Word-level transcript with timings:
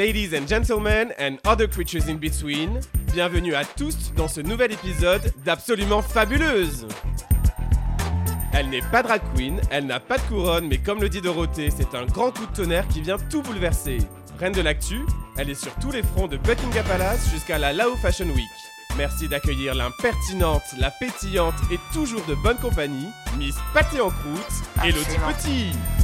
Ladies 0.00 0.32
and 0.32 0.48
gentlemen 0.48 1.12
and 1.18 1.36
other 1.46 1.68
creatures 1.68 2.08
in 2.08 2.14
between, 2.14 2.80
bienvenue 3.12 3.54
à 3.54 3.66
tous 3.66 4.14
dans 4.16 4.28
ce 4.28 4.40
nouvel 4.40 4.72
épisode 4.72 5.20
d'Absolument 5.44 6.00
Fabuleuse. 6.00 6.88
Elle 8.54 8.70
n'est 8.70 8.80
pas 8.80 9.02
drag 9.02 9.20
queen, 9.34 9.60
elle 9.70 9.84
n'a 9.84 10.00
pas 10.00 10.16
de 10.16 10.22
couronne, 10.22 10.68
mais 10.68 10.78
comme 10.78 11.02
le 11.02 11.10
dit 11.10 11.20
Dorothée, 11.20 11.68
c'est 11.68 11.94
un 11.94 12.06
grand 12.06 12.30
coup 12.30 12.46
de 12.46 12.56
tonnerre 12.56 12.88
qui 12.88 13.02
vient 13.02 13.18
tout 13.28 13.42
bouleverser. 13.42 13.98
Reine 14.38 14.54
de 14.54 14.62
l'actu, 14.62 15.00
elle 15.36 15.50
est 15.50 15.62
sur 15.62 15.74
tous 15.74 15.90
les 15.90 16.02
fronts 16.02 16.28
de 16.28 16.38
Buckingham 16.38 16.86
Palace 16.86 17.30
jusqu'à 17.30 17.58
la 17.58 17.74
Lao 17.74 17.94
Fashion 17.96 18.28
Week. 18.34 18.48
Merci 18.96 19.28
d'accueillir 19.28 19.74
l'impertinente, 19.74 20.62
la 20.78 20.90
pétillante 20.92 21.60
et 21.70 21.78
toujours 21.92 22.24
de 22.24 22.34
bonne 22.36 22.56
compagnie, 22.56 23.08
Miss 23.36 23.56
Pâté 23.74 24.00
en 24.00 24.08
croûte, 24.08 24.64
Elodie. 24.82 25.18
Petit. 25.28 25.99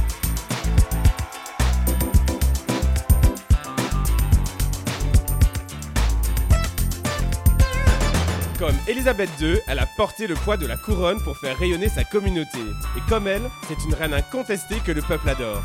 Comme 8.59 8.75
Elisabeth 8.87 9.29
II, 9.39 9.59
elle 9.67 9.77
a 9.77 9.85
porté 9.85 10.25
le 10.25 10.33
poids 10.33 10.57
de 10.57 10.65
la 10.65 10.77
couronne 10.77 11.21
pour 11.21 11.37
faire 11.37 11.55
rayonner 11.59 11.89
sa 11.89 12.03
communauté. 12.03 12.57
Et 12.97 13.01
comme 13.07 13.27
elle, 13.27 13.43
c'est 13.67 13.83
une 13.85 13.93
reine 13.93 14.15
incontestée 14.15 14.79
que 14.79 14.91
le 14.91 15.03
peuple 15.03 15.29
adore. 15.29 15.61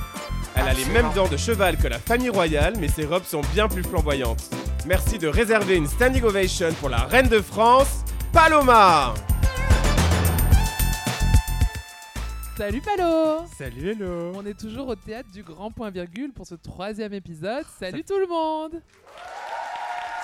Elle 0.54 0.68
a 0.68 0.74
les 0.74 0.84
mêmes 0.86 1.10
dents 1.14 1.28
de 1.28 1.38
cheval 1.38 1.78
que 1.78 1.88
la 1.88 1.98
famille 1.98 2.28
royale, 2.28 2.74
mais 2.78 2.88
ses 2.88 3.06
robes 3.06 3.24
sont 3.24 3.40
bien 3.54 3.66
plus 3.66 3.82
flamboyantes. 3.82 4.50
Merci 4.86 5.18
de 5.18 5.26
réserver 5.26 5.76
une 5.76 5.86
standing 5.86 6.22
ovation 6.22 6.70
pour 6.80 6.90
la 6.90 7.04
reine 7.04 7.28
de 7.28 7.40
France, 7.40 8.04
Paloma 8.30 9.14
Salut 12.58 12.82
Palo 12.82 13.46
Salut 13.56 13.88
Hello 13.88 14.32
On 14.36 14.44
est 14.44 14.58
toujours 14.58 14.88
au 14.88 14.96
théâtre 14.96 15.30
du 15.32 15.42
Grand 15.42 15.70
Point 15.70 15.90
Virgule 15.90 16.32
pour 16.32 16.46
ce 16.46 16.54
troisième 16.56 17.14
épisode. 17.14 17.64
Salut 17.80 18.04
tout 18.04 18.18
le 18.18 18.26
monde 18.26 18.82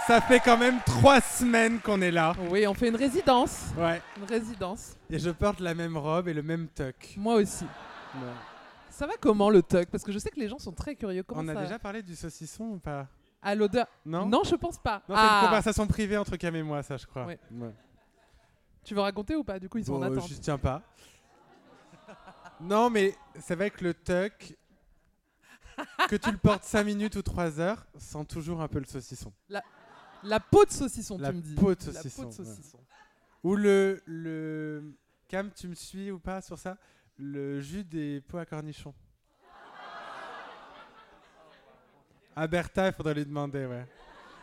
Ça 0.08 0.22
fait 0.22 0.40
quand 0.40 0.56
même 0.56 0.80
trois 0.86 1.20
semaines 1.20 1.80
qu'on 1.80 2.00
est 2.00 2.10
là. 2.10 2.34
Oui, 2.50 2.66
on 2.66 2.72
fait 2.72 2.88
une 2.88 2.96
résidence. 2.96 3.66
Ouais. 3.76 4.00
Une 4.16 4.24
résidence. 4.24 4.96
Et 5.10 5.18
je 5.18 5.28
porte 5.28 5.60
la 5.60 5.74
même 5.74 5.98
robe 5.98 6.28
et 6.28 6.32
le 6.32 6.42
même 6.42 6.66
tuck. 6.68 7.12
Moi 7.18 7.34
aussi. 7.34 7.66
Ça 8.88 9.06
va 9.06 9.12
comment 9.20 9.50
le 9.50 9.62
tuck 9.62 9.86
Parce 9.90 10.02
que 10.02 10.10
je 10.10 10.18
sais 10.18 10.30
que 10.30 10.40
les 10.40 10.48
gens 10.48 10.58
sont 10.58 10.72
très 10.72 10.94
curieux. 10.96 11.22
Comment 11.24 11.42
On 11.42 11.48
a 11.48 11.52
ça 11.54 11.60
déjà 11.62 11.78
parlé 11.78 12.02
du 12.02 12.16
saucisson 12.16 12.64
ou 12.64 12.78
pas? 12.78 13.06
À 13.42 13.54
l'odeur 13.54 13.86
Non? 14.06 14.24
Non, 14.24 14.44
je 14.44 14.54
pense 14.56 14.78
pas. 14.78 15.02
Non, 15.10 15.14
c'est 15.14 15.20
une 15.22 15.28
Ah, 15.30 15.42
conversation 15.44 15.86
privée 15.86 16.16
entre 16.16 16.36
Cam 16.36 16.56
et 16.56 16.62
moi, 16.62 16.82
ça 16.82 16.96
je 16.96 17.06
crois. 17.06 17.26
Ouais. 17.26 17.38
Ouais. 17.52 17.74
Tu 18.84 18.94
veux 18.94 19.02
raconter 19.02 19.36
ou 19.36 19.44
pas? 19.44 19.58
Du 19.58 19.68
coup, 19.68 19.76
ils 19.76 19.84
sont 19.84 19.92
Bon, 19.92 20.06
en 20.06 20.10
attente. 20.10 20.26
je 20.28 20.34
tiens 20.36 20.56
pas. 20.58 20.80
non, 22.62 22.88
mais 22.88 23.14
c'est 23.40 23.54
vrai 23.54 23.70
que 23.70 23.84
le 23.84 23.92
tuck, 23.92 24.56
que 26.08 26.16
tu 26.16 26.30
le 26.32 26.38
portes 26.38 26.64
5 26.64 26.82
minutes 26.84 27.14
ou 27.16 27.22
3 27.22 27.60
heures, 27.60 27.86
sent 27.98 28.24
toujours 28.24 28.62
un 28.62 28.68
peu 28.68 28.78
le 28.78 28.86
saucisson. 28.86 29.30
La 29.50 29.62
peau 30.50 30.64
de 30.64 30.70
saucisson, 30.70 31.18
La 31.18 31.30
tu 31.30 31.36
me 31.36 31.40
dis. 31.42 31.54
peau 31.54 31.74
de 31.74 31.90
La 31.92 32.02
peau 32.02 32.22
de 32.22 32.26
ouais. 32.26 32.32
saucisson. 32.32 32.78
Ou 33.44 33.54
le, 33.56 34.02
le... 34.06 34.92
Cam, 35.28 35.50
tu 35.52 35.68
me 35.68 35.74
suis 35.74 36.10
ou 36.10 36.18
pas 36.18 36.40
sur 36.40 36.58
ça? 36.58 36.76
Le 37.18 37.60
jus 37.60 37.84
des 37.84 38.20
pots 38.20 38.38
à 38.38 38.46
cornichons. 38.46 38.94
À 42.34 42.46
Bertha, 42.46 42.86
il 42.88 42.92
faudrait 42.92 43.14
lui 43.14 43.24
demander, 43.26 43.66
ouais. 43.66 43.86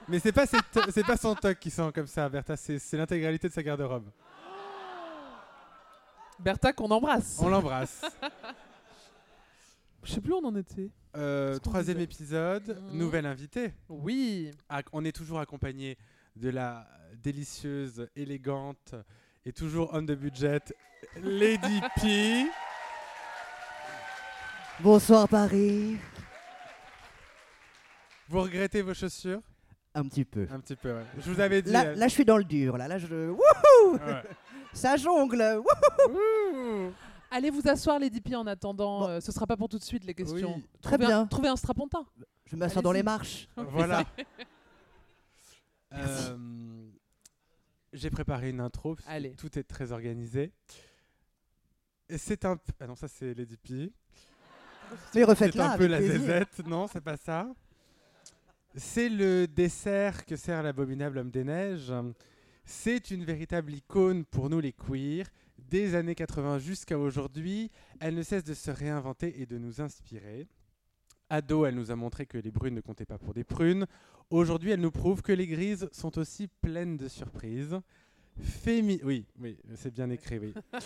Mais 0.07 0.19
c'est 0.19 0.31
pas, 0.33 0.45
c'est 0.45 1.03
pas 1.05 1.17
son 1.17 1.33
toc 1.33 1.57
qui 1.59 1.71
sent 1.71 1.91
comme 1.93 2.07
ça, 2.07 2.27
Bertha, 2.29 2.55
c'est 2.57 2.77
c'est 2.77 2.97
l'intégralité 2.97 3.47
de 3.47 3.53
sa 3.53 3.63
garde-robe. 3.63 4.11
Bertha 6.37 6.73
qu'on 6.73 6.91
embrasse. 6.91 7.37
On 7.39 7.47
l'embrasse. 7.49 8.01
Je 10.03 10.11
sais 10.13 10.21
plus 10.21 10.33
où 10.33 10.37
on 10.37 10.45
en 10.47 10.55
était. 10.55 10.91
Euh, 11.17 11.57
troisième 11.59 11.99
épisode, 11.99 12.77
Mhm. 12.91 12.97
nouvelle 12.97 13.25
invitée. 13.25 13.73
Oui. 13.89 14.51
On 14.91 15.05
est 15.05 15.15
toujours 15.15 15.39
accompagné 15.39 15.97
de 16.35 16.49
la 16.49 16.87
délicieuse, 17.23 18.07
élégante 18.15 18.95
et 19.45 19.53
toujours 19.53 19.89
on 19.93 20.01
the 20.05 20.11
budget 20.11 20.59
Lady 21.21 21.79
P. 22.01 22.47
Bonsoir 24.81 25.27
Paris. 25.29 25.97
Vous 28.27 28.41
regrettez 28.41 28.81
vos 28.81 28.93
chaussures? 28.93 29.39
Un 29.93 30.03
petit 30.09 30.25
peu. 30.25 30.45
Un 30.51 30.59
petit 30.59 30.75
peu, 30.75 30.91
ouais. 30.93 31.05
Je 31.19 31.31
vous 31.31 31.39
avais 31.39 31.61
dit. 31.61 31.71
Là, 31.71 31.85
euh, 31.85 31.95
là, 31.95 32.07
je 32.09 32.13
suis 32.13 32.25
dans 32.25 32.37
le 32.37 32.43
dur. 32.43 32.75
Là, 32.77 32.89
là, 32.89 32.97
je. 32.97 33.29
Wouhou 33.29 33.93
ouais. 33.93 34.23
Ça 34.73 34.97
jongle. 34.97 35.61
wouhou 36.09 36.91
Allez 37.35 37.49
vous 37.49 37.67
asseoir, 37.67 37.99
les 37.99 38.09
DP, 38.09 38.33
en 38.33 38.47
attendant. 38.47 39.01
Bon. 39.01 39.07
euh, 39.09 39.19
ce 39.19 39.31
sera 39.31 39.45
pas 39.45 39.57
pour 39.57 39.67
tout 39.67 39.77
de 39.77 39.83
suite, 39.83 40.05
les 40.05 40.13
questions. 40.13 40.55
Oui. 40.55 40.63
Très 40.81 40.91
Trouvez 40.93 41.07
bien. 41.07 41.19
Un, 41.21 41.27
trouvez 41.27 41.49
un 41.49 41.55
strapontin. 41.57 42.05
Je 42.45 42.55
m'assois 42.55 42.81
dans 42.81 42.93
les 42.93 43.03
marches. 43.03 43.47
Voilà. 43.57 44.05
Euh, 45.93 46.87
J'ai 47.93 48.09
préparé 48.09 48.49
une 48.49 48.59
intro. 48.59 48.97
Allez. 49.07 49.31
Tout 49.35 49.57
est 49.57 49.63
très 49.63 49.93
organisé. 49.93 50.51
Et 52.09 52.17
c'est 52.17 52.43
un. 52.43 52.57
Ah 52.81 52.87
non, 52.87 52.95
ça 52.95 53.07
c'est 53.07 53.33
Lady 53.33 53.55
P. 53.55 53.73
Mais 53.73 53.91
C'est 55.13 55.23
refaites-la. 55.23 55.71
un 55.73 55.77
peu 55.77 55.87
la 55.87 56.01
zézette. 56.01 56.59
Non, 56.67 56.87
c'est 56.87 56.99
pas 57.01 57.15
ça. 57.15 57.47
C'est 58.75 59.07
le 59.07 59.47
dessert 59.47 60.25
que 60.25 60.35
sert 60.35 60.63
l'abominable 60.63 61.19
homme 61.19 61.31
des 61.31 61.45
neiges. 61.45 61.93
C'est 62.65 63.11
une 63.11 63.23
véritable 63.23 63.73
icône 63.73 64.25
pour 64.25 64.49
nous 64.49 64.59
les 64.59 64.73
queers. 64.73 65.23
Des 65.69 65.95
années 65.95 66.15
80 66.15 66.59
jusqu'à 66.59 66.97
aujourd'hui, 66.97 67.71
elle 67.99 68.15
ne 68.15 68.23
cesse 68.23 68.43
de 68.43 68.53
se 68.53 68.69
réinventer 68.69 69.41
et 69.41 69.45
de 69.45 69.57
nous 69.57 69.81
inspirer. 69.81 70.47
Ado, 71.29 71.65
elle 71.65 71.75
nous 71.75 71.89
a 71.89 71.95
montré 71.95 72.27
que 72.27 72.37
les 72.37 72.51
brunes 72.51 72.75
ne 72.75 72.81
comptaient 72.81 73.05
pas 73.05 73.17
pour 73.17 73.33
des 73.33 73.43
prunes. 73.43 73.87
Aujourd'hui, 74.29 74.71
elle 74.71 74.81
nous 74.81 74.91
prouve 74.91 75.23
que 75.23 75.31
les 75.31 75.47
grises 75.47 75.89
sont 75.91 76.19
aussi 76.19 76.47
pleines 76.47 76.97
de 76.97 77.07
surprises. 77.07 77.79
Fémi... 78.39 78.99
Oui, 79.03 79.25
oui, 79.39 79.57
c'est 79.75 79.93
bien 79.93 80.09
écrit, 80.09 80.39
oui. 80.39 80.53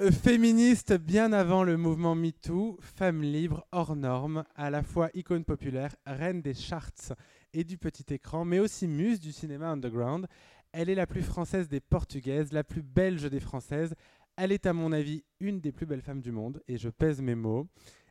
Euh, 0.00 0.10
Féministe 0.10 0.94
bien 0.94 1.30
avant 1.34 1.62
le 1.62 1.76
mouvement 1.76 2.14
MeToo, 2.14 2.78
femme 2.80 3.20
libre, 3.20 3.66
hors 3.70 3.94
norme, 3.94 4.44
à 4.56 4.70
la 4.70 4.82
fois 4.82 5.10
icône 5.12 5.44
populaire, 5.44 5.94
reine 6.06 6.40
des 6.40 6.54
charts 6.54 7.12
et 7.52 7.64
du 7.64 7.76
petit 7.76 8.14
écran, 8.14 8.46
mais 8.46 8.60
aussi 8.60 8.88
muse 8.88 9.20
du 9.20 9.30
cinéma 9.30 9.68
underground. 9.68 10.26
Elle 10.72 10.88
est 10.88 10.94
la 10.94 11.06
plus 11.06 11.22
française 11.22 11.68
des 11.68 11.80
portugaises, 11.80 12.52
la 12.52 12.64
plus 12.64 12.82
belge 12.82 13.28
des 13.28 13.40
françaises. 13.40 13.94
Elle 14.36 14.52
est 14.52 14.66
à 14.66 14.72
mon 14.72 14.92
avis 14.92 15.24
une 15.40 15.60
des 15.60 15.72
plus 15.72 15.86
belles 15.86 16.02
femmes 16.02 16.20
du 16.20 16.30
monde, 16.32 16.62
et 16.68 16.78
je 16.78 16.88
pèse 16.88 17.20
mes 17.20 17.34
mots. 17.34 17.66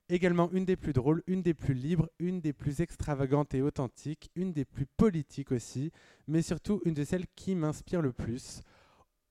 Également 0.10 0.52
une 0.52 0.66
des 0.66 0.76
plus 0.76 0.92
drôles, 0.92 1.22
une 1.28 1.44
des 1.44 1.54
plus 1.54 1.74
libres, 1.76 2.10
une 2.20 2.42
des 2.42 2.52
plus 2.54 2.82
extravagantes 2.82 3.54
et 3.54 3.62
authentiques, 3.62 4.30
une 4.36 4.52
des 4.54 4.66
plus 4.66 4.88
politiques 4.98 5.52
aussi, 5.52 5.92
mais 6.28 6.42
surtout 6.42 6.82
une 6.84 6.96
de 6.96 7.04
celles 7.04 7.28
qui 7.36 7.54
m'inspire 7.56 8.02
le 8.02 8.12
plus. 8.12 8.62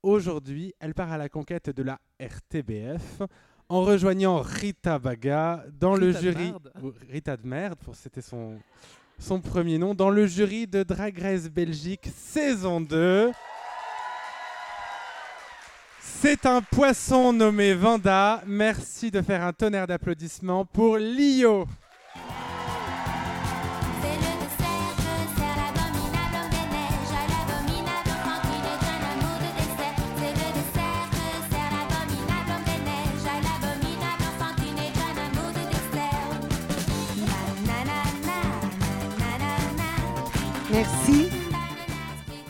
Aujourd'hui, 0.04 0.72
elle 0.78 0.94
part 0.94 1.10
à 1.10 1.18
la 1.18 1.28
conquête 1.28 1.70
de 1.70 1.82
la 1.82 2.00
RTBF 2.20 3.22
en 3.68 3.82
rejoignant 3.82 4.40
Rita 4.40 4.98
Baga 5.00 5.64
dans 5.72 5.96
le 5.96 6.06
Rita 6.06 6.20
jury. 6.20 6.52
Rita 7.10 7.36
de 7.36 7.46
merde, 7.46 7.78
pour- 7.80 7.96
c'était 7.96 8.22
son, 8.22 8.58
son 9.18 9.40
premier 9.40 9.78
nom, 9.78 9.94
dans 9.94 10.10
le 10.10 10.26
jury 10.26 10.66
de 10.66 10.82
Drag 10.82 11.18
Race 11.18 11.48
Belgique 11.48 12.08
saison 12.16 12.80
2. 12.80 13.32
C'est 16.00 16.46
un 16.46 16.62
poisson 16.62 17.32
nommé 17.32 17.74
Vanda. 17.74 18.42
Merci 18.46 19.10
de 19.10 19.20
faire 19.22 19.42
un 19.42 19.52
tonnerre 19.52 19.86
d'applaudissements 19.86 20.64
pour 20.64 20.96
Lio. 20.96 21.66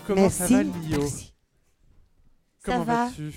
Comment 0.08 0.22
Merci. 0.22 0.38
ça 0.38 0.46
va 0.48 0.62
Lio 0.62 0.98
Merci. 1.00 1.34
Comment 2.64 2.82
va 2.84 3.04
vas-tu? 3.08 3.30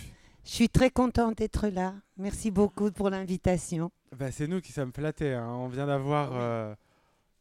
Je 0.45 0.50
suis 0.50 0.69
très 0.69 0.89
contente 0.89 1.38
d'être 1.38 1.68
là. 1.68 1.94
Merci 2.18 2.50
beaucoup 2.50 2.91
pour 2.91 3.09
l'invitation. 3.09 3.91
Bah, 4.18 4.31
c'est 4.31 4.47
nous 4.47 4.62
qui 4.62 4.71
sommes 4.71 4.94
flattés. 4.94 5.33
hein. 5.33 5.47
On 5.50 5.68
vient 5.68 5.85
d'avoir 5.85 6.29
euh, 6.33 6.73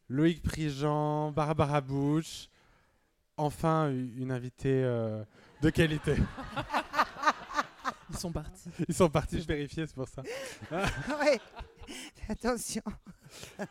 Loïc 0.09 0.43
Prigent, 0.43 1.31
Barbara 1.31 1.79
Bush. 1.79 2.49
Enfin, 3.37 3.89
une 3.89 4.31
invitée 4.31 4.83
euh, 4.83 5.23
de 5.61 5.69
qualité. 5.69 6.15
Ils 8.09 8.17
sont 8.17 8.31
partis. 8.33 8.69
Ils 8.89 8.93
sont 8.93 9.09
partis, 9.09 9.39
je 9.41 9.47
vérifiais, 9.47 9.87
c'est 9.87 9.95
pour 9.95 10.09
ça. 10.09 10.21
Ouais. 10.71 11.39
Attention. 12.27 12.83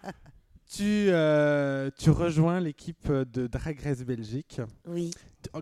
Tu, 0.73 1.09
euh, 1.09 1.91
tu 1.99 2.11
rejoins 2.11 2.61
l'équipe 2.61 3.11
de 3.11 3.49
Drag 3.49 3.77
Race 3.81 4.05
Belgique. 4.05 4.61
Oui. 4.87 5.11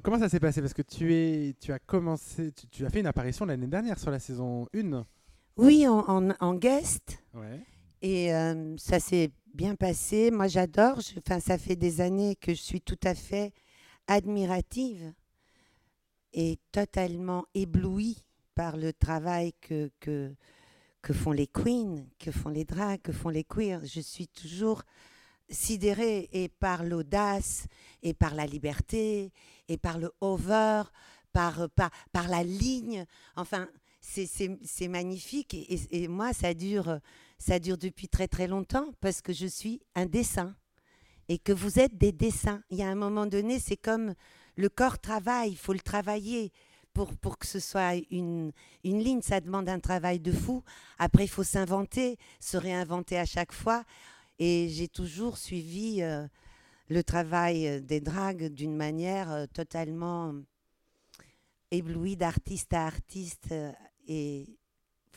Comment 0.03 0.19
ça 0.19 0.29
s'est 0.29 0.41
passé? 0.41 0.61
Parce 0.61 0.75
que 0.75 0.83
tu, 0.83 1.15
es, 1.15 1.55
tu 1.61 1.73
as 1.73 1.79
commencé, 1.79 2.53
tu, 2.53 2.67
tu 2.69 2.87
as 2.87 2.91
fait 2.91 3.01
une 3.01 3.07
apparition 3.07 3.45
l'année 3.47 3.67
dernière 3.67 3.99
sur 3.99 4.11
la 4.11 4.19
saison 4.19 4.67
1. 4.75 5.05
Oui, 5.57 5.87
en, 5.87 5.99
en- 6.09 6.35
en 6.41 6.55
guest. 6.55 7.23
Ouais. 7.35 7.61
Et 8.03 8.35
euh, 8.35 8.77
ça 8.77 9.01
s'est 9.01 9.31
bien 9.55 9.75
passé. 9.75 10.31
Moi, 10.31 10.49
j'adore. 10.49 10.99
Enfin, 11.19 11.41
ça 11.41 11.59
fait 11.59 11.77
des 11.77 12.01
années 12.01 12.37
que 12.37 12.53
je 12.55 12.61
suis 12.61 12.81
tout 12.81 12.99
à 13.05 13.15
fait 13.15 13.53
admirative 14.07 15.13
et 16.33 16.59
totalement 16.73 17.45
éblouie 17.55 18.25
par 18.55 18.77
le 18.77 18.93
travail 18.93 19.53
que, 19.61 19.91
que, 20.01 20.35
que 21.03 21.13
font 21.13 21.33
les 21.33 21.47
queens, 21.47 22.05
que 22.19 22.31
font 22.31 22.49
les 22.49 22.65
drags, 22.65 23.01
que 23.01 23.13
font 23.13 23.29
les 23.29 23.45
queers. 23.45 23.85
Je 23.85 24.01
suis 24.01 24.29
toujours 24.29 24.83
sidérée 25.51 26.29
et 26.33 26.49
par 26.49 26.85
l'audace 26.85 27.67
et 28.03 28.13
par 28.15 28.35
la 28.35 28.47
liberté 28.47 29.33
et 29.69 29.77
par 29.79 29.99
le 29.99 30.11
over, 30.21 30.83
par, 31.33 31.69
par, 31.71 31.91
par 32.13 32.29
la 32.29 32.43
ligne. 32.43 33.05
Enfin, 33.37 33.69
c'est- 34.01 34.89
magnifique 34.89 35.55
et, 35.55 35.75
et- 35.75 36.03
et 36.05 36.09
moi, 36.09 36.33
ça 36.33 36.55
dure, 36.55 36.99
ça 37.39 37.59
dure 37.59 37.79
depuis 37.79 38.09
très 38.09 38.29
très 38.29 38.47
longtemps 38.47 38.93
parce 39.01 39.21
que 39.21 39.33
je 39.33 39.47
suis 39.47 39.81
un 39.95 40.07
dessin 40.07 40.55
et 41.29 41.39
que 41.39 41.53
vous 41.53 41.79
êtes 41.79 41.97
des 41.99 42.13
dessins. 42.13 42.63
Il 42.71 42.79
y 42.79 42.83
a 42.83 42.89
un 42.89 42.95
moment 42.95 43.27
donné, 43.27 43.59
c'est 43.59 43.77
comme 43.77 44.15
le 44.57 44.69
corps 44.69 44.99
travaille, 44.99 45.51
il 45.51 45.57
faut 45.59 45.75
le 45.75 45.81
travailler 45.81 46.53
pour, 46.95 47.15
pour 47.17 47.39
que 47.39 47.47
ce 47.47 47.61
soit 47.61 47.95
une, 48.11 48.51
une 48.83 48.99
ligne. 49.01 49.21
Ça 49.23 49.41
demande 49.41 49.69
un 49.69 49.79
travail 49.79 50.19
de 50.21 50.33
fou. 50.33 50.65
Après, 50.99 51.25
il 51.25 51.29
faut 51.29 51.45
s'inventer, 51.45 52.17
se 52.41 52.57
réinventer 52.57 53.19
à 53.19 53.27
chaque 53.27 53.53
fois. 53.53 53.85
Et 54.41 54.69
j'ai 54.71 54.89
toujours 54.89 55.37
suivi 55.37 56.03
euh, 56.03 56.27
le 56.89 57.03
travail 57.03 57.67
euh, 57.69 57.81
des 57.81 58.01
dragues 58.01 58.47
d'une 58.47 58.77
manière 58.77 59.31
euh, 59.31 59.47
totalement 59.47 60.35
éblouie 61.71 62.17
d'artiste 62.17 62.73
à 62.73 62.87
artiste. 62.87 63.49
euh, 63.53 63.73
et 64.07 64.47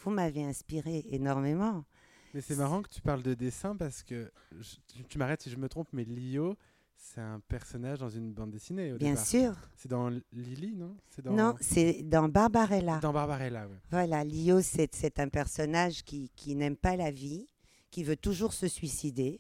vous 0.04 0.10
m'avez 0.12 0.44
inspiré 0.44 1.06
énormément. 1.12 1.86
Mais 2.34 2.42
c'est 2.42 2.56
marrant 2.56 2.82
que 2.82 2.90
tu 2.90 3.02
parles 3.02 3.22
de 3.24 3.34
dessin 3.34 3.76
parce 3.76 4.04
que 4.04 4.32
je- 4.60 5.04
tu, 5.08 5.18
m'arrêtes 5.18 5.44
si 5.44 5.50
je 5.50 5.58
me 5.58 5.70
trompe, 5.70 5.88
mais 5.94 6.04
Lio, 6.04 6.58
c'est 6.98 7.22
un 7.22 7.40
personnage 7.48 8.00
dans 8.00 8.10
une 8.10 8.34
bande 8.34 8.52
dessinée 8.52 8.92
au 8.94 8.98
Bien 8.98 9.12
départ. 9.12 9.26
sûr. 9.26 9.54
C'est 9.76 9.90
dans 9.90 10.10
Lily, 10.34 10.76
non? 10.76 10.98
Dans 11.24 11.34
Non, 11.34 11.56
c'est 11.62 12.04
dans 12.04 12.28
Barbarella. 12.28 13.00
dans 13.00 13.14
Barbarella. 13.14 13.68
Ouais. 13.68 13.78
Voilà, 13.92 14.24
Lio, 14.24 14.62
c'est 14.62 14.94
c'est 14.94 15.20
un 15.20 15.30
personnage 15.30 16.04
qui, 16.04 16.30
qui 16.36 16.56
n'aime 16.56 16.76
pas 16.76 16.96
la 16.98 17.12
vie, 17.12 17.48
qui 17.92 18.04
veut 18.04 18.18
toujours 18.18 18.54
se 18.54 18.68
suicider. 18.68 19.40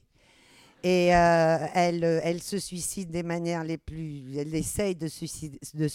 Et 0.84 1.16
euh, 1.16 1.68
elle, 1.76 2.04
euh, 2.04 2.20
elle 2.24 2.42
se 2.42 2.58
suicide 2.58 3.12
des 3.12 3.22
manières 3.22 3.64
les 3.64 3.78
plus. 3.78 4.36
Elle 4.36 4.54
essaye 4.56 4.96
de, 4.96 5.08
se 5.08 5.28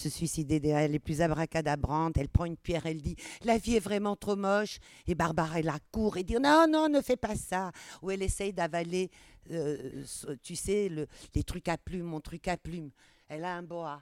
suicider 0.09 0.61
des 0.61 0.71
manières 0.71 0.89
les 0.89 0.99
plus 0.99 1.21
abracadabrantes. 1.21 2.17
Elle 2.17 2.29
prend 2.29 2.45
une 2.45 2.55
pierre, 2.55 2.85
elle 2.85 3.01
dit 3.01 3.17
La 3.43 3.57
vie 3.57 3.75
est 3.75 3.81
vraiment 3.81 4.15
trop 4.15 4.37
moche. 4.37 4.79
Et 5.05 5.13
Barbarella 5.13 5.77
court 5.91 6.15
et 6.15 6.23
dit 6.23 6.35
Non, 6.39 6.67
non, 6.69 6.87
ne 6.87 7.01
fais 7.01 7.17
pas 7.17 7.35
ça. 7.35 7.71
Ou 8.01 8.11
elle 8.11 8.21
essaye 8.23 8.53
d'avaler, 8.53 9.11
euh, 9.51 10.03
tu 10.41 10.55
sais, 10.55 10.87
le- 10.87 11.07
les 11.35 11.43
trucs 11.43 11.67
à 11.67 11.77
plumes, 11.77 12.05
mon 12.05 12.21
truc 12.21 12.47
à 12.47 12.55
plumes. 12.55 12.91
Elle 13.27 13.43
a 13.43 13.55
un 13.55 13.63
boa. 13.63 14.01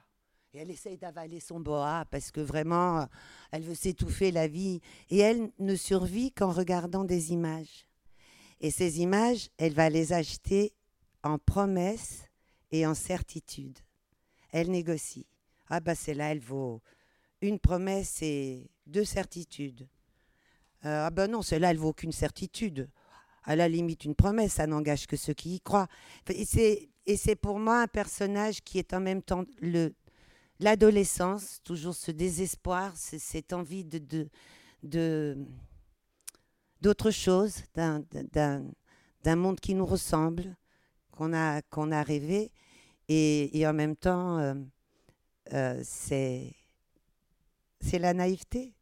Et 0.54 0.58
elle 0.58 0.70
essaye 0.70 0.96
d'avaler 0.98 1.40
son 1.40 1.58
boa 1.58 2.04
parce 2.12 2.30
que 2.30 2.40
vraiment, 2.40 3.08
elle 3.50 3.62
veut 3.62 3.74
s'étouffer 3.74 4.30
la 4.30 4.46
vie. 4.46 4.80
Et 5.10 5.18
elle 5.18 5.50
ne 5.58 5.74
survit 5.74 6.30
qu'en 6.30 6.52
regardant 6.52 7.02
des 7.02 7.32
images. 7.32 7.85
Et 8.60 8.70
ces 8.70 9.00
images, 9.00 9.50
elle 9.58 9.74
va 9.74 9.90
les 9.90 10.12
acheter 10.12 10.72
en 11.22 11.38
promesses 11.38 12.22
et 12.70 12.86
en 12.86 12.94
certitude. 12.94 13.78
Elle 14.52 14.70
négocie. 14.70 15.26
Ah 15.68 15.80
bah 15.80 15.94
celle-là, 15.94 16.30
elle 16.32 16.40
vaut 16.40 16.80
une 17.42 17.58
promesse 17.58 18.22
et 18.22 18.70
deux 18.86 19.04
certitudes. 19.04 19.86
Euh, 20.84 21.06
ah 21.06 21.10
ben 21.10 21.30
non, 21.30 21.42
celle-là, 21.42 21.70
elle 21.70 21.78
vaut 21.78 21.92
qu'une 21.92 22.12
certitude. 22.12 22.88
À 23.44 23.56
la 23.56 23.68
limite, 23.68 24.04
une 24.04 24.14
promesse, 24.14 24.54
ça 24.54 24.66
n'engage 24.66 25.06
que 25.06 25.16
ceux 25.16 25.34
qui 25.34 25.56
y 25.56 25.60
croient. 25.60 25.88
Et 26.28 26.44
c'est, 27.16 27.36
pour 27.36 27.58
moi 27.58 27.82
un 27.82 27.86
personnage 27.86 28.62
qui 28.62 28.78
est 28.78 28.92
en 28.94 29.00
même 29.00 29.22
temps 29.22 29.44
le, 29.60 29.94
l'adolescence, 30.60 31.60
toujours 31.62 31.94
ce 31.94 32.10
désespoir, 32.10 32.96
ce- 32.96 33.18
cette 33.18 33.52
envie 33.52 33.84
de, 33.84 34.28
de- 34.82 35.36
d'autre 36.80 37.10
chose, 37.10 37.62
d'un, 37.74 39.36
monde 39.36 39.60
qui 39.60 39.74
nous 39.74 39.86
ressemble, 39.86 40.56
qu'on 41.10 41.32
a, 41.32 41.62
qu'on 41.62 41.90
a 41.92 42.02
rêvé, 42.02 42.52
et, 43.08 43.58
et 43.58 43.66
en 43.66 43.72
même 43.72 43.96
temps, 43.96 44.38
euh, 44.38 44.54
euh, 45.52 45.80
c'est, 45.84 46.54
la 47.92 48.14
naïveté. 48.14 48.74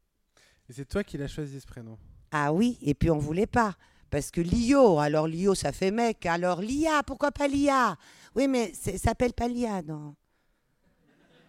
Et 0.69 0.73
c'est 0.73 0.87
toi 0.87 1.05
qui 1.05 1.19
l'as 1.19 1.29
choisi 1.29 1.61
ce 1.61 1.67
prénom. 1.67 1.99
Ah 2.31 2.53
oui, 2.53 2.79
et 2.83 2.95
puis 2.95 3.11
on 3.11 3.19
voulait 3.19 3.47
pas. 3.47 3.77
Parce 4.11 4.31
que 4.31 4.41
Lio, 4.41 4.99
alors 4.99 5.27
Lio, 5.27 5.55
ça 5.55 5.73
fait 5.73 5.91
mec. 5.91 6.25
Alors 6.27 6.61
Lia, 6.61 7.03
pourquoi 7.03 7.33
pas 7.33 7.49
Lia 7.49 7.97
Oui, 8.35 8.49
mais 8.49 8.73
ça 8.73 8.97
s'appelle 8.97 9.33
pas 9.33 9.49
Lia 9.49 9.83
dans... 9.83 10.15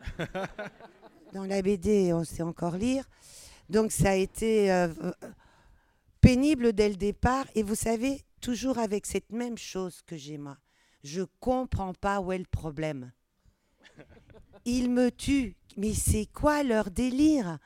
dans 1.33 1.45
la 1.45 1.62
BD, 1.62 2.13
on 2.13 2.24
sait 2.24 2.44
encore 2.44 2.77
lire. 2.77 3.06
Donc 3.69 3.91
ça 3.91 4.12
a 4.12 4.15
été 4.15 4.71
euh, 4.71 4.88
pénible 6.25 6.74
dès 6.74 6.89
le 6.89 6.95
départ. 6.95 7.45
Et 7.54 7.62
vous 7.63 7.75
savez, 7.75 8.22
toujours 8.42 8.80
avec 8.80 9.06
cette 9.06 9.31
même 9.31 9.57
chose 9.57 10.01
que 10.07 10.18
j'ai 10.18 10.38
moi. 10.39 10.57
Je 11.04 11.22
comprends 11.39 11.94
pas 11.94 12.19
où 12.19 12.31
est 12.31 12.38
le 12.39 12.45
problème. 12.45 13.12
Ils 14.66 14.89
me 14.89 15.12
tuent. 15.12 15.56
Mais 15.77 15.94
c'est 15.94 16.25
quoi 16.33 16.63
leur 16.63 16.89
délire? 16.89 17.60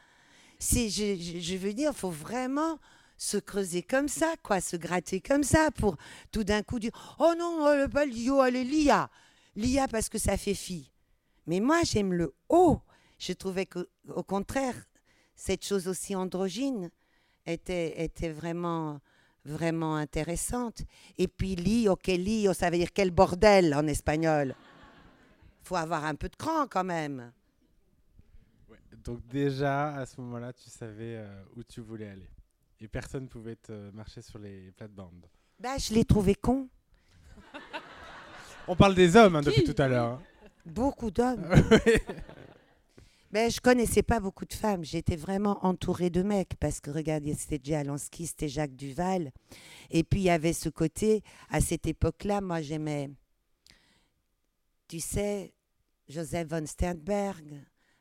C'est, 0.59 0.89
je, 0.89 1.15
je- 1.15 1.39
je 1.39 1.55
veux 1.55 1.73
dire, 1.73 1.93
faut 1.95 2.09
vraiment 2.09 2.79
se 3.17 3.37
creuser 3.37 3.81
comme 3.81 4.07
ça, 4.09 4.33
quoi, 4.43 4.59
se 4.59 4.75
gratter 4.75 5.21
comme 5.21 5.43
ça 5.43 5.71
pour 5.71 5.95
tout 6.31 6.43
d'un 6.43 6.61
coup 6.63 6.79
dire 6.79 6.91
Oh 7.19 7.33
non, 7.37 7.65
elle 7.71 7.81
est 7.85 7.87
pas 7.89 8.05
Lio, 8.05 8.43
elle 8.43 8.55
est 8.57 8.63
Lia. 8.65 9.09
Lia 9.55 9.87
parce 9.87 10.09
que 10.09 10.17
ça 10.17 10.35
fait 10.37 10.53
fille. 10.53 10.91
Mais 11.47 11.59
moi, 11.61 11.83
j'aime 11.83 12.13
le 12.13 12.33
haut. 12.49 12.81
Je 13.19 13.31
trouvais 13.33 13.65
qu'au 13.65 13.83
au 14.13 14.23
contraire, 14.23 14.75
cette 15.35 15.63
chose 15.65 15.87
aussi 15.87 16.13
androgyne 16.15 16.89
était, 17.49 18.03
était 18.03 18.29
vraiment, 18.31 18.99
vraiment 19.45 19.95
intéressante. 19.95 20.81
Et 21.17 21.27
puis 21.27 21.55
Lio, 21.55 21.95
que 21.95 22.11
Lio, 22.11 22.53
ça 22.53 22.69
veut 22.69 22.77
dire 22.77 22.93
quel 22.93 23.11
bordel 23.11 23.73
en 23.75 23.85
espagnol. 23.87 24.55
faut 25.63 25.75
avoir 25.75 26.05
un 26.05 26.15
peu 26.15 26.29
de 26.29 26.35
cran 26.35 26.67
quand 26.67 26.83
même. 26.83 27.31
Donc 29.03 29.25
déjà, 29.27 29.95
à 29.95 30.05
ce 30.05 30.19
moment-là, 30.21 30.51
tu 30.53 30.69
savais 30.69 31.15
euh, 31.17 31.43
où 31.55 31.63
tu 31.63 31.79
voulais 31.81 32.09
aller. 32.09 32.29
Et 32.81 32.87
personne 32.87 33.23
ne 33.23 33.27
pouvait 33.27 33.55
te 33.55 33.91
marcher 33.91 34.21
sur 34.21 34.39
les 34.39 34.71
plates-bandes. 34.71 35.25
Bah, 35.59 35.77
je 35.77 35.93
l'ai 35.93 36.05
trouvé 36.05 36.35
con. 36.35 36.67
On 38.67 38.75
parle 38.75 38.95
des 38.95 39.15
hommes 39.15 39.35
hein, 39.35 39.41
depuis 39.41 39.63
tout 39.63 39.79
à 39.81 39.87
l'heure. 39.87 40.13
hein. 40.13 40.21
Beaucoup 40.65 41.09
d'hommes. 41.11 41.47
Ben, 43.31 43.51
je 43.51 43.61
connaissais 43.61 44.01
pas 44.01 44.19
beaucoup 44.19 44.45
de 44.45 44.53
femmes. 44.55 44.83
J'étais 44.83 45.15
vraiment 45.15 45.63
entourée 45.63 46.09
de 46.09 46.23
mecs 46.23 46.55
parce 46.59 46.79
que 46.79 46.89
regardez, 46.89 47.35
c'était 47.35 47.59
Jay 47.63 47.75
Alansky, 47.75 48.25
c'était 48.25 48.47
Jacques 48.47 48.75
Duval. 48.75 49.31
Et 49.91 50.03
puis 50.03 50.21
il 50.21 50.23
y 50.23 50.29
avait 50.31 50.53
ce 50.53 50.67
côté, 50.67 51.23
à 51.49 51.61
cette 51.61 51.85
époque-là, 51.85 52.41
moi 52.41 52.63
j'aimais, 52.63 53.11
tu 54.87 54.99
sais, 54.99 55.53
Joseph 56.07 56.47
von 56.47 56.65
Sternberg, 56.65 57.45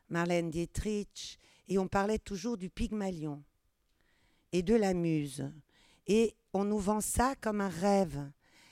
Marlène 0.09 0.49
Dietrich, 0.49 1.37
et 1.67 1.77
on 1.77 1.87
parlait 1.87 2.17
toujours 2.17 2.57
du 2.57 2.71
Pygmalion 2.71 3.43
et 4.51 4.63
de 4.63 4.73
la 4.73 4.95
muse. 4.95 5.47
Et 6.07 6.33
on 6.53 6.63
nous 6.63 6.79
vend 6.79 7.01
ça 7.01 7.35
comme 7.39 7.61
un 7.61 7.69
rêve. 7.69 8.19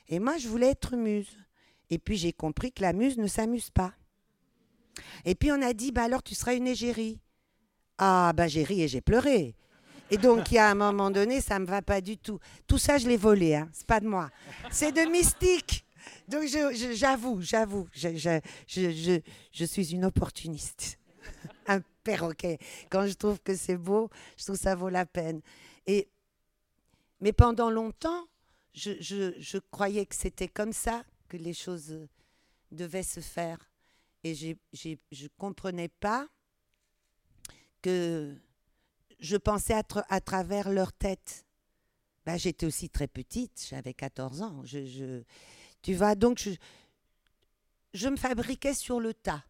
Et 0.07 0.17
moi, 0.17 0.37
je 0.39 0.47
voulais 0.47 0.71
être 0.71 0.95
muse. 0.95 1.37
Et 1.91 1.99
puis 1.99 2.17
j'ai 2.17 2.33
compris 2.33 2.71
que 2.71 2.81
la 2.81 2.93
muse 2.93 3.19
ne 3.19 3.27
s'amuse 3.27 3.69
pas. 3.69 3.93
Et 5.25 5.35
puis 5.35 5.51
on 5.51 5.61
a 5.61 5.73
dit, 5.73 5.91
bah 5.91 6.03
alors 6.03 6.23
tu 6.23 6.35
seras 6.35 6.53
une 6.53 6.67
égérie. 6.67 7.19
Ah, 7.97 8.31
bah 8.35 8.47
j'ai 8.47 8.63
ri 8.63 8.81
et 8.81 8.87
j'ai 8.87 9.01
pleuré. 9.01 9.55
Et 10.09 10.17
donc, 10.17 10.51
il 10.51 10.55
y 10.55 10.57
a 10.57 10.69
un 10.69 10.75
moment 10.75 11.11
donné, 11.11 11.41
ça 11.41 11.59
me 11.59 11.65
va 11.65 11.81
pas 11.81 11.99
du 11.99 12.17
tout. 12.17 12.39
Tout 12.65 12.77
ça, 12.77 12.97
je 12.97 13.09
l'ai 13.09 13.17
volé, 13.17 13.55
hein. 13.55 13.67
c'est 13.73 13.85
pas 13.85 13.99
de 13.99 14.07
moi. 14.07 14.29
C'est 14.71 14.93
de 14.93 15.01
mystique. 15.01 15.85
Donc, 16.29 16.43
j'avoue, 16.93 17.41
j'avoue, 17.41 17.87
je, 17.91 18.15
je, 18.15 18.39
je, 18.67 19.19
je, 19.51 19.65
suis 19.65 19.93
une 19.93 20.05
opportuniste. 20.05 20.97
un 21.67 21.81
perroquet. 22.03 22.57
Quand 22.89 23.05
je 23.05 23.13
trouve 23.13 23.39
que 23.41 23.55
c'est 23.55 23.77
beau, 23.77 24.09
je 24.37 24.45
trouve 24.45 24.55
que 24.55 24.61
ça 24.61 24.75
vaut 24.75 24.89
la 24.89 25.05
peine. 25.05 25.41
Et, 25.85 26.07
mais 27.19 27.33
pendant 27.33 27.69
longtemps, 27.69 28.27
je, 28.73 29.57
croyais 29.71 30.05
que 30.05 30.15
c'était 30.15 30.47
comme 30.47 30.73
ça 30.73 31.03
que 31.27 31.37
les 31.37 31.53
choses 31.53 32.07
devaient 32.71 33.03
se 33.03 33.19
faire. 33.19 33.57
Et 34.31 34.35
je 34.35 35.23
ne 35.23 35.27
comprenais 35.37 35.87
pas 35.89 36.27
que 37.81 38.35
je 39.19 39.37
pensais 39.37 39.73
à, 39.73 39.83
à 40.09 40.21
travers 40.21 40.69
leur 40.69 40.91
tête. 40.93 41.45
Bah, 42.25 42.37
J'étais 42.37 42.65
aussi 42.65 42.89
très 42.89 43.07
petite, 43.07 43.65
j'avais 43.69 43.93
14 43.93 44.41
ans. 44.41 44.63
Tu 45.81 45.93
vois, 45.93 46.15
donc 46.15 46.39
je, 46.39 46.51
je 47.93 48.09
me 48.09 48.17
fabriquais 48.17 48.73
sur 48.73 48.99
le 48.99 49.13
tas, 49.13 49.43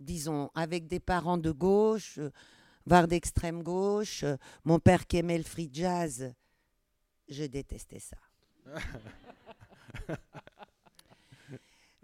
disons, 0.00 0.50
avec 0.54 0.88
des 0.88 1.00
parents 1.00 1.38
de 1.38 1.52
gauche, 1.52 2.18
euh, 2.18 2.30
voire 2.84 3.06
d'extrême 3.06 3.62
gauche. 3.62 4.24
euh, 4.24 4.36
Mon 4.64 4.80
père 4.80 5.06
qui 5.06 5.18
aimait 5.18 5.38
le 5.38 5.44
free 5.44 5.70
jazz, 5.72 6.34
je 7.28 7.44
détestais 7.44 8.00
ça. 8.00 8.16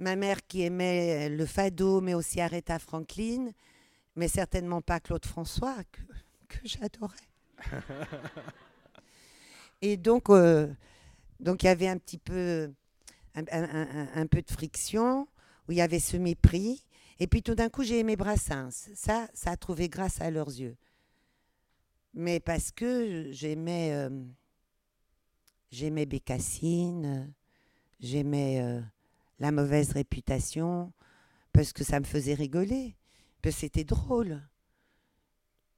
Ma 0.02 0.16
mère 0.16 0.44
qui 0.48 0.62
aimait 0.62 1.28
le 1.28 1.46
fado, 1.46 2.00
mais 2.00 2.14
aussi 2.14 2.40
Aretha 2.40 2.80
Franklin, 2.80 3.52
mais 4.16 4.26
certainement 4.26 4.80
pas 4.82 4.98
Claude 4.98 5.24
François, 5.24 5.76
que, 5.92 6.00
que 6.48 6.58
j'adorais. 6.64 7.28
Et 9.80 9.96
donc, 9.96 10.28
euh, 10.30 10.66
donc 11.38 11.62
il 11.62 11.66
y 11.66 11.68
avait 11.68 11.86
un 11.86 11.98
petit 11.98 12.18
peu, 12.18 12.72
un, 13.36 13.44
un- 13.52 13.86
un- 13.86 14.08
un 14.14 14.26
peu 14.26 14.42
de 14.42 14.50
friction, 14.50 15.28
où 15.68 15.72
il 15.72 15.78
y 15.78 15.80
avait 15.80 16.00
ce 16.00 16.16
mépris. 16.16 16.84
Et 17.20 17.28
puis 17.28 17.42
tout 17.44 17.54
d'un 17.54 17.68
coup, 17.68 17.84
j'ai 17.84 18.00
aimé 18.00 18.16
Brassens. 18.16 18.88
Ça, 18.94 19.28
ça 19.34 19.52
a 19.52 19.56
trouvé 19.56 19.88
grâce 19.88 20.20
à 20.20 20.30
leurs 20.32 20.48
yeux. 20.48 20.76
Mais 22.14 22.40
parce 22.40 22.72
que 22.72 23.30
j'aimais, 23.30 23.92
euh, 23.92 24.10
j'aimais 25.70 26.06
Bécassine, 26.06 27.32
j'aimais 28.00 28.60
euh, 28.60 28.80
la 29.42 29.50
mauvaise 29.50 29.90
réputation, 29.92 30.92
parce 31.52 31.72
que 31.72 31.82
ça 31.82 31.98
me 31.98 32.04
faisait 32.04 32.34
rigoler, 32.34 32.96
parce 33.42 33.56
que 33.56 33.60
c'était 33.62 33.82
drôle. 33.84 34.40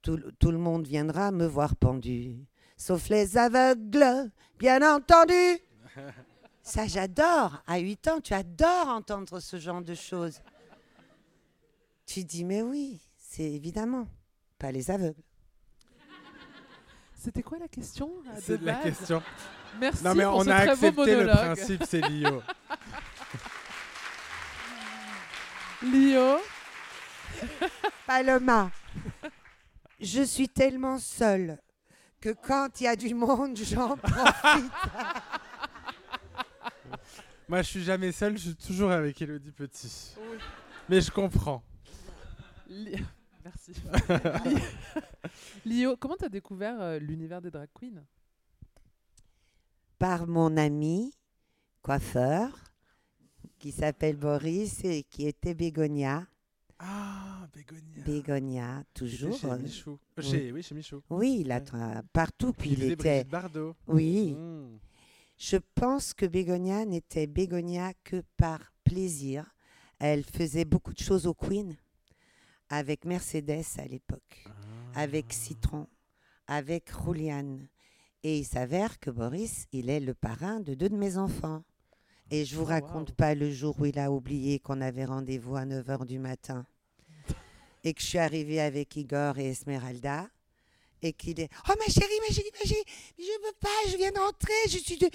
Tout, 0.03 0.17
le- 0.17 0.31
tout 0.33 0.51
le 0.51 0.59
monde 0.59 0.85
viendra 0.87 1.31
me 1.31 1.47
voir 1.47 1.75
pendu, 1.75 2.45
sauf 2.77 3.09
les 3.09 3.37
aveugles, 3.37 4.31
bien 4.59 4.95
entendu. 4.95 5.33
Ça, 6.61 6.87
j'adore. 6.87 7.61
À 7.67 7.77
8 7.77 8.07
ans, 8.07 8.19
tu 8.21 8.33
adores 8.33 8.87
entendre 8.87 9.39
ce 9.39 9.57
genre 9.57 9.81
de 9.83 9.93
choses. 9.93 10.39
Tu 12.07 12.23
dis, 12.23 12.43
mais 12.43 12.61
oui, 12.63 12.99
c'est 13.17 13.51
évidemment 13.51 14.07
pas 14.57 14.71
les 14.71 14.89
aveugles. 14.89 15.21
C'était 17.13 17.43
quoi 17.43 17.57
la 17.59 17.67
question 17.67 18.07
de 18.07 18.41
C'est 18.41 18.61
la 18.61 18.75
question. 18.75 19.21
Merci 19.79 20.03
Non, 20.03 20.15
mais 20.15 20.23
pour 20.23 20.35
on 20.37 20.43
ce 20.43 20.49
a 20.49 20.65
très 20.75 20.91
beau 20.91 21.01
accepté 21.03 21.15
le 21.23 21.27
principe, 21.27 21.83
c'est 21.87 22.01
Lio. 25.91 26.37
Paloma, 28.07 28.71
je 29.99 30.21
suis 30.23 30.47
tellement 30.49 30.97
seule 30.99 31.59
que 32.21 32.29
quand 32.29 32.79
il 32.79 32.85
y 32.85 32.87
a 32.87 32.95
du 32.95 33.13
monde, 33.13 33.57
j'en 33.57 33.97
profite. 33.97 34.71
Moi, 37.47 37.61
je 37.61 37.67
suis 37.67 37.83
jamais 37.83 38.11
seul, 38.11 38.37
je 38.37 38.43
suis 38.49 38.55
toujours 38.55 38.91
avec 38.91 39.21
Elodie 39.21 39.51
Petit. 39.51 40.15
Mais 40.89 41.01
je 41.01 41.11
comprends. 41.11 41.63
Li- 42.67 42.95
Merci. 43.43 43.73
Li- 44.45 44.61
Lio, 45.65 45.95
comment 45.97 46.15
t'as 46.17 46.29
découvert 46.29 46.79
euh, 46.81 46.97
l'univers 46.99 47.41
des 47.41 47.51
drag 47.51 47.69
queens? 47.79 48.03
Par 49.99 50.25
mon 50.25 50.57
ami 50.57 51.13
coiffeur 51.83 52.49
qui 53.59 53.71
s'appelle 53.71 54.17
Boris 54.17 54.83
et 54.83 55.03
qui 55.03 55.27
était 55.27 55.53
Bégonia. 55.53 56.25
Ah, 56.79 57.47
Bégonia. 57.53 58.03
Bégonia, 58.05 58.83
toujours. 58.93 59.37
Chez 59.37 59.47
Michou. 59.57 59.91
Euh, 59.91 59.97
oui. 60.17 60.23
Chez, 60.23 60.51
oui, 60.51 60.61
chez 60.63 60.75
Michou. 60.75 61.01
Oui, 61.09 61.37
il 61.41 61.51
a 61.51 61.59
Ouais. 61.59 62.01
partout. 62.11 62.51
Puis 62.53 62.71
Il 62.71 62.83
il 62.83 62.91
était. 62.91 63.23
Bardot. 63.23 63.75
Oui. 63.87 64.33
Mm. 64.33 64.79
Je 65.37 65.57
pense 65.73 66.13
que 66.13 66.25
Bégonia 66.25 66.85
n'était 66.85 67.27
Bégonia 67.27 67.93
que 68.03 68.23
par 68.37 68.73
plaisir. 68.83 69.45
Elle 69.99 70.23
faisait 70.23 70.65
beaucoup 70.65 70.93
de 70.93 70.99
choses 70.99 71.25
au 71.25 71.33
Queen 71.33 71.75
avec 72.69 73.05
Mercedes 73.05 73.63
à 73.77 73.85
l'époque, 73.85 74.45
avec 74.95 75.31
Citron, 75.31 75.87
avec 76.47 76.91
Julian. 77.05 77.59
Et 78.23 78.39
il 78.39 78.45
s'avère 78.45 78.99
que 78.99 79.09
Boris, 79.11 79.67
il 79.71 79.89
est 79.89 79.99
le 80.01 80.13
parrain 80.13 80.59
de 80.59 80.73
deux 80.73 80.89
de 80.89 80.97
mes 80.97 81.17
enfants. 81.17 81.63
Et 82.31 82.43
je 82.45 82.55
vous 82.55 82.65
raconte 82.65 83.09
wow. 83.09 83.15
pas 83.15 83.35
le 83.35 83.51
jour 83.51 83.75
où 83.79 83.85
il 83.85 83.99
a 83.99 84.11
oublié 84.11 84.59
qu'on 84.59 84.81
avait 84.81 85.05
rendez-vous 85.05 85.55
à 85.55 85.65
9h 85.65 86.05
du 86.05 86.17
matin. 86.19 86.65
Et 87.83 87.93
que 87.93 88.01
je 88.01 88.07
suis 88.07 88.17
arrivée 88.17 88.59
avec 88.59 88.95
Igor 88.95 89.37
et 89.37 89.49
Esmeralda. 89.51 90.27
Et 91.03 91.13
qu'il 91.13 91.39
est 91.39 91.49
Oh 91.69 91.73
ma 91.77 91.85
chérie, 91.85 92.19
ma 92.27 92.33
chérie, 92.33 92.49
ma 92.59 92.67
chérie, 92.67 92.83
je 93.19 93.23
veux 93.45 93.53
pas, 93.59 93.89
je 93.91 93.97
viens 93.97 94.11
d'entrer, 94.11 94.53
je 94.67 94.77
suis. 94.79 94.97
de- 94.97 95.09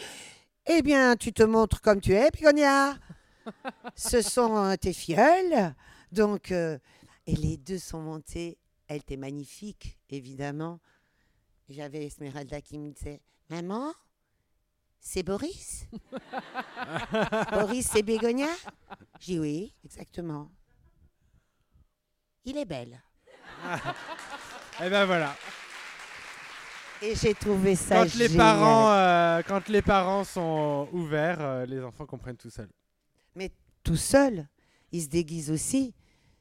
Eh 0.66 0.82
bien, 0.82 1.16
tu 1.16 1.32
te 1.32 1.42
montres 1.42 1.80
comme 1.80 2.00
tu 2.00 2.12
es, 2.12 2.30
Pigonia. 2.30 2.96
Ce 3.96 4.22
sont 4.22 4.56
euh, 4.56 4.76
tes 4.76 4.92
filleuls. 4.92 5.74
Donc, 6.12 6.52
euh, 6.52 6.78
et 7.26 7.34
les 7.34 7.56
deux 7.56 7.78
sont 7.78 8.00
montés. 8.00 8.56
Elle 8.86 8.98
était 8.98 9.16
magnifique, 9.16 9.98
évidemment. 10.10 10.78
J'avais 11.68 12.04
Esmeralda 12.06 12.60
qui 12.60 12.78
me 12.78 12.90
disait 12.92 13.20
Maman, 13.48 13.92
c'est 15.00 15.22
Boris? 15.22 15.86
Boris, 17.52 17.88
c'est 17.90 18.02
Bégonia? 18.02 18.48
J'ai 19.18 19.34
dit 19.34 19.38
oui, 19.40 19.74
exactement. 19.84 20.50
Il 22.44 22.56
est 22.56 22.64
belle. 22.64 23.02
Et 24.82 24.88
ben 24.88 25.04
voilà. 25.04 25.34
Et 27.02 27.14
j'ai 27.14 27.34
trouvé 27.34 27.76
ça 27.76 27.96
Quand 28.04 28.14
les, 28.14 28.28
génial. 28.28 28.36
parents, 28.36 28.92
euh, 28.92 29.42
quand 29.46 29.68
les 29.68 29.82
parents 29.82 30.24
sont 30.24 30.88
ouverts, 30.92 31.40
euh, 31.40 31.66
les 31.66 31.80
enfants 31.82 32.06
comprennent 32.06 32.36
tout 32.36 32.50
seuls. 32.50 32.70
tout 33.82 33.96
seuls. 33.96 34.46
Ils 34.92 35.02
se 35.02 35.08
déguisent 35.08 35.50
aussi. 35.50 35.94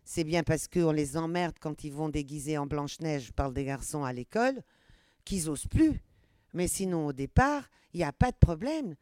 C'est 0.03 0.23
bien 0.23 0.43
parce 0.43 0.67
qu'on 0.67 0.91
les 0.91 1.15
emmerde 1.15 1.55
quand 1.61 1.83
ils 1.83 1.93
vont 1.93 2.09
déguiser 2.09 2.57
en 2.57 2.65
Blanche-Neige, 2.65 3.27
je 3.27 3.31
parle 3.31 3.53
des 3.53 3.63
garçons 3.63 4.03
à 4.03 4.11
l'école, 4.11 4.61
qu'ils 5.23 5.49
osent 5.49 5.67
plus. 5.67 6.01
Mais 6.53 6.67
sinon, 6.67 7.07
au 7.07 7.13
départ, 7.13 7.69
il 7.93 7.97
n'y 7.97 8.03
a 8.03 8.13
pas 8.13 8.31
de 8.31 8.37
problème. 8.37 8.95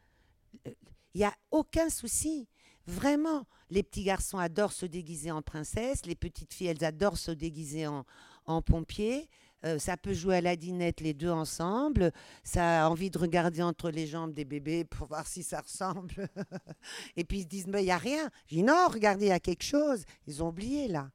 Euh, 0.66 0.72
Il 1.14 1.18
n'y 1.18 1.24
a 1.24 1.34
aucun 1.50 1.88
souci. 1.90 2.48
Vraiment. 2.86 3.46
Les 3.70 3.82
petits 3.82 4.04
garçons 4.04 4.38
adorent 4.38 4.72
se 4.72 4.86
déguiser 4.86 5.30
en 5.30 5.42
princesse. 5.42 6.06
Les 6.06 6.14
petites 6.14 6.54
filles, 6.54 6.68
elles 6.68 6.84
adorent 6.84 7.18
se 7.18 7.30
déguiser 7.30 7.86
en, 7.86 8.04
en 8.46 8.62
pompier. 8.62 9.28
Euh, 9.64 9.78
ça 9.78 9.96
peut 9.96 10.14
jouer 10.14 10.36
à 10.36 10.40
la 10.40 10.56
dinette 10.56 11.00
les 11.00 11.14
deux 11.14 11.30
ensemble. 11.30 12.12
Ça 12.44 12.86
a 12.86 12.88
envie 12.88 13.10
de 13.10 13.18
regarder 13.18 13.62
entre 13.62 13.90
les 13.90 14.06
jambes 14.06 14.32
des 14.32 14.44
bébés 14.44 14.84
pour 14.84 15.08
voir 15.08 15.26
si 15.26 15.42
ça 15.42 15.60
ressemble. 15.60 16.28
Et 17.16 17.24
puis 17.24 17.38
ils 17.38 17.42
se 17.42 17.48
disent, 17.48 17.66
mais 17.66 17.82
il 17.82 17.86
n'y 17.86 17.90
a 17.90 17.98
rien. 17.98 18.30
Je 18.46 18.56
dis, 18.56 18.62
non, 18.62 18.86
regardez, 18.88 19.26
il 19.26 19.30
y 19.30 19.32
a 19.32 19.40
quelque 19.40 19.64
chose. 19.64 20.04
Ils 20.26 20.42
ont 20.42 20.48
oublié 20.48 20.88
là. 20.88 21.10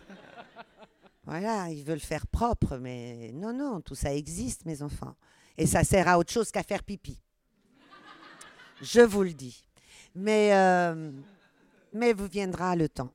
voilà, 1.26 1.70
ils 1.70 1.84
veulent 1.84 2.00
faire 2.00 2.26
propre, 2.26 2.76
mais 2.76 3.30
non, 3.32 3.52
non, 3.52 3.80
tout 3.80 3.94
ça 3.94 4.14
existe, 4.14 4.66
mes 4.66 4.82
enfants. 4.82 5.16
Et 5.56 5.66
ça 5.66 5.84
sert 5.84 6.08
à 6.08 6.18
autre 6.18 6.32
chose 6.32 6.50
qu'à 6.50 6.62
faire 6.62 6.82
pipi. 6.82 7.20
Je 8.82 9.00
vous 9.00 9.22
le 9.22 9.32
dis. 9.32 9.64
Mais, 10.14 10.54
euh, 10.54 11.12
mais 11.92 12.12
vous 12.12 12.26
viendra 12.26 12.76
le 12.76 12.88
temps. 12.88 13.12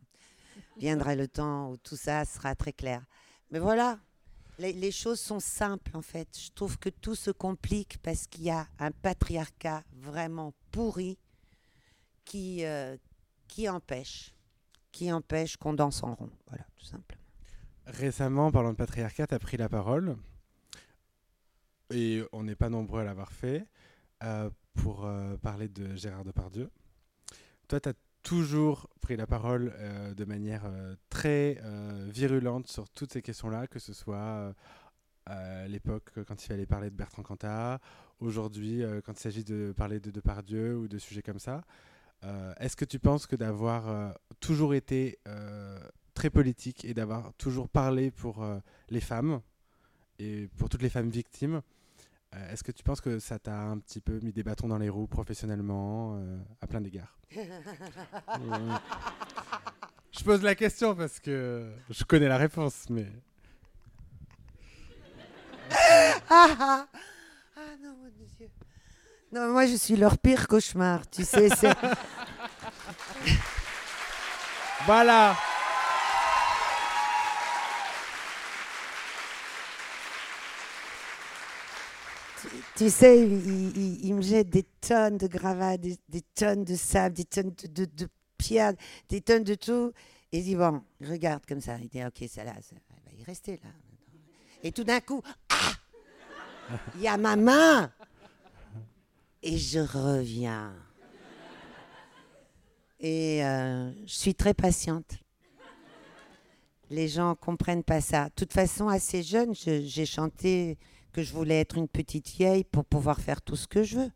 Viendra 0.78 1.16
le 1.16 1.28
temps 1.28 1.72
où 1.72 1.78
tout 1.78 1.98
ça 1.98 2.26
sera 2.26 2.56
très 2.56 2.74
clair. 2.74 3.06
Mais 3.52 3.60
voilà, 3.60 4.00
les, 4.58 4.92
choses 4.92 5.20
sont 5.20 5.40
simples 5.40 5.96
en 5.96 6.02
fait. 6.02 6.28
Je 6.40 6.50
trouve 6.52 6.78
que 6.78 6.90
tout 6.90 7.16
se 7.16 7.32
complique 7.32 7.98
parce 8.02 8.28
qu'il 8.28 8.44
y 8.44 8.50
a 8.50 8.68
un 8.80 8.92
patriarcat 8.92 9.84
vraiment 9.94 10.54
pourri 10.72 11.18
qui, 12.26 12.66
euh, 12.66 12.98
qui 13.48 13.70
empêche, 13.70 14.34
qui 14.92 15.12
empêche 15.12 15.58
qu'on 15.58 15.74
danse 15.74 16.04
en 16.04 16.16
rond. 16.16 16.32
Voilà, 16.48 16.66
tout 16.76 16.86
simplement. 16.86 17.19
Récemment, 17.94 18.48
en 18.48 18.52
parlant 18.52 18.72
de 18.72 18.78
patriarcat, 18.78 19.26
tu 19.28 19.34
as 19.34 19.40
pris 19.40 19.58
la 19.58 19.68
parole, 19.68 20.16
et 21.92 22.24
on 22.32 22.44
n'est 22.44 22.56
pas 22.56 22.70
nombreux 22.70 23.02
à 23.02 23.04
l'avoir 23.04 23.32
fait, 23.32 23.66
euh, 24.24 24.50
pour 24.76 25.06
euh, 25.06 25.38
parler 25.38 25.68
de 25.68 25.96
Gérard 25.96 26.24
Depardieu. 26.24 26.70
Toi, 27.68 27.80
tu 27.80 27.90
as 27.90 27.94
toujours 28.22 28.88
pris 29.02 29.16
la 29.16 29.26
parole 29.26 29.74
euh, 29.78 30.14
de 30.14 30.24
manière 30.24 30.70
très 31.10 31.62
virulente 32.08 32.68
sur 32.68 32.90
toutes 32.90 33.12
ces 33.12 33.22
questions-là, 33.22 33.68
que 33.68 33.80
ce 33.80 33.94
soit 33.94 34.54
à 35.26 35.68
l'époque 35.68 36.12
quand 36.28 36.44
il 36.44 36.48
fallait 36.48 36.66
parler 36.66 36.90
de 36.90 36.96
Bertrand 36.96 37.24
Cantat, 37.24 37.80
aujourd'hui 38.20 38.84
quand 39.06 39.14
il 39.14 39.20
s'agit 39.20 39.44
de 39.44 39.74
parler 39.76 40.00
de 40.00 40.12
Depardieu 40.12 40.78
ou 40.78 40.88
de 40.88 40.98
sujets 40.98 41.22
comme 41.22 41.40
ça. 41.40 41.64
Est-ce 42.60 42.76
que 42.76 42.86
tu 42.86 43.00
penses 43.00 43.26
que 43.28 43.36
d'avoir 43.36 44.14
toujours 44.40 44.74
été 44.74 45.20
très 46.20 46.30
politique 46.30 46.84
et 46.84 46.94
d'avoir 46.94 47.32
toujours 47.38 47.70
parlé 47.70 48.12
pour 48.12 48.44
euh, 48.44 48.60
les 48.90 49.00
femmes 49.00 49.40
et 50.20 50.50
pour 50.58 50.68
toutes 50.68 50.82
les 50.82 50.90
femmes 50.90 51.10
victimes, 51.10 51.62
euh, 52.36 52.52
est-ce 52.52 52.62
que 52.62 52.74
tu 52.74 52.84
penses 52.84 53.00
que 53.00 53.20
ça 53.20 53.40
t'a 53.40 53.58
un 53.58 53.78
petit 53.80 54.02
peu 54.02 54.20
mis 54.22 54.34
des 54.34 54.44
bâtons 54.44 54.68
dans 54.68 54.78
les 54.80 54.90
roues 54.90 55.08
professionnellement 55.08 56.18
euh, 56.18 56.38
à 56.60 56.68
plein 56.68 56.82
d'égards 56.82 57.18
Je 60.12 60.24
pose 60.26 60.44
la 60.44 60.56
question 60.56 60.94
parce 60.94 61.22
que 61.22 61.72
je 61.90 62.04
connais 62.04 62.28
la 62.28 62.36
réponse, 62.36 62.90
mais 62.90 63.08
Ah, 65.72 66.48
ah, 66.60 66.88
ah 67.56 67.62
non, 67.82 67.96
mon 67.96 68.10
Dieu. 68.10 68.50
Non, 69.32 69.54
moi 69.54 69.66
je 69.68 69.76
suis 69.76 69.96
leur 69.96 70.18
pire 70.18 70.50
cauchemar, 70.50 71.10
tu 71.10 71.24
sais. 71.24 71.48
voilà. 74.86 75.38
Tu, 82.80 82.90
sais, 82.90 83.28
il, 83.28 84.16
me 84.16 84.22
jette 84.22 84.50
des 84.50 84.64
tonnes 84.64 85.18
de 85.18 85.28
gravats, 85.28 85.76
des, 85.76 85.98
tonnes 86.34 86.64
de 86.64 86.76
sable, 86.76 87.14
des 87.14 87.26
tonnes 87.26 87.52
de, 87.52 88.08
pierres, 88.38 88.72
des 89.10 89.20
tonnes 89.20 89.44
de 89.44 89.56
tout. 89.56 89.92
Et 90.32 90.38
il 90.38 90.44
dit, 90.46 90.56
bon, 90.56 90.82
regarde 91.02 91.46
comme 91.46 91.60
ça. 91.60 91.78
Il 91.82 91.90
dit, 91.90 92.02
ok, 92.06 92.30
ça 92.30 92.46
là, 92.46 92.54
ça 92.62 92.76
va 93.06 93.12
y 93.12 93.22
rester 93.26 93.60
là. 93.62 93.72
Et 94.64 94.72
tout 94.72 94.86
d'un 94.86 95.02
coup, 95.02 95.22
ah 95.50 95.74
Il 96.96 97.02
y 97.02 97.10
a 97.10 97.18
ma 97.18 97.36
main 97.36 97.92
Et 99.44 99.58
je 99.58 99.80
reviens. 99.80 100.74
Et 103.02 103.44
euh, 103.44 103.92
je 104.06 104.14
suis 104.14 104.36
très 104.36 104.54
patiente. 104.54 105.18
Les 106.90 107.10
gens 107.10 107.36
comprennent 107.36 107.84
pas 107.84 108.00
ça. 108.00 108.30
De 108.30 108.34
toute 108.36 108.54
façon, 108.54 108.88
assez 108.88 109.22
jeune, 109.22 109.54
je- 109.54 109.82
j'ai 109.82 110.06
chanté 110.06 110.78
que 111.12 111.24
je 111.24 111.34
voulais 111.34 111.60
être 111.60 111.78
une 111.78 111.88
petite 111.88 112.30
vieille 112.30 112.64
pour 112.64 112.86
pouvoir 112.86 113.20
faire 113.20 113.42
tout 113.42 113.56
ce 113.56 113.68
que 113.68 113.84
je 113.84 114.00
veux. 114.00 114.12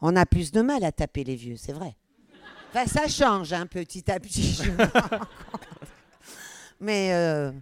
On 0.00 0.16
a 0.16 0.26
plus 0.26 0.52
de 0.52 0.60
mal 0.60 0.84
à 0.84 0.92
taper 0.92 1.24
les 1.24 1.36
vieux, 1.36 1.56
c'est 1.56 1.72
vrai. 1.72 1.96
Ça 2.86 3.08
change 3.08 3.52
hein, 3.52 3.66
petit 3.66 4.10
à 4.10 4.20
petit. 4.20 4.60
Mais, 6.80 7.14
euh, 7.14 7.52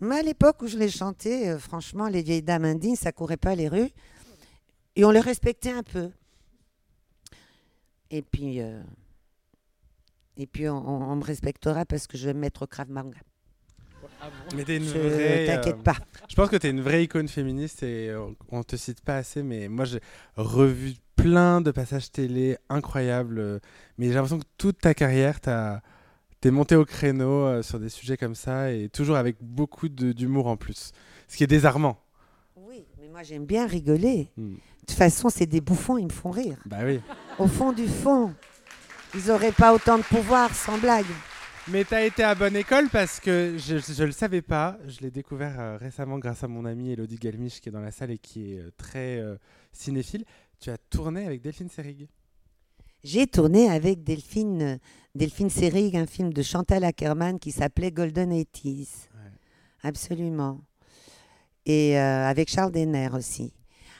à 0.00 0.22
l'époque 0.22 0.62
où 0.62 0.66
je 0.66 0.78
l'ai 0.78 0.88
chanté, 0.88 1.50
euh, 1.50 1.58
franchement, 1.58 2.08
les 2.08 2.22
vieilles 2.22 2.42
dames 2.42 2.64
indignes, 2.64 2.96
ça 2.96 3.12
courait 3.12 3.36
pas 3.36 3.54
les 3.54 3.68
rues. 3.68 3.90
Et 4.96 5.04
on 5.04 5.10
les 5.10 5.20
respectait 5.20 5.72
un 5.72 5.82
peu. 5.82 6.10
Et 8.10 8.22
puis, 8.22 8.60
euh, 8.60 8.82
et 10.36 10.46
puis 10.46 10.68
on, 10.68 11.16
me 11.16 11.24
respectera 11.24 11.84
parce 11.84 12.06
que 12.06 12.16
je 12.16 12.26
vais 12.26 12.34
me 12.34 12.40
mettre 12.40 12.62
au 12.62 12.66
Krav 12.66 12.90
Maga. 12.90 13.18
Mais 14.54 14.64
t'es 14.64 14.76
une 14.76 14.84
Je 14.84 14.98
vraie. 14.98 15.46
t'inquiète 15.46 15.74
euh, 15.78 15.82
pas. 15.82 15.96
Je 16.28 16.34
pense 16.34 16.48
que 16.48 16.56
tu 16.56 16.66
es 16.66 16.70
une 16.70 16.80
vraie 16.80 17.04
icône 17.04 17.28
féministe 17.28 17.82
et 17.82 18.08
euh, 18.10 18.26
on 18.50 18.62
te 18.62 18.76
cite 18.76 19.00
pas 19.00 19.16
assez, 19.16 19.42
mais 19.42 19.68
moi 19.68 19.84
j'ai 19.84 20.00
revu 20.36 20.94
plein 21.16 21.60
de 21.60 21.70
passages 21.70 22.10
télé 22.10 22.56
incroyables. 22.68 23.38
euh, 23.38 23.58
Mais 23.98 24.08
j'ai 24.08 24.14
l'impression 24.14 24.38
que 24.38 24.44
toute 24.58 24.78
ta 24.78 24.94
carrière, 24.94 25.40
tu 25.40 25.50
es 26.48 26.50
monté 26.50 26.76
au 26.76 26.84
créneau 26.84 27.46
euh, 27.46 27.62
sur 27.62 27.78
des 27.80 27.88
sujets 27.88 28.16
comme 28.16 28.34
ça 28.34 28.72
et 28.72 28.88
toujours 28.88 29.16
avec 29.16 29.36
beaucoup 29.40 29.88
de- 29.88 30.12
d'humour 30.12 30.46
en 30.46 30.56
plus. 30.56 30.92
Ce 31.28 31.36
qui 31.36 31.44
est 31.44 31.48
désarmant. 31.48 31.98
Oui, 32.56 32.84
mais 33.00 33.08
moi 33.08 33.22
j'aime 33.22 33.44
bien 33.46 33.66
rigoler. 33.66 34.30
Hmm. 34.36 34.54
De 34.54 34.86
toute 34.86 34.96
façon, 34.98 35.28
c'est 35.30 35.46
des 35.46 35.60
bouffons, 35.60 35.96
ils 35.96 36.06
me 36.06 36.10
font 36.12 36.30
rire. 36.30 36.56
Bah 36.66 36.78
oui. 36.84 37.00
Au 37.38 37.46
fond 37.46 37.72
du 37.72 37.86
fond, 37.86 38.34
ils 39.14 39.26
n'auraient 39.28 39.52
pas 39.52 39.72
autant 39.74 39.96
de 39.96 40.02
pouvoir, 40.02 40.52
sans 40.54 40.76
blague. 40.78 41.06
Mais 41.68 41.84
tu 41.84 41.94
as 41.94 42.04
été 42.04 42.24
à 42.24 42.34
bonne 42.34 42.56
école 42.56 42.88
parce 42.90 43.20
que 43.20 43.56
je 43.56 43.74
ne 43.74 44.06
le 44.06 44.12
savais 44.12 44.42
pas. 44.42 44.78
Je 44.88 44.98
l'ai 45.00 45.12
découvert 45.12 45.60
euh, 45.60 45.76
récemment 45.76 46.18
grâce 46.18 46.42
à 46.42 46.48
mon 46.48 46.64
amie 46.64 46.90
Elodie 46.90 47.16
Galmiche 47.16 47.60
qui 47.60 47.68
est 47.68 47.72
dans 47.72 47.80
la 47.80 47.92
salle 47.92 48.10
et 48.10 48.18
qui 48.18 48.54
est 48.54 48.58
euh, 48.58 48.72
très 48.76 49.18
euh, 49.18 49.36
cinéphile. 49.70 50.24
Tu 50.58 50.70
as 50.70 50.78
tourné 50.78 51.24
avec 51.24 51.40
Delphine 51.40 51.68
Seyrig. 51.68 52.08
J'ai 53.04 53.28
tourné 53.28 53.70
avec 53.70 54.02
Delphine, 54.02 54.80
Delphine 55.14 55.50
Seyrig, 55.50 55.96
un 55.96 56.06
film 56.06 56.32
de 56.32 56.42
Chantal 56.42 56.82
Ackerman 56.82 57.38
qui 57.38 57.52
s'appelait 57.52 57.92
Golden 57.92 58.32
80s. 58.32 58.66
Ouais. 59.14 59.30
Absolument. 59.84 60.60
Et 61.64 61.96
avec 61.96 62.48
Charles 62.48 62.72
Denner 62.72 63.08
aussi. 63.12 63.54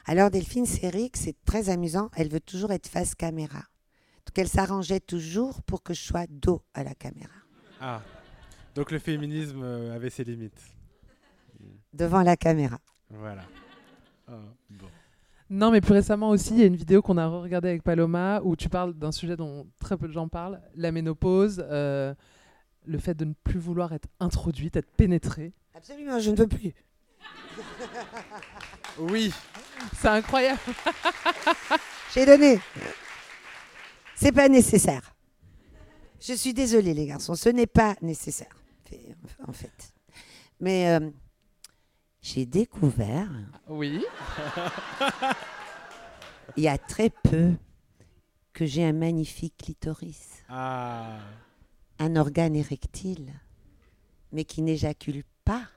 Alors 0.05 0.29
Delphine 0.29 0.65
Seyrig, 0.65 1.11
c'est 1.15 1.35
très 1.45 1.69
amusant, 1.69 2.09
elle 2.15 2.29
veut 2.29 2.41
toujours 2.41 2.71
être 2.71 2.87
face 2.87 3.15
caméra. 3.15 3.63
Donc 4.25 4.37
elle 4.37 4.49
s'arrangeait 4.49 5.01
toujours 5.01 5.61
pour 5.63 5.81
que 5.81 5.93
je 5.93 6.01
sois 6.01 6.27
dos 6.29 6.61
à 6.73 6.83
la 6.83 6.93
caméra. 6.93 7.42
Ah. 7.85 8.01
Donc 8.75 8.91
le 8.91 8.99
féminisme 8.99 9.61
euh, 9.61 9.93
avait 9.93 10.09
ses 10.09 10.23
limites. 10.23 10.61
Devant 11.91 12.21
la 12.21 12.37
caméra. 12.37 12.79
Voilà. 13.09 13.43
Ah, 14.25 14.39
bon. 14.69 14.87
Non, 15.49 15.69
mais 15.69 15.81
plus 15.81 15.91
récemment 15.93 16.29
aussi, 16.29 16.53
il 16.53 16.59
y 16.59 16.63
a 16.63 16.65
une 16.65 16.77
vidéo 16.77 17.01
qu'on 17.01 17.17
a 17.17 17.27
regardée 17.27 17.67
avec 17.67 17.83
Paloma 17.83 18.39
où 18.43 18.55
tu 18.55 18.69
parles 18.69 18.93
d'un 18.93 19.11
sujet 19.11 19.35
dont 19.35 19.67
très 19.79 19.97
peu 19.97 20.07
de 20.07 20.13
gens 20.13 20.29
parlent, 20.29 20.61
la 20.75 20.93
ménopause, 20.93 21.63
euh, 21.69 22.13
le 22.85 22.97
fait 22.99 23.15
de 23.15 23.25
ne 23.25 23.33
plus 23.43 23.59
vouloir 23.59 23.91
être 23.91 24.07
introduite, 24.21 24.77
être 24.77 24.89
pénétrée. 24.95 25.51
Absolument, 25.75 26.19
je 26.19 26.31
ne 26.31 26.37
veux 26.37 26.47
plus. 26.47 26.73
Oui. 28.99 29.33
C'est 29.95 30.07
incroyable. 30.07 30.59
J'ai 32.13 32.27
donné. 32.27 32.59
C'est 34.15 34.31
pas 34.31 34.47
nécessaire. 34.47 35.12
Je 36.25 36.33
suis 36.33 36.53
désolée, 36.53 36.93
les 36.93 37.05
garçons, 37.05 37.35
ce 37.35 37.49
n'est 37.49 37.67
pas 37.67 37.95
nécessaire, 38.01 38.55
en 39.45 39.51
fait. 39.51 39.93
Mais 40.61 40.87
euh, 40.89 41.09
j'ai 42.21 42.45
découvert, 42.45 43.29
Oui. 43.67 44.01
il 46.55 46.63
y 46.63 46.69
a 46.69 46.77
très 46.77 47.09
peu, 47.09 47.51
que 48.53 48.65
j'ai 48.65 48.85
un 48.85 48.93
magnifique 48.93 49.57
clitoris, 49.57 50.43
Ah. 50.47 51.17
un 51.99 52.15
organe 52.15 52.55
érectile, 52.55 53.33
mais 54.31 54.45
qui 54.45 54.61
n'éjacule 54.61 55.23
pas, 55.43 55.67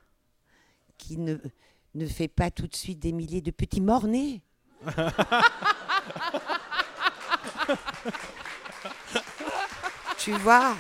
qui 0.96 1.16
ne, 1.16 1.38
ne 1.94 2.06
fait 2.06 2.28
pas 2.28 2.52
tout 2.52 2.68
de 2.68 2.76
suite 2.76 3.00
des 3.00 3.10
milliers 3.12 3.40
de 3.40 3.50
petits 3.50 3.80
morts-nés. 3.80 4.42
tu 10.26 10.32
vois, 10.38 10.76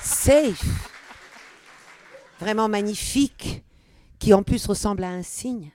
safe, 0.00 0.64
vraiment 2.40 2.66
magnifique, 2.66 3.62
qui 4.18 4.32
en 4.32 4.42
plus 4.42 4.64
ressemble 4.64 5.04
à 5.04 5.10
un 5.10 5.22
cygne. 5.22 5.70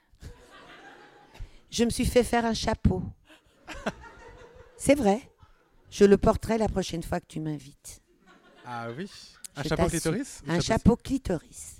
Je 1.69 1.83
me 1.83 1.91
suis 1.91 2.07
fait 2.07 2.23
faire 2.23 2.45
un 2.45 2.55
chapeau. 2.55 3.03
C'est 4.75 4.95
vrai. 4.95 5.21
Je 5.91 6.03
le 6.03 6.17
porterai 6.17 6.57
la 6.57 6.67
prochaine 6.67 7.03
fois 7.03 7.19
que 7.19 7.27
tu 7.27 7.39
m'invites. 7.39 8.01
Ah 8.65 8.87
oui. 8.97 9.07
Un 9.55 9.61
Je 9.61 9.69
chapeau 9.69 9.87
clitoris 9.87 10.41
Un 10.47 10.59
chapeau 10.59 10.95
clitoris. 10.95 11.75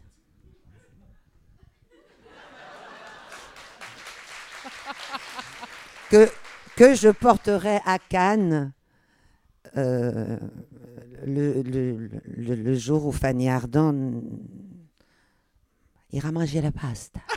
que, 6.12 6.32
que 6.76 6.94
je 6.94 7.10
porterai 7.10 7.80
à 7.84 7.98
Cannes 7.98 8.74
euh, 9.78 10.38
le, 11.26 11.62
le- 11.62 12.10
le- 12.26 12.56
le 12.56 12.74
jour 12.76 13.06
où 13.06 13.12
Fanny 13.12 13.50
Ardant 13.50 13.94
ira 16.12 16.32
manger 16.32 16.62
la 16.62 16.72
pasta. 16.72 17.20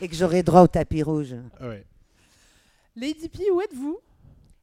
Et 0.00 0.08
que 0.08 0.14
j'aurai 0.14 0.42
droit 0.42 0.60
au 0.62 0.66
tapis 0.68 1.02
rouge. 1.02 1.34
Ouais. 1.60 1.84
Lady 2.96 3.28
P, 3.28 3.50
où 3.50 3.60
êtes-vous? 3.62 3.98
Ah, 3.98 4.05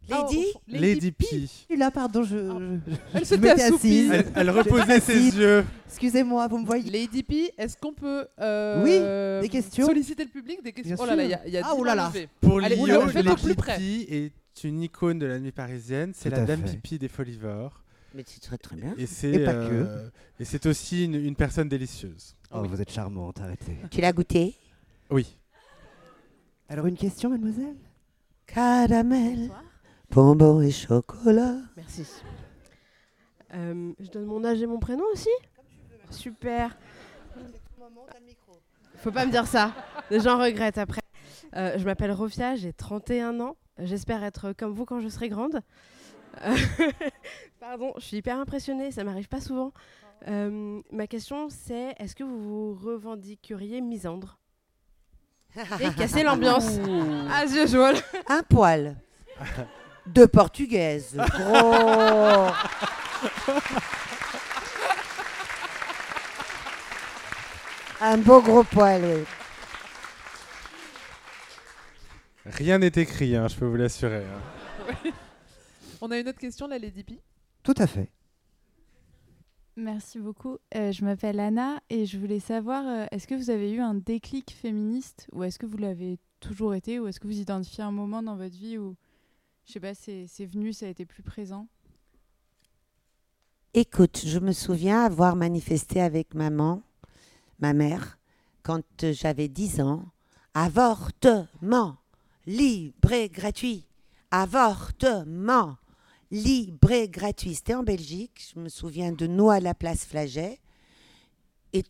Lady 0.10 0.44
fond, 0.54 0.60
Lady 0.68 1.12
P. 1.12 1.26
Je 1.32 1.46
suis 1.46 1.78
là, 1.78 1.90
pardon, 1.92 2.24
je, 2.24 2.36
Ah. 2.38 2.58
je- 2.88 2.94
Elle 3.14 3.20
je 3.22 3.26
s'était 3.26 3.42
m'étais 3.50 3.64
assoupie. 3.64 3.88
assise. 3.88 4.12
Elle, 4.12 4.26
elle 4.36 4.50
reposait 4.50 5.00
ses 5.00 5.38
yeux. 5.38 5.66
Excusez-moi, 5.88 6.48
vous 6.48 6.58
me 6.60 6.66
voyez 6.66 6.90
Lady 6.92 7.24
P, 7.24 7.52
est-ce 7.58 7.78
qu'on 7.78 7.94
peut 7.94 8.28
euh, 8.40 8.84
Oui, 8.84 9.42
des 9.42 9.50
questions 9.50 9.86
solliciter 9.86 10.24
le 10.26 10.30
public 10.30 10.62
Des 10.64 10.74
questions? 10.74 10.96
Bien 10.96 11.04
Oh 11.06 11.08
là 11.08 11.16
là, 11.16 11.24
il 11.24 11.30
y 11.30 11.34
a, 11.34 11.48
y 11.48 11.58
a 11.58 11.62
Ah, 11.66 11.74
10 11.74 11.80
oh 11.80 11.84
là 11.84 11.96
là. 11.96 12.12
Pour 12.42 12.62
Allez, 12.64 12.76
faites 12.76 13.28
au 13.28 13.36
plus 13.36 13.44
Lady 13.50 13.54
près. 13.56 13.78
P 13.78 14.08
est 14.10 14.64
une 14.66 14.82
icône 14.84 15.20
de 15.20 15.26
la 15.26 15.40
nuit 15.40 15.52
parisienne. 15.52 16.12
C'est 16.14 16.30
la 16.30 16.44
dame 16.46 16.62
fait. 16.66 16.74
pipi 16.74 17.00
des 17.00 17.08
folivores. 17.08 17.82
Mais 18.16 18.24
c'est 18.28 18.42
très 18.42 18.58
très 18.58 18.76
bien. 18.76 18.94
Et 18.98 19.08
c'est 19.08 19.32
Et 19.32 19.40
pas 19.46 19.54
euh, 19.54 20.10
et 20.40 20.46
c'est 20.46 20.66
aussi 20.68 21.06
une, 21.06 21.16
une 21.16 21.36
personne 21.36 21.68
délicieuse. 21.70 22.36
Oh, 22.52 22.62
vous 22.64 22.80
êtes 22.82 22.92
charmante, 22.92 23.40
arrêtez. 23.42 23.78
Tu 23.90 24.02
l'as 24.02 24.12
goûté 24.14 24.54
Oui. 25.10 25.36
Alors, 26.70 26.86
une 26.86 26.96
question, 26.98 27.30
mademoiselle? 27.30 27.76
Caramel, 28.46 29.50
bonbon 30.14 30.62
et 30.62 30.72
chocolat. 30.72 31.56
Merci. 31.76 32.06
Euh, 33.54 33.94
je 34.00 34.10
donne 34.10 34.26
mon 34.26 34.44
âge 34.44 34.62
et 34.62 34.68
mon 34.68 34.80
prénom 34.80 35.04
aussi? 35.12 35.30
Super. 36.12 36.78
Faut 38.98 39.12
pas 39.12 39.26
me 39.26 39.32
dire 39.32 39.48
ça. 39.48 39.74
Les 40.12 40.20
gens 40.20 40.38
regrettent 40.38 40.78
après. 40.78 41.02
Euh, 41.56 41.78
je 41.78 41.86
m'appelle 41.86 42.12
Rofia, 42.12 42.56
j'ai 42.56 42.74
31 42.74 43.40
ans. 43.40 43.58
J'espère 43.80 44.24
être 44.24 44.54
comme 44.54 44.74
vous 44.74 44.86
quand 44.86 45.00
je 45.00 45.10
serai 45.10 45.30
grande. 45.30 45.62
Euh, 46.46 46.56
Pardon, 47.60 47.94
je 47.98 48.06
suis 48.06 48.18
hyper 48.18 48.40
impressionnée, 48.40 48.92
ça 48.92 49.04
m'arrive 49.04 49.28
pas 49.28 49.42
souvent. 49.42 49.72
Euh, 50.28 50.80
ma 50.92 51.08
question 51.08 51.50
c'est 51.50 51.96
est-ce 51.98 52.16
que 52.16 52.24
vous 52.24 52.40
vous 52.40 52.74
revendiqueriez 52.76 53.82
misandre? 53.82 54.40
Et 55.80 55.90
casser 55.98 56.24
l'ambiance. 56.24 56.78
As 57.32 57.54
usual. 57.56 57.96
Un 58.28 58.44
poil. 58.44 58.96
De 60.08 60.26
portugaise. 60.26 61.16
Gros. 61.30 62.52
Un 68.02 68.18
beau 68.18 68.42
gros 68.42 68.64
poil, 68.64 69.02
oui. 69.04 69.24
Rien 72.46 72.80
n'est 72.80 72.88
écrit, 72.88 73.36
hein, 73.36 73.48
je 73.48 73.56
peux 73.56 73.66
vous 73.66 73.78
l'assurer. 73.78 74.26
hein. 74.26 75.12
On 76.02 76.12
a 76.12 76.18
une 76.20 76.28
autre 76.28 76.40
question, 76.40 76.68
la 76.68 76.78
Lady 76.78 77.04
P. 77.06 77.22
Tout 77.64 77.76
à 77.78 77.88
fait. 77.88 78.12
Merci 79.78 80.20
beaucoup. 80.20 80.58
Euh, 80.76 80.92
je 80.92 81.04
m'appelle 81.06 81.40
Anna 81.40 81.80
et 81.90 82.06
je 82.06 82.18
voulais 82.20 82.42
savoir, 82.42 82.86
euh, 82.86 83.06
est-ce 83.12 83.26
que 83.26 83.36
vous 83.36 83.50
avez 83.50 83.72
eu 83.72 83.80
un 83.80 83.94
déclic 83.96 84.52
féministe 84.52 85.28
ou 85.32 85.44
est-ce 85.44 85.58
que 85.58 85.66
vous 85.66 85.78
l'avez 85.78 86.20
toujours 86.42 86.76
été 86.76 87.00
ou 87.00 87.08
est-ce 87.08 87.20
que 87.22 87.28
vous 87.28 87.40
identifiez 87.40 87.84
un 87.84 87.92
moment 87.92 88.22
dans 88.22 88.36
votre 88.36 88.54
vie 88.56 88.78
où, 88.78 88.96
je 89.66 89.74
sais 89.74 89.80
pas, 89.80 89.94
c'est 89.96 90.46
venu, 90.46 90.74
ça 90.74 90.86
a 90.86 90.90
été 90.90 91.06
plus 91.06 91.24
présent 91.24 91.68
Écoute, 93.76 94.22
je 94.24 94.38
me 94.38 94.52
souviens 94.52 95.04
avoir 95.04 95.36
manifesté 95.36 96.00
avec 96.00 96.36
maman, 96.36 96.84
ma 97.58 97.74
mère, 97.74 98.20
quand 98.62 98.84
j'avais 99.02 99.48
10 99.48 99.82
ans. 99.82 100.06
Avortement, 100.54 101.98
libre 102.46 103.14
et 103.14 103.30
gratuit. 103.30 103.88
Avortement, 104.30 105.78
libre 106.30 106.92
et 106.92 107.10
gratuit. 107.10 107.56
C'était 107.56 107.74
en 107.74 107.82
Belgique. 107.82 108.52
Je 108.54 108.60
me 108.60 108.70
souviens 108.70 109.12
de 109.12 109.26
nous 109.26 109.50
à 109.50 109.60
la 109.60 109.74
place 109.74 110.06
Flaget. 110.06 110.60
Et 111.74 111.84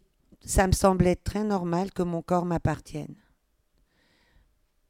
ça 0.45 0.67
me 0.67 0.71
semblait 0.71 1.17
très 1.17 1.43
normal 1.43 1.91
que 1.91 2.03
mon 2.03 2.21
corps 2.21 2.45
m'appartienne. 2.45 3.15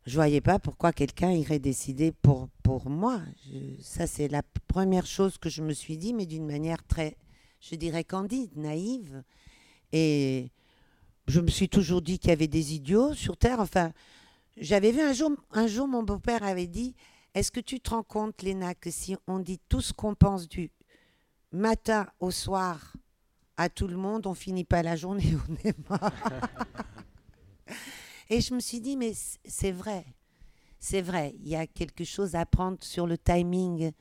Je 0.05 0.15
voyais 0.15 0.41
pas 0.41 0.59
pourquoi 0.59 0.91
quelqu'un 0.91 1.31
irait 1.31 1.59
décider 1.59 2.11
pour, 2.11 2.49
pour 2.61 2.89
moi. 2.89 3.21
Ça, 3.79 4.05
c'est 4.05 4.27
la 4.27 4.41
première 4.67 5.05
chose 5.05 5.37
que 5.37 5.49
je 5.49 5.61
me 5.61 5.73
suis 5.73 5.97
dit, 5.97 6.13
mais 6.13 6.25
d'une 6.25 6.45
manière 6.45 6.83
très, 6.85 7.15
je 7.61 7.75
dirais, 7.75 8.03
candide, 8.03 8.55
naïve. 8.57 9.23
Et 9.93 10.51
je 11.27 11.39
me 11.39 11.47
suis 11.47 11.69
toujours 11.69 12.01
dit 12.01 12.19
qu'il 12.19 12.31
y 12.31 12.33
avait 12.33 12.47
des 12.47 12.73
idiots 12.73 13.13
sur 13.13 13.37
Terre. 13.37 13.61
Enfin, 13.61 13.93
j'avais 14.57 14.91
vu 14.91 14.99
un 14.99 15.13
jour, 15.13 15.31
un 15.51 15.67
jour 15.67 15.87
mon 15.87 16.03
beau-père 16.03 16.43
avait 16.43 16.67
dit 16.67 16.95
Est-ce 17.33 17.51
que 17.51 17.61
tu 17.61 17.79
te 17.79 17.91
rends 17.91 18.03
compte, 18.03 18.41
Léna, 18.41 18.75
que 18.75 18.91
si 18.91 19.15
on 19.27 19.39
dit 19.39 19.59
tout 19.69 19.81
ce 19.81 19.93
qu'on 19.93 20.15
pense 20.15 20.49
du 20.49 20.69
matin 21.53 22.07
au 22.19 22.31
soir 22.31 22.93
à 23.55 23.69
tout 23.69 23.87
le 23.87 23.95
monde, 23.95 24.27
on 24.27 24.33
finit 24.33 24.65
pas 24.65 24.83
la 24.83 24.97
journée, 24.97 25.33
on 25.49 25.67
est 25.67 25.89
mort. 25.89 26.11
Et 28.29 28.41
je 28.41 28.53
me 28.53 28.59
suis 28.59 28.81
dit 28.81 28.97
Mais 28.97 29.13
c'est 29.45 29.71
vrai. 29.71 30.05
C'est 30.79 31.01
vrai, 31.01 31.33
il 31.39 31.47
y 31.47 31.55
a 31.55 31.65
quelque 31.65 32.03
chose 32.03 32.35
à 32.35 32.45
prendre 32.45 32.77
sur 32.81 33.07
le 33.07 33.17
timing 33.17 33.93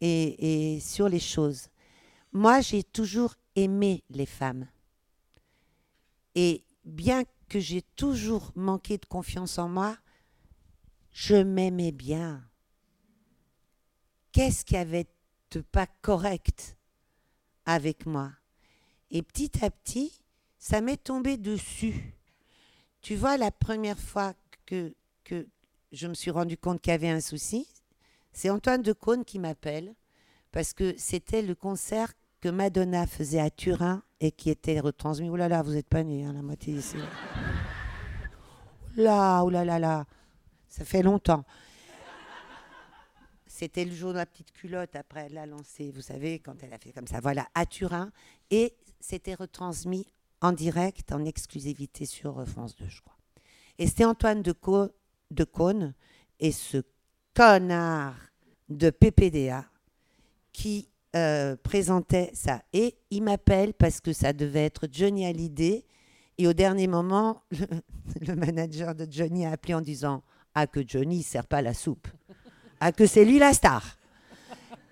et, 0.00 0.78
sur 0.80 1.08
les 1.08 1.18
choses. 1.18 1.66
Moi, 2.32 2.60
j'ai 2.60 2.84
toujours 2.84 3.34
aimé 3.56 4.04
les 4.08 4.26
femmes. 4.26 4.68
Et 6.36 6.64
bien 6.84 7.24
que 7.48 7.58
j'ai 7.58 7.82
toujours 7.96 8.52
manqué 8.54 8.98
de 8.98 9.06
confiance 9.06 9.58
en 9.58 9.68
moi, 9.68 9.98
je 11.10 11.34
m'aimais 11.34 11.90
bien. 11.90 12.48
Qu'est-ce 14.30 14.64
qu'il 14.64 14.76
y 14.76 14.80
avait 14.80 15.08
de 15.50 15.60
pas 15.60 15.88
correct 16.02 16.76
avec 17.66 18.06
moi? 18.06 18.30
Et 19.10 19.22
petit 19.22 19.64
à 19.64 19.72
petit, 19.72 20.20
ça 20.56 20.80
m'est 20.80 21.02
tombé 21.02 21.36
dessus. 21.36 22.14
Tu 23.02 23.16
vois, 23.16 23.36
la 23.36 23.50
première 23.50 23.98
fois 23.98 24.32
que, 24.64 24.94
je 25.90 26.06
me 26.06 26.14
suis 26.14 26.30
rendu 26.30 26.56
compte 26.56 26.80
qu'il 26.80 26.92
y 26.92 26.94
avait 26.94 27.10
un 27.10 27.20
souci, 27.20 27.66
c'est 28.32 28.48
Antoine 28.48 28.80
de 28.80 28.92
Caunes 28.92 29.24
qui 29.24 29.40
m'appelle 29.40 29.92
parce 30.52 30.72
que 30.72 30.94
c'était 30.96 31.42
le 31.42 31.54
concert 31.54 32.12
que 32.40 32.48
Madonna 32.48 33.06
faisait 33.06 33.40
à 33.40 33.50
Turin 33.50 34.02
et 34.20 34.30
qui 34.30 34.50
était 34.50 34.78
retransmis. 34.80 35.28
Ouh 35.28 35.36
là 35.36 35.48
là, 35.48 35.62
vous 35.62 35.72
n'êtes 35.72 35.88
pas 35.88 36.04
nés, 36.04 36.24
hein, 36.24 36.32
la 36.32 36.42
moitié 36.42 36.74
ici. 36.74 36.96
Là, 38.96 39.42
ouh 39.42 39.50
là 39.50 39.64
là 39.64 39.78
là, 39.78 40.06
ça 40.68 40.84
fait 40.84 41.02
longtemps. 41.02 41.44
C'était 43.46 43.84
le 43.84 43.92
jour 43.92 44.12
de 44.12 44.18
la 44.18 44.26
petite 44.26 44.52
culotte, 44.52 44.96
après 44.96 45.26
elle 45.26 45.34
l'a 45.34 45.46
lancé, 45.46 45.90
vous 45.90 46.02
savez, 46.02 46.38
quand 46.38 46.62
elle 46.62 46.72
a 46.72 46.78
fait 46.78 46.92
comme 46.92 47.06
ça. 47.06 47.20
Voilà, 47.20 47.48
à 47.54 47.66
Turin. 47.66 48.10
Et 48.50 48.74
c'était 49.00 49.34
retransmis 49.34 50.06
en 50.42 50.52
direct, 50.52 51.12
en 51.12 51.24
exclusivité 51.24 52.04
sur 52.04 52.40
euh, 52.40 52.44
France 52.44 52.76
2, 52.76 52.84
je 52.88 53.00
crois. 53.00 53.16
Et 53.78 53.86
c'était 53.86 54.04
Antoine 54.04 54.42
de, 54.42 54.54
de 55.30 55.46
et 56.40 56.52
ce 56.52 56.82
connard 57.34 58.16
de 58.68 58.90
PPDA 58.90 59.64
qui 60.52 60.88
euh, 61.14 61.56
présentait 61.56 62.30
ça. 62.34 62.62
Et 62.72 62.96
il 63.10 63.22
m'appelle 63.22 63.72
parce 63.72 64.00
que 64.00 64.12
ça 64.12 64.32
devait 64.32 64.64
être 64.64 64.88
Johnny 64.90 65.24
Hallyday. 65.24 65.86
Et 66.38 66.46
au 66.46 66.52
dernier 66.52 66.88
moment, 66.88 67.42
le, 67.50 67.66
le 68.26 68.34
manager 68.34 68.94
de 68.94 69.06
Johnny 69.10 69.46
a 69.46 69.52
appelé 69.52 69.74
en 69.74 69.80
disant 69.80 70.22
Ah, 70.54 70.66
que 70.66 70.86
Johnny 70.86 71.18
ne 71.18 71.22
sert 71.22 71.46
pas 71.46 71.62
la 71.62 71.74
soupe. 71.74 72.08
Ah, 72.80 72.92
que 72.92 73.06
c'est 73.06 73.24
lui 73.24 73.38
la 73.38 73.52
star. 73.52 73.96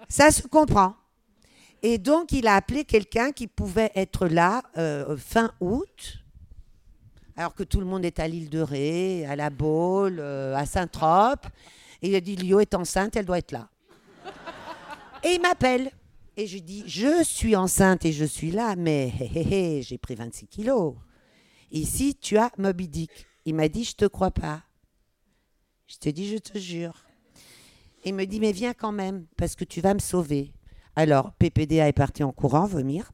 Ça 0.08 0.30
se 0.30 0.46
comprend. 0.46 0.94
Et 1.82 1.98
donc, 1.98 2.32
il 2.32 2.46
a 2.46 2.56
appelé 2.56 2.84
quelqu'un 2.84 3.32
qui 3.32 3.46
pouvait 3.46 3.90
être 3.94 4.26
là 4.26 4.62
euh, 4.76 5.16
fin 5.16 5.52
août, 5.60 6.18
alors 7.36 7.54
que 7.54 7.62
tout 7.62 7.80
le 7.80 7.86
monde 7.86 8.04
est 8.04 8.18
à 8.18 8.28
l'île 8.28 8.50
de 8.50 8.60
Ré, 8.60 9.24
à 9.26 9.34
la 9.34 9.48
Baule, 9.48 10.18
euh, 10.20 10.54
à 10.54 10.66
Saint-Trope. 10.66 11.46
Et 12.02 12.08
il 12.08 12.14
a 12.14 12.20
dit 12.20 12.36
Lio 12.36 12.60
est 12.60 12.74
enceinte, 12.74 13.16
elle 13.16 13.24
doit 13.24 13.38
être 13.38 13.52
là. 13.52 13.68
Et 15.24 15.34
il 15.34 15.40
m'appelle. 15.40 15.90
Et 16.36 16.46
je 16.46 16.58
dis 16.58 16.84
Je 16.86 17.22
suis 17.24 17.56
enceinte 17.56 18.04
et 18.04 18.12
je 18.12 18.24
suis 18.24 18.50
là, 18.50 18.76
mais 18.76 19.12
hé, 19.20 19.30
hé, 19.34 19.76
hé, 19.78 19.82
j'ai 19.82 19.98
pris 19.98 20.14
26 20.14 20.46
kilos. 20.46 20.94
Ici, 21.70 22.14
tu 22.14 22.38
as 22.38 22.50
Moby 22.58 22.88
Dick. 22.88 23.26
Il 23.44 23.54
m'a 23.54 23.68
dit 23.68 23.84
Je 23.84 23.94
te 23.94 24.04
crois 24.04 24.30
pas. 24.30 24.62
Je 25.86 25.96
te 25.96 26.08
dis 26.08 26.28
Je 26.28 26.38
te 26.38 26.58
jure. 26.58 27.04
Il 28.04 28.14
me 28.14 28.24
dit 28.24 28.40
Mais 28.40 28.52
viens 28.52 28.74
quand 28.74 28.92
même, 28.92 29.26
parce 29.36 29.54
que 29.54 29.64
tu 29.64 29.80
vas 29.80 29.92
me 29.92 29.98
sauver. 29.98 30.52
Alors, 30.96 31.32
PPDA 31.32 31.88
est 31.88 31.92
parti 31.92 32.22
en 32.22 32.32
courant, 32.32 32.66
vomir. 32.66 33.12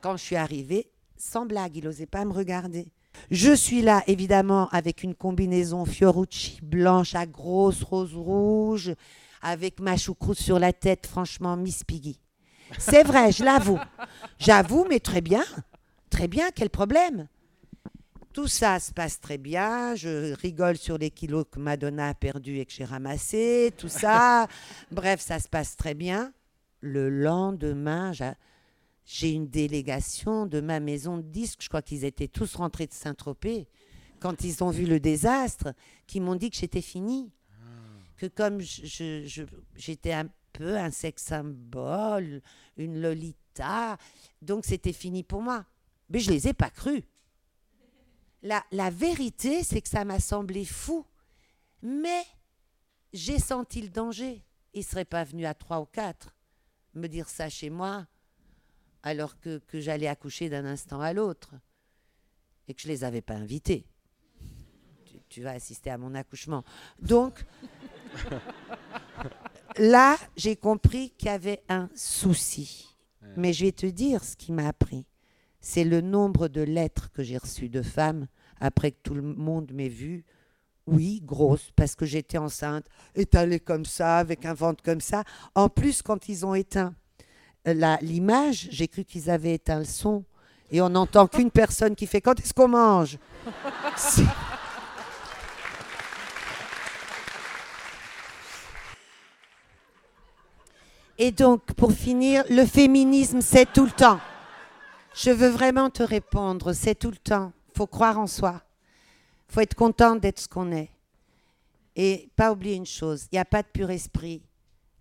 Quand 0.00 0.16
je 0.16 0.22
suis 0.22 0.36
arrivée, 0.36 0.90
sans 1.16 1.46
blague, 1.46 1.76
il 1.76 1.84
n'osait 1.84 2.06
pas 2.06 2.24
me 2.24 2.32
regarder. 2.32 2.90
Je 3.30 3.52
suis 3.52 3.82
là, 3.82 4.02
évidemment, 4.06 4.68
avec 4.70 5.02
une 5.02 5.14
combinaison 5.14 5.84
Fiorucci 5.84 6.60
blanche 6.62 7.14
à 7.14 7.26
grosses 7.26 7.82
roses 7.82 8.14
rouges, 8.14 8.94
avec 9.42 9.80
ma 9.80 9.96
choucroute 9.96 10.38
sur 10.38 10.58
la 10.58 10.72
tête, 10.72 11.06
franchement, 11.06 11.56
Miss 11.56 11.84
Piggy. 11.84 12.18
C'est 12.78 13.02
vrai, 13.02 13.32
je 13.32 13.44
l'avoue. 13.44 13.78
J'avoue, 14.38 14.86
mais 14.88 15.00
très 15.00 15.20
bien. 15.20 15.44
Très 16.08 16.28
bien, 16.28 16.50
quel 16.54 16.70
problème? 16.70 17.28
Tout 18.32 18.46
ça 18.46 18.78
se 18.78 18.92
passe 18.92 19.20
très 19.20 19.38
bien. 19.38 19.94
Je 19.96 20.34
rigole 20.34 20.76
sur 20.76 20.98
les 20.98 21.10
kilos 21.10 21.44
que 21.50 21.58
Madonna 21.58 22.08
a 22.08 22.14
perdus 22.14 22.58
et 22.58 22.66
que 22.66 22.72
j'ai 22.72 22.84
ramassés, 22.84 23.72
tout 23.76 23.88
ça. 23.88 24.46
Bref, 24.90 25.20
ça 25.20 25.40
se 25.40 25.48
passe 25.48 25.76
très 25.76 25.94
bien. 25.94 26.32
Le 26.80 27.08
lendemain, 27.10 28.12
j'a- 28.12 28.36
j'ai 29.04 29.32
une 29.32 29.48
délégation 29.48 30.46
de 30.46 30.60
ma 30.60 30.80
maison 30.80 31.16
de 31.18 31.22
disques. 31.22 31.62
Je 31.62 31.68
crois 31.68 31.82
qu'ils 31.82 32.04
étaient 32.04 32.28
tous 32.28 32.54
rentrés 32.54 32.86
de 32.86 32.92
Saint-Tropez 32.94 33.68
quand 34.20 34.44
ils 34.44 34.62
ont 34.62 34.70
vu 34.70 34.84
le 34.86 35.00
désastre, 35.00 35.72
qui 36.06 36.20
m'ont 36.20 36.34
dit 36.36 36.50
que 36.50 36.56
j'étais 36.56 36.82
finie. 36.82 37.32
Que 38.16 38.26
comme 38.26 38.60
j'étais 38.60 40.12
un 40.12 40.28
peu 40.52 40.76
un 40.76 40.90
sex 40.90 41.22
symbole, 41.22 42.42
une 42.76 43.00
Lolita, 43.00 43.96
donc 44.42 44.66
c'était 44.66 44.92
fini 44.92 45.22
pour 45.22 45.40
moi. 45.40 45.64
Mais 46.10 46.18
je 46.18 46.30
les 46.30 46.48
ai 46.48 46.52
pas 46.52 46.68
crus. 46.70 47.02
La, 48.42 48.62
la 48.72 48.90
vérité, 48.90 49.62
c'est 49.62 49.80
que 49.80 49.88
ça 49.88 50.04
m'a 50.04 50.18
semblé 50.20 50.64
fou. 50.64 51.06
Mais 51.82 52.24
j'ai 53.12 53.38
senti 53.38 53.80
le 53.80 53.88
danger. 53.88 54.42
Ils 54.74 54.80
ne 54.80 54.84
seraient 54.84 55.04
pas 55.06 55.24
venus 55.24 55.46
à 55.46 55.54
trois 55.54 55.80
ou 55.80 55.86
quatre 55.86 56.34
me 56.94 57.06
dire 57.08 57.28
ça 57.28 57.48
chez 57.48 57.70
moi 57.70 58.06
alors 59.02 59.38
que, 59.40 59.58
que 59.58 59.80
j'allais 59.80 60.06
accoucher 60.06 60.48
d'un 60.48 60.64
instant 60.64 61.00
à 61.00 61.12
l'autre 61.12 61.54
et 62.68 62.74
que 62.74 62.80
je 62.82 62.88
ne 62.88 62.92
les 62.92 63.04
avais 63.04 63.22
pas 63.22 63.34
invités. 63.34 63.86
Tu, 65.04 65.18
tu 65.28 65.42
vas 65.42 65.52
assister 65.52 65.90
à 65.90 65.98
mon 65.98 66.14
accouchement. 66.14 66.64
Donc, 67.00 67.44
là, 69.78 70.16
j'ai 70.36 70.56
compris 70.56 71.10
qu'il 71.10 71.26
y 71.26 71.30
avait 71.30 71.62
un 71.68 71.88
souci. 71.94 72.86
Mais 73.36 73.52
je 73.52 73.66
vais 73.66 73.72
te 73.72 73.86
dire 73.86 74.24
ce 74.24 74.36
qui 74.36 74.52
m'a 74.52 74.68
appris. 74.68 75.06
C'est 75.60 75.84
le 75.84 76.00
nombre 76.00 76.48
de 76.48 76.62
lettres 76.62 77.10
que 77.12 77.22
j'ai 77.22 77.36
reçues 77.36 77.68
de 77.68 77.82
femmes 77.82 78.26
après 78.60 78.92
que 78.92 78.98
tout 79.02 79.14
le 79.14 79.22
monde 79.22 79.72
m'ait 79.72 79.88
vue. 79.88 80.24
Oui, 80.90 81.20
grosse, 81.24 81.70
parce 81.76 81.94
que 81.94 82.04
j'étais 82.04 82.38
enceinte, 82.38 82.84
étalée 83.14 83.60
comme 83.60 83.84
ça, 83.84 84.18
avec 84.18 84.44
un 84.44 84.54
ventre 84.54 84.82
comme 84.82 85.00
ça. 85.00 85.22
En 85.54 85.68
plus, 85.68 86.02
quand 86.02 86.28
ils 86.28 86.44
ont 86.44 86.54
éteint 86.54 86.94
euh, 87.68 87.74
la- 87.74 87.98
l'image, 88.02 88.68
j'ai 88.70 88.88
cru 88.88 89.04
qu'ils 89.04 89.30
avaient 89.30 89.54
éteint 89.54 89.78
le 89.78 89.84
son. 89.84 90.24
Et 90.72 90.80
on 90.80 90.88
n'entend 90.90 91.26
qu'une 91.28 91.50
personne 91.50 91.94
qui 91.94 92.06
fait 92.06 92.20
Quand 92.20 92.38
est-ce 92.40 92.52
qu'on 92.54 92.68
mange? 92.68 93.18
Et 101.18 101.32
donc, 101.32 101.62
pour 101.74 101.92
finir, 101.92 102.44
le 102.48 102.64
féminisme, 102.64 103.40
c'est 103.42 103.70
tout 103.70 103.84
le 103.84 103.90
temps. 103.90 104.20
Je 105.14 105.30
veux 105.30 105.48
vraiment 105.48 105.90
te 105.90 106.02
répondre, 106.02 106.72
c'est 106.72 106.94
tout 106.94 107.10
le 107.10 107.16
temps. 107.16 107.52
faut 107.76 107.86
croire 107.86 108.18
en 108.18 108.26
soi. 108.26 108.62
Faut 109.50 109.60
être 109.60 109.74
content 109.74 110.16
d'être 110.16 110.40
ce 110.40 110.48
qu'on 110.48 110.72
est. 110.72 110.90
Et 111.96 112.30
pas 112.36 112.52
oublier 112.52 112.76
une 112.76 112.86
chose, 112.86 113.26
il 113.30 113.34
n'y 113.34 113.40
a 113.40 113.44
pas 113.44 113.62
de 113.62 113.68
pur 113.68 113.90
esprit. 113.90 114.42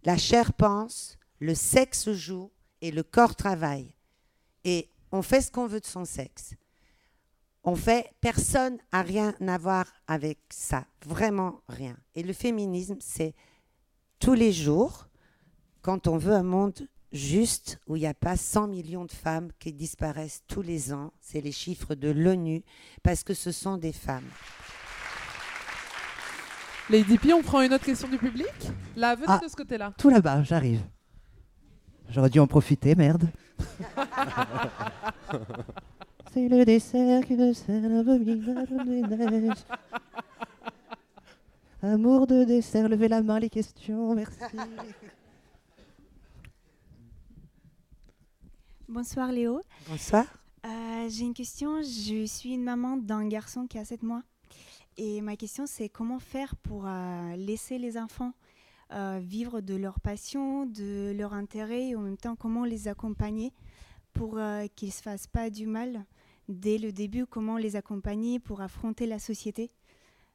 La 0.03 0.17
chair 0.17 0.53
pense, 0.53 1.17
le 1.39 1.53
sexe 1.55 2.11
joue 2.11 2.51
et 2.81 2.91
le 2.91 3.03
corps 3.03 3.35
travaille. 3.35 3.93
Et 4.63 4.89
on 5.11 5.21
fait 5.21 5.41
ce 5.41 5.51
qu'on 5.51 5.67
veut 5.67 5.79
de 5.79 5.85
son 5.85 6.05
sexe. 6.05 6.55
On 7.63 7.75
fait, 7.75 8.13
personne 8.21 8.77
n'a 8.91 9.01
rien 9.01 9.35
à 9.47 9.57
voir 9.57 9.85
avec 10.07 10.39
ça, 10.49 10.85
vraiment 11.05 11.61
rien. 11.67 11.97
Et 12.15 12.23
le 12.23 12.33
féminisme, 12.33 12.97
c'est 12.99 13.35
tous 14.17 14.33
les 14.33 14.51
jours, 14.51 15.07
quand 15.81 16.07
on 16.07 16.17
veut 16.17 16.33
un 16.33 16.43
monde 16.43 16.87
juste, 17.11 17.79
où 17.87 17.95
il 17.95 17.99
n'y 18.01 18.07
a 18.07 18.13
pas 18.13 18.35
100 18.37 18.67
millions 18.67 19.05
de 19.05 19.11
femmes 19.11 19.49
qui 19.59 19.73
disparaissent 19.73 20.43
tous 20.47 20.61
les 20.61 20.93
ans, 20.93 21.11
c'est 21.19 21.41
les 21.41 21.51
chiffres 21.51 21.95
de 21.95 22.09
l'ONU, 22.09 22.63
parce 23.03 23.23
que 23.23 23.33
ce 23.33 23.51
sont 23.51 23.77
des 23.77 23.93
femmes. 23.93 24.27
Lady 26.89 27.17
P, 27.17 27.33
on 27.33 27.41
prend 27.43 27.61
une 27.61 27.73
autre 27.73 27.85
question 27.85 28.07
du 28.07 28.17
public 28.17 28.47
Là, 28.95 29.15
venez 29.15 29.27
Ah. 29.27 29.39
de 29.43 29.47
ce 29.47 29.55
côté-là. 29.55 29.93
Tout 29.97 30.09
là-bas, 30.09 30.43
j'arrive. 30.43 30.81
J'aurais 32.09 32.29
dû 32.31 32.39
en 32.39 32.47
profiter, 32.47 32.95
merde. 32.95 33.29
C'est 36.33 36.47
le 36.47 36.63
dessert 36.65 37.23
qui 37.25 37.35
me 37.35 37.53
sert 37.53 37.81
l'abominable 37.81 38.85
des 38.85 39.01
neiges. 39.01 39.57
Amour 41.81 42.27
de 42.27 42.43
dessert, 42.43 42.89
levez 42.89 43.07
la 43.07 43.21
main, 43.21 43.39
les 43.39 43.49
questions, 43.49 44.13
merci. 44.15 44.37
Bonsoir 48.89 49.31
Léo. 49.31 49.61
Bonsoir. 49.87 50.25
Euh, 50.65 51.07
J'ai 51.09 51.23
une 51.23 51.35
question. 51.35 51.83
Je 51.83 52.25
suis 52.25 52.55
une 52.55 52.63
maman 52.63 52.97
d'un 52.97 53.27
garçon 53.27 53.67
qui 53.67 53.77
a 53.77 53.85
7 53.85 54.01
mois. 54.01 54.23
Et 54.97 55.21
ma 55.21 55.35
question, 55.35 55.67
c'est 55.67 55.89
comment 55.89 56.17
faire 56.17 56.55
pour 56.55 56.87
euh, 56.87 57.35
laisser 57.35 57.77
les 57.77 57.99
enfants 57.99 58.33
euh, 58.91 59.19
vivre 59.21 59.61
de 59.61 59.75
leur 59.75 59.99
passion, 59.99 60.65
de 60.65 61.13
leur 61.15 61.33
intérêt, 61.33 61.89
et 61.89 61.95
en 61.95 62.01
même 62.01 62.17
temps, 62.17 62.35
comment 62.35 62.65
les 62.65 62.87
accompagner 62.87 63.53
pour 64.13 64.39
qu'ils 64.75 64.87
ne 64.87 64.93
se 64.93 65.03
fassent 65.03 65.27
pas 65.27 65.51
du 65.51 65.67
mal 65.67 66.03
dès 66.47 66.79
le 66.79 66.91
début, 66.91 67.27
comment 67.27 67.57
les 67.57 67.75
accompagner 67.75 68.39
pour 68.39 68.59
affronter 68.61 69.05
la 69.05 69.19
société? 69.19 69.69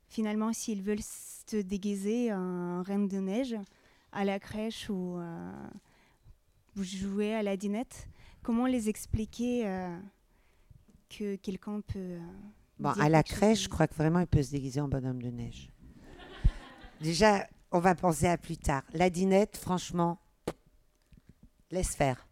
Finalement, 0.06 0.52
s'ils 0.52 0.80
veulent 0.80 1.02
se 1.02 1.56
déguiser 1.56 2.32
en 2.32 2.84
reine 2.84 3.08
de 3.08 3.18
neige 3.18 3.56
à 4.12 4.24
la 4.24 4.38
crèche 4.38 4.90
ou 4.90 5.18
jouer 6.76 7.34
à 7.34 7.42
la 7.42 7.56
dinette, 7.56 8.06
comment 8.44 8.66
les 8.66 8.88
expliquer 8.88 9.66
euh, 9.66 9.98
que 11.10 11.34
quelqu'un 11.36 11.80
peut. 11.80 11.98
euh, 11.98 12.18
Bon, 12.78 12.90
à 12.90 13.08
la 13.08 13.22
chose 13.24 13.36
crèche, 13.36 13.62
je 13.64 13.68
crois 13.68 13.86
que 13.88 13.94
vraiment, 13.94 14.20
il 14.20 14.26
peut 14.26 14.42
se 14.42 14.50
déguiser 14.52 14.80
en 14.80 14.88
bonhomme 14.88 15.20
de 15.22 15.30
neige. 15.30 15.70
Déjà, 17.00 17.46
on 17.72 17.80
va 17.80 17.94
penser 17.94 18.26
à 18.28 18.36
plus 18.38 18.56
tard. 18.56 18.82
La 18.92 19.10
dinette, 19.10 19.56
franchement, 19.56 20.18
laisse 21.70 21.94
faire. 21.96 22.26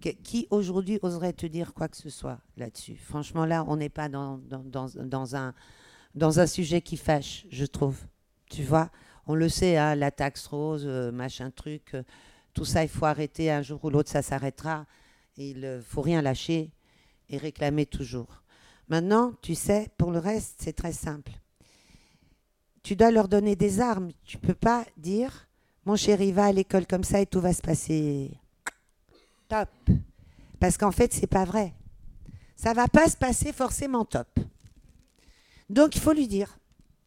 Que- 0.00 0.10
qui 0.10 0.46
aujourd'hui 0.50 0.98
oserait 1.02 1.32
te 1.32 1.46
dire 1.46 1.74
quoi 1.74 1.88
que 1.88 1.96
ce 1.96 2.10
soit 2.10 2.38
là-dessus? 2.56 2.96
Franchement, 2.96 3.44
là, 3.44 3.64
on 3.66 3.76
n'est 3.76 3.88
pas 3.88 4.08
dans, 4.08 4.38
dans, 4.38 4.62
dans- 4.62 4.88
dans 5.04 5.36
un, 5.36 5.54
dans 6.14 6.40
un 6.40 6.46
sujet 6.46 6.80
qui 6.80 6.96
fâche, 6.96 7.46
je 7.50 7.64
trouve. 7.64 7.98
Tu 8.50 8.62
vois? 8.62 8.90
On 9.26 9.34
le 9.34 9.48
sait, 9.48 9.76
hein, 9.76 9.94
la 9.94 10.10
taxe 10.10 10.46
rose, 10.46 10.84
euh, 10.86 11.10
machin 11.12 11.50
truc, 11.50 11.94
tout 12.54 12.64
ça, 12.64 12.82
il 12.82 12.88
faut 12.88 13.04
arrêter. 13.04 13.50
Un 13.50 13.60
jour 13.62 13.84
ou 13.84 13.90
l'autre, 13.90 14.08
ça 14.10 14.22
s'arrêtera. 14.22 14.86
Il 15.40 15.60
ne 15.60 15.80
faut 15.80 16.02
rien 16.02 16.20
lâcher 16.20 16.72
et 17.28 17.36
réclamer 17.36 17.86
toujours. 17.86 18.42
Maintenant, 18.88 19.34
tu 19.40 19.54
sais, 19.54 19.88
pour 19.96 20.10
le 20.10 20.18
reste, 20.18 20.56
c'est 20.58 20.72
très 20.72 20.92
simple. 20.92 21.32
Tu 22.82 22.96
dois 22.96 23.12
leur 23.12 23.28
donner 23.28 23.54
des 23.54 23.80
armes. 23.80 24.10
Tu 24.24 24.36
peux 24.36 24.54
pas 24.54 24.84
dire, 24.96 25.48
mon 25.84 25.94
chéri, 25.94 26.32
va 26.32 26.46
à 26.46 26.52
l'école 26.52 26.86
comme 26.86 27.04
ça 27.04 27.20
et 27.20 27.26
tout 27.26 27.40
va 27.40 27.52
se 27.52 27.62
passer 27.62 28.32
top. 29.46 29.68
Parce 30.58 30.76
qu'en 30.76 30.90
fait, 30.90 31.12
c'est 31.12 31.28
pas 31.28 31.44
vrai. 31.44 31.72
Ça 32.56 32.72
va 32.72 32.88
pas 32.88 33.08
se 33.08 33.16
passer 33.16 33.52
forcément 33.52 34.04
top. 34.04 34.40
Donc, 35.70 35.94
il 35.94 36.00
faut 36.00 36.12
lui 36.12 36.26
dire. 36.26 36.58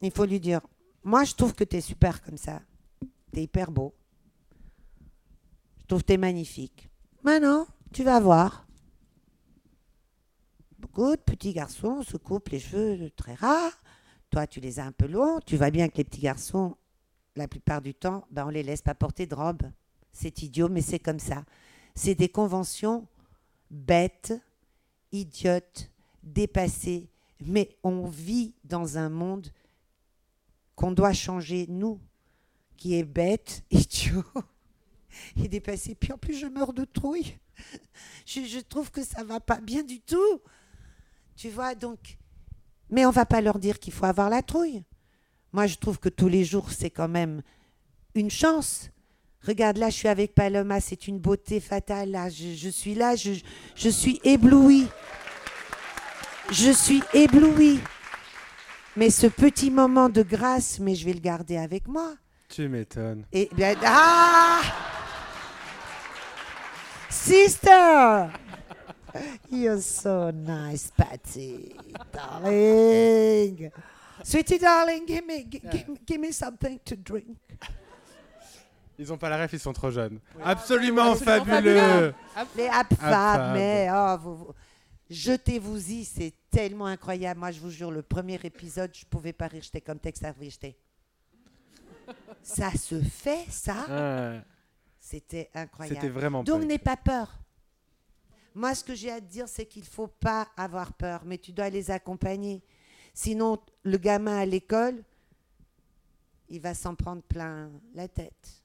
Il 0.02 0.12
faut 0.12 0.26
lui 0.26 0.40
dire, 0.40 0.62
moi, 1.04 1.26
je 1.26 1.34
trouve 1.34 1.54
que 1.54 1.66
tu 1.66 1.76
es 1.76 1.82
super 1.82 2.22
comme 2.22 2.38
ça. 2.38 2.62
Tu 3.34 3.40
es 3.40 3.44
hyper 3.44 3.72
beau. 3.72 3.94
Je 5.82 5.86
trouve 5.88 6.02
que 6.02 6.08
tu 6.08 6.14
es 6.14 6.18
magnifique. 6.18 6.90
Maintenant, 7.24 7.68
tu 7.94 8.04
vas 8.04 8.20
voir. 8.20 8.66
Beaucoup 10.80 11.12
de 11.12 11.22
petits 11.22 11.54
garçons 11.54 12.04
se 12.04 12.18
coupent 12.18 12.50
les 12.50 12.60
cheveux 12.60 13.10
très 13.12 13.36
rares. 13.36 13.82
Toi, 14.30 14.48
tu 14.48 14.60
les 14.60 14.80
as 14.80 14.86
un 14.86 14.92
peu 14.92 15.08
longs. 15.08 15.40
Tu 15.46 15.58
vois 15.58 15.72
bien 15.72 15.90
que 15.90 15.98
les 15.98 16.04
petits 16.04 16.22
garçons, 16.22 16.78
la 17.36 17.48
plupart 17.48 17.82
du 17.82 17.94
temps, 17.94 18.26
ben, 18.32 18.46
on 18.46 18.50
les 18.50 18.64
laisse 18.64 18.82
pas 18.82 18.96
porter 18.96 19.26
de 19.26 19.36
robe. 19.36 19.64
C'est 20.14 20.42
idiot, 20.42 20.70
mais 20.70 20.82
c'est 20.82 21.00
comme 21.00 21.20
ça. 21.20 21.44
C'est 21.96 22.16
des 22.16 22.30
conventions 22.30 23.08
bêtes, 23.70 24.34
idiotes, 25.12 25.92
dépassées. 26.24 27.10
Mais 27.42 27.78
on 27.84 28.06
vit 28.06 28.56
dans 28.64 28.98
un 28.98 29.10
monde 29.10 29.48
qu'on 30.76 30.92
doit 30.92 31.14
changer, 31.14 31.66
nous, 31.68 32.00
qui 32.78 32.96
est 32.96 33.04
bête, 33.04 33.64
idiot 33.72 34.24
et 35.36 35.48
dépassé. 35.48 35.96
Puis 35.96 36.14
en 36.14 36.18
plus, 36.18 36.36
je 36.36 36.48
meurs 36.48 36.74
de 36.74 36.86
trouille. 36.86 37.38
Je, 38.26 38.42
je 38.42 38.60
trouve 38.60 38.92
que 38.92 39.04
ça 39.04 39.24
va 39.24 39.40
pas 39.40 39.60
bien 39.60 39.84
du 39.84 40.00
tout. 40.00 40.42
Tu 41.36 41.50
vois, 41.50 41.76
donc. 41.76 42.18
Mais 42.90 43.06
on 43.06 43.12
va 43.12 43.26
pas 43.26 43.42
leur 43.42 43.58
dire 43.58 43.80
qu'il 43.80 43.94
faut 43.94 44.06
avoir 44.06 44.30
la 44.30 44.42
trouille. 44.42 44.84
Moi, 45.54 45.68
je 45.68 45.76
trouve 45.76 46.00
que 46.00 46.08
tous 46.10 46.28
les 46.28 46.46
jours, 46.46 46.72
c'est 46.72 46.90
quand 46.90 47.08
même 47.08 47.42
une 48.16 48.30
chance. 48.30 48.90
Regarde, 49.46 49.78
là, 49.78 49.90
je 49.90 49.96
suis 49.96 50.08
avec 50.08 50.36
Paloma, 50.36 50.80
c'est 50.80 51.08
une 51.08 51.20
beauté 51.20 51.60
fatale. 51.60 52.12
Là, 52.12 52.30
je, 52.30 52.54
je 52.56 52.70
suis 52.70 52.94
là, 52.94 53.16
je, 53.16 53.32
je 53.76 53.90
suis 53.90 54.22
éblouie. 54.24 54.88
Je 56.52 56.72
suis 56.72 57.02
éblouie. 57.14 57.80
Mais 58.96 59.10
ce 59.10 59.28
petit 59.28 59.72
moment 59.72 60.10
de 60.10 60.22
grâce, 60.22 60.80
mais 60.80 60.96
je 60.96 61.06
vais 61.06 61.14
le 61.14 61.20
garder 61.20 61.58
avec 61.58 61.88
moi. 61.88 62.14
Tu 62.50 62.68
m'étonnes. 62.68 63.26
Et 63.32 63.50
bien, 63.56 63.76
ah 63.86 64.62
Sister! 67.12 68.32
You're 69.50 69.82
so 69.82 70.32
nice, 70.32 70.90
Patty, 70.96 71.76
darling. 72.14 73.70
Sweetie, 74.24 74.58
darling, 74.60 75.06
give 75.06 75.26
me, 75.26 75.44
gi- 75.44 75.60
give, 75.70 75.88
me- 75.90 75.98
give 76.06 76.20
me 76.22 76.32
something 76.32 76.80
to 76.86 76.96
drink. 76.96 77.38
Ils 78.98 79.12
ont 79.12 79.18
pas 79.18 79.30
la 79.30 79.38
ref, 79.38 79.52
ils 79.54 79.60
sont 79.60 79.74
trop 79.74 79.92
jeunes. 79.92 80.20
Absolument, 80.44 81.12
Absolument 81.12 81.16
fabuleux. 81.16 82.14
fabuleux. 82.34 82.56
Les 82.56 82.68
Hap 82.68 82.94
Fab, 82.94 83.10
Fab. 83.12 83.54
mais 83.56 83.90
oh, 83.92 84.18
vous, 84.22 84.36
vous- 84.38 84.54
jetez-vous-y, 85.10 86.06
c'est 86.06 86.34
tellement 86.50 86.86
incroyable. 86.86 87.40
Moi, 87.40 87.52
je 87.52 87.60
vous 87.60 87.72
jure, 87.72 87.92
le 87.92 88.04
premier 88.04 88.40
épisode, 88.44 88.92
je 88.94 89.04
pouvais 89.06 89.34
pas 89.34 89.48
rire, 89.48 89.64
j'étais 89.64 89.82
comme 89.82 90.00
texte 90.00 90.24
à 90.24 90.34
j'étais. 90.40 90.78
Ça 92.44 92.72
se 92.72 93.02
fait, 93.02 93.46
ça? 93.50 93.86
Ouais, 93.90 94.42
C'était 95.12 95.50
incroyable. 95.54 96.00
C'était 96.00 96.10
vraiment 96.10 96.42
Donc 96.42 96.64
n'aie 96.64 96.78
pas 96.78 96.96
peur. 96.96 97.38
Moi, 98.56 98.74
ce 98.74 98.82
que 98.82 98.96
j'ai 98.96 99.12
à 99.12 99.20
te 99.20 99.26
dire, 99.26 99.48
c'est 99.50 99.66
qu'il 99.66 99.82
ne 99.82 99.88
faut 99.88 100.08
pas 100.08 100.48
avoir 100.56 100.94
peur, 100.94 101.24
mais 101.26 101.38
tu 101.38 101.52
dois 101.52 101.70
les 101.70 101.92
accompagner. 101.92 102.64
Sinon, 103.14 103.60
le 103.84 103.98
gamin 103.98 104.38
à 104.38 104.46
l'école, 104.46 105.04
il 106.48 106.62
va 106.62 106.74
s'en 106.74 106.96
prendre 106.96 107.22
plein 107.24 107.70
la 107.94 108.08
tête. 108.08 108.64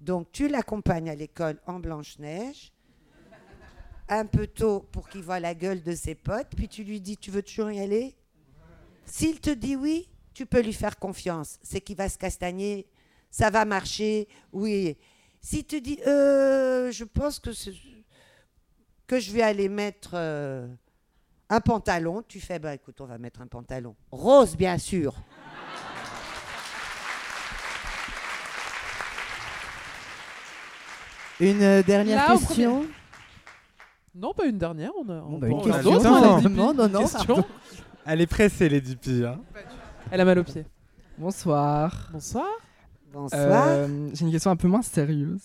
Donc, 0.00 0.32
tu 0.32 0.48
l'accompagnes 0.48 1.10
à 1.10 1.14
l'école 1.14 1.60
en 1.66 1.80
Blanche-Neige, 1.80 2.72
un 4.08 4.24
peu 4.24 4.46
tôt 4.46 4.80
pour 4.90 5.10
qu'il 5.10 5.22
voit 5.22 5.40
la 5.40 5.54
gueule 5.54 5.82
de 5.82 5.94
ses 5.94 6.14
potes, 6.14 6.54
puis 6.56 6.68
tu 6.68 6.82
lui 6.82 6.98
dis, 6.98 7.18
tu 7.18 7.30
veux 7.30 7.42
toujours 7.42 7.70
y 7.70 7.80
aller? 7.80 8.16
S'il 9.04 9.38
te 9.40 9.50
dit 9.50 9.76
oui, 9.76 10.08
tu 10.32 10.46
peux 10.46 10.62
lui 10.62 10.72
faire 10.72 10.98
confiance. 10.98 11.58
C'est 11.62 11.82
qu'il 11.82 11.96
va 11.96 12.08
se 12.08 12.16
castagner, 12.16 12.86
ça 13.30 13.50
va 13.50 13.66
marcher, 13.66 14.28
oui. 14.50 14.96
Si 15.40 15.64
tu 15.64 15.80
dis, 15.80 15.98
euh, 16.06 16.90
je 16.90 17.04
pense 17.04 17.38
que, 17.38 17.50
que 19.06 19.20
je 19.20 19.32
vais 19.32 19.42
aller 19.42 19.68
mettre 19.68 20.10
euh, 20.14 20.66
un 21.48 21.60
pantalon, 21.60 22.22
tu 22.26 22.40
fais, 22.40 22.58
bah 22.58 22.74
écoute, 22.74 23.00
on 23.00 23.06
va 23.06 23.18
mettre 23.18 23.40
un 23.40 23.46
pantalon. 23.46 23.94
Rose, 24.10 24.56
bien 24.56 24.78
sûr. 24.78 25.14
Une 31.40 31.62
euh, 31.62 31.82
dernière 31.82 32.28
Là, 32.28 32.36
question? 32.36 32.86
Non, 34.14 34.34
pas 34.34 34.46
une 34.46 34.58
dernière. 34.58 34.90
On 34.98 35.08
a, 35.08 35.22
on 35.22 35.38
bah, 35.38 35.46
une 35.46 35.62
question. 35.62 35.92
Non, 36.02 36.14
hein, 36.14 36.40
non, 36.42 36.50
non, 36.50 36.74
non, 36.74 36.88
non, 36.88 37.00
Question. 37.00 37.24
pardon. 37.26 37.44
Elle 38.04 38.20
est 38.22 38.26
pressée, 38.26 38.68
Lady 38.68 38.96
P. 38.96 39.24
Hein. 39.24 39.40
Elle 40.10 40.20
a 40.20 40.24
mal 40.24 40.38
aux 40.40 40.44
pieds. 40.44 40.66
Bonsoir. 41.16 42.08
Bonsoir. 42.12 42.46
Bonsoir. 43.12 43.64
Euh, 43.68 44.08
J'ai 44.12 44.24
une 44.24 44.30
question 44.32 44.50
un 44.50 44.56
peu 44.56 44.68
moins 44.68 44.82
sérieuse, 44.82 45.42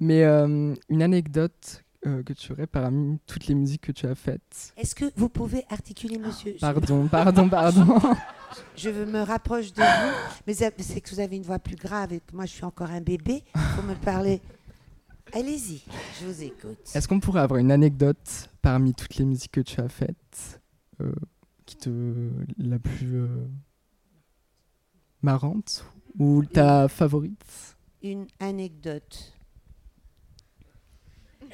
mais 0.00 0.24
euh, 0.24 0.74
une 0.88 1.02
anecdote 1.02 1.84
euh, 2.06 2.22
que 2.22 2.32
tu 2.32 2.52
aurais 2.52 2.66
parmi 2.66 3.18
toutes 3.26 3.46
les 3.46 3.54
musiques 3.54 3.82
que 3.82 3.92
tu 3.92 4.06
as 4.06 4.14
faites. 4.14 4.72
Est-ce 4.76 4.94
que 4.94 5.06
vous 5.16 5.28
pouvez 5.28 5.64
articuler, 5.70 6.18
monsieur? 6.18 6.54
Je- 6.54 6.60
Pardon, 6.60 7.06
pardon, 7.08 7.48
pardon. 7.48 7.98
Je 8.76 8.90
me 8.90 9.20
rapproche 9.22 9.72
de 9.72 9.82
vous, 9.82 10.40
mais 10.46 10.54
c'est 10.54 11.00
que 11.00 11.10
vous 11.10 11.20
avez 11.20 11.36
une 11.36 11.42
voix 11.42 11.58
plus 11.58 11.74
grave 11.76 12.12
et 12.12 12.20
que 12.20 12.34
moi 12.34 12.46
je 12.46 12.52
suis 12.52 12.64
encore 12.64 12.90
un 12.90 13.00
bébé. 13.00 13.42
Faut 13.74 13.82
me 13.82 13.94
parler. 13.94 14.40
Allez-y, 15.32 15.82
je 16.20 16.26
vous 16.26 16.42
écoute. 16.44 16.78
Est-ce 16.94 17.08
qu'on 17.08 17.18
pourrait 17.20 17.40
avoir 17.40 17.58
une 17.58 17.72
anecdote 17.72 18.48
parmi 18.62 18.94
toutes 18.94 19.16
les 19.16 19.24
musiques 19.24 19.50
que 19.52 19.60
tu 19.60 19.80
as 19.80 19.88
faites 19.88 20.60
euh, 21.02 21.12
qui 21.66 21.76
te 21.76 22.30
la 22.58 22.78
plus 22.78 23.16
euh, 23.16 23.26
marrante 25.22 25.84
ou 26.18 26.44
ta 26.44 26.88
favorite? 26.88 27.76
Une 28.02 28.26
anecdote. 28.40 29.32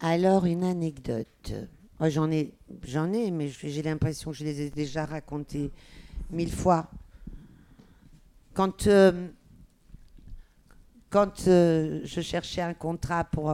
Alors, 0.00 0.46
une 0.46 0.64
anecdote. 0.64 1.54
Oh, 2.00 2.08
j'en 2.08 2.30
ai, 2.30 2.52
j'en 2.84 3.12
ai, 3.12 3.30
mais 3.30 3.48
j'ai 3.48 3.82
l'impression 3.82 4.30
que 4.30 4.36
je 4.36 4.44
les 4.44 4.62
ai 4.62 4.70
déjà 4.70 5.06
racontées 5.06 5.70
mille 6.30 6.52
fois. 6.52 6.90
Quand, 8.52 8.86
euh, 8.86 9.28
quand 11.10 11.48
euh, 11.48 12.00
je 12.04 12.20
cherchais 12.20 12.60
un 12.62 12.74
contrat 12.74 13.24
pour, 13.24 13.50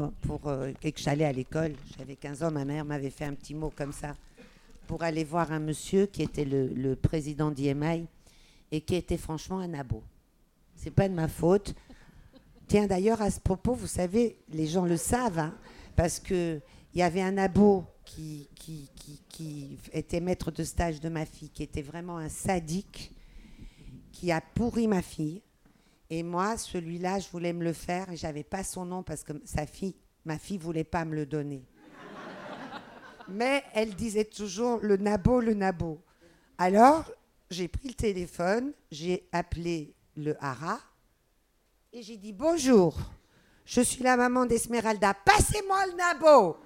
euh, 0.47 0.73
et 0.83 0.93
que 0.93 1.01
j'allais 1.01 1.25
à 1.25 1.33
l'école, 1.33 1.75
j'avais 1.97 2.17
15 2.17 2.43
ans, 2.43 2.51
ma 2.51 2.65
mère 2.65 2.85
m'avait 2.85 3.11
fait 3.11 3.25
un 3.25 3.35
petit 3.35 3.55
mot 3.55 3.73
comme 3.75 3.93
ça, 3.93 4.15
pour 4.87 5.03
aller 5.03 5.25
voir 5.25 5.53
un 5.53 5.61
monsieur 5.61 6.07
qui 6.07 6.23
était 6.23 6.45
le, 6.45 6.69
le 6.69 6.97
président 6.97 7.51
d'IMI 7.51 8.07
et 8.73 8.81
qui 8.81 8.97
était 8.97 9.19
franchement 9.19 9.59
un 9.59 9.75
abo. 9.75 10.03
C'est 10.75 10.91
pas 10.91 11.09
de 11.09 11.15
ma 11.15 11.29
faute. 11.29 11.75
Tiens, 12.67 12.87
d'ailleurs, 12.87 13.21
à 13.23 13.31
ce 13.31 13.39
propos, 13.39 13.75
vous 13.75 13.87
savez, 13.87 14.39
les 14.49 14.67
gens 14.67 14.87
le 14.87 14.97
savent, 14.97 15.39
hein, 15.39 15.55
parce 15.95 16.19
que 16.19 16.61
il 16.95 16.99
y 16.99 17.03
avait 17.03 17.23
un 17.23 17.39
abo 17.39 17.85
qui, 18.05 18.49
qui, 18.55 18.91
qui, 19.29 19.79
était 19.93 20.21
maître 20.21 20.51
de 20.51 20.63
stage 20.65 21.01
de 21.01 21.09
ma 21.09 21.25
fille, 21.25 21.49
qui 21.49 21.63
était 21.63 21.83
vraiment 21.83 22.19
un 22.19 22.29
sadique, 22.29 23.13
qui 24.11 24.31
a 24.33 24.41
pourri 24.41 24.89
ma 24.89 25.01
fille. 25.01 25.43
Et 26.11 26.23
moi, 26.23 26.59
celui-là, 26.59 27.19
je 27.19 27.29
voulais 27.31 27.55
me 27.55 27.65
le 27.65 27.73
faire 27.73 28.11
et 28.11 28.17
j'avais 28.17 28.43
pas 28.43 28.63
son 28.63 28.85
nom 28.85 29.03
parce 29.03 29.25
que 29.25 29.33
sa 29.45 29.67
fille, 29.67 29.95
ma 30.27 30.39
fille 30.39 30.59
voulait 30.59 30.85
pas 30.85 31.07
me 31.07 31.15
le 31.15 31.25
donner. 31.25 31.65
Mais 33.29 33.63
elle 33.73 33.95
disait 33.95 34.27
toujours 34.27 34.81
le 34.83 34.99
nabo, 34.99 35.41
le 35.41 35.55
nabo. 35.55 36.03
Alors, 36.59 37.11
j'ai 37.53 37.69
pris 37.69 37.89
le 37.89 37.95
téléphone, 37.95 38.73
j'ai 38.91 39.29
appelé 39.31 39.95
le 40.17 40.35
hara 40.43 40.81
et 41.93 42.03
j'ai 42.03 42.17
dit 42.17 42.33
bonjour. 42.33 42.99
Je 43.65 43.81
suis 43.83 44.03
la 44.03 44.17
maman 44.17 44.47
d'Esmeralda. 44.47 45.15
Passez-moi 45.15 45.87
le 45.87 45.93
nabo. 45.97 46.57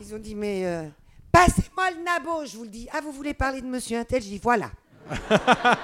Ils 0.00 0.14
ont 0.14 0.18
dit 0.18 0.34
mais 0.34 0.66
euh, 0.66 0.88
passez-moi 1.32 1.92
le 1.92 2.02
nabo. 2.02 2.44
Je 2.44 2.56
vous 2.56 2.64
le 2.64 2.70
dis. 2.70 2.88
Ah 2.92 3.00
vous 3.00 3.12
voulez 3.12 3.32
parler 3.32 3.62
de 3.62 3.66
Monsieur 3.66 3.98
Intel 3.98 4.22
Je 4.22 4.28
dis 4.28 4.38
voilà. 4.38 4.70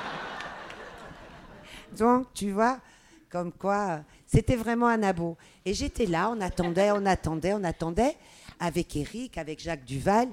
Donc 1.96 2.32
tu 2.34 2.50
vois, 2.50 2.80
comme 3.30 3.52
quoi 3.52 4.00
c'était 4.26 4.56
vraiment 4.56 4.88
un 4.88 4.98
nabo. 4.98 5.36
Et 5.64 5.72
j'étais 5.72 6.06
là, 6.06 6.30
on 6.30 6.40
attendait, 6.40 6.90
on 6.90 7.06
attendait, 7.06 7.54
on 7.54 7.62
attendait 7.62 8.16
avec 8.58 8.96
Eric, 8.96 9.38
avec 9.38 9.62
Jacques 9.62 9.84
Duval. 9.84 10.28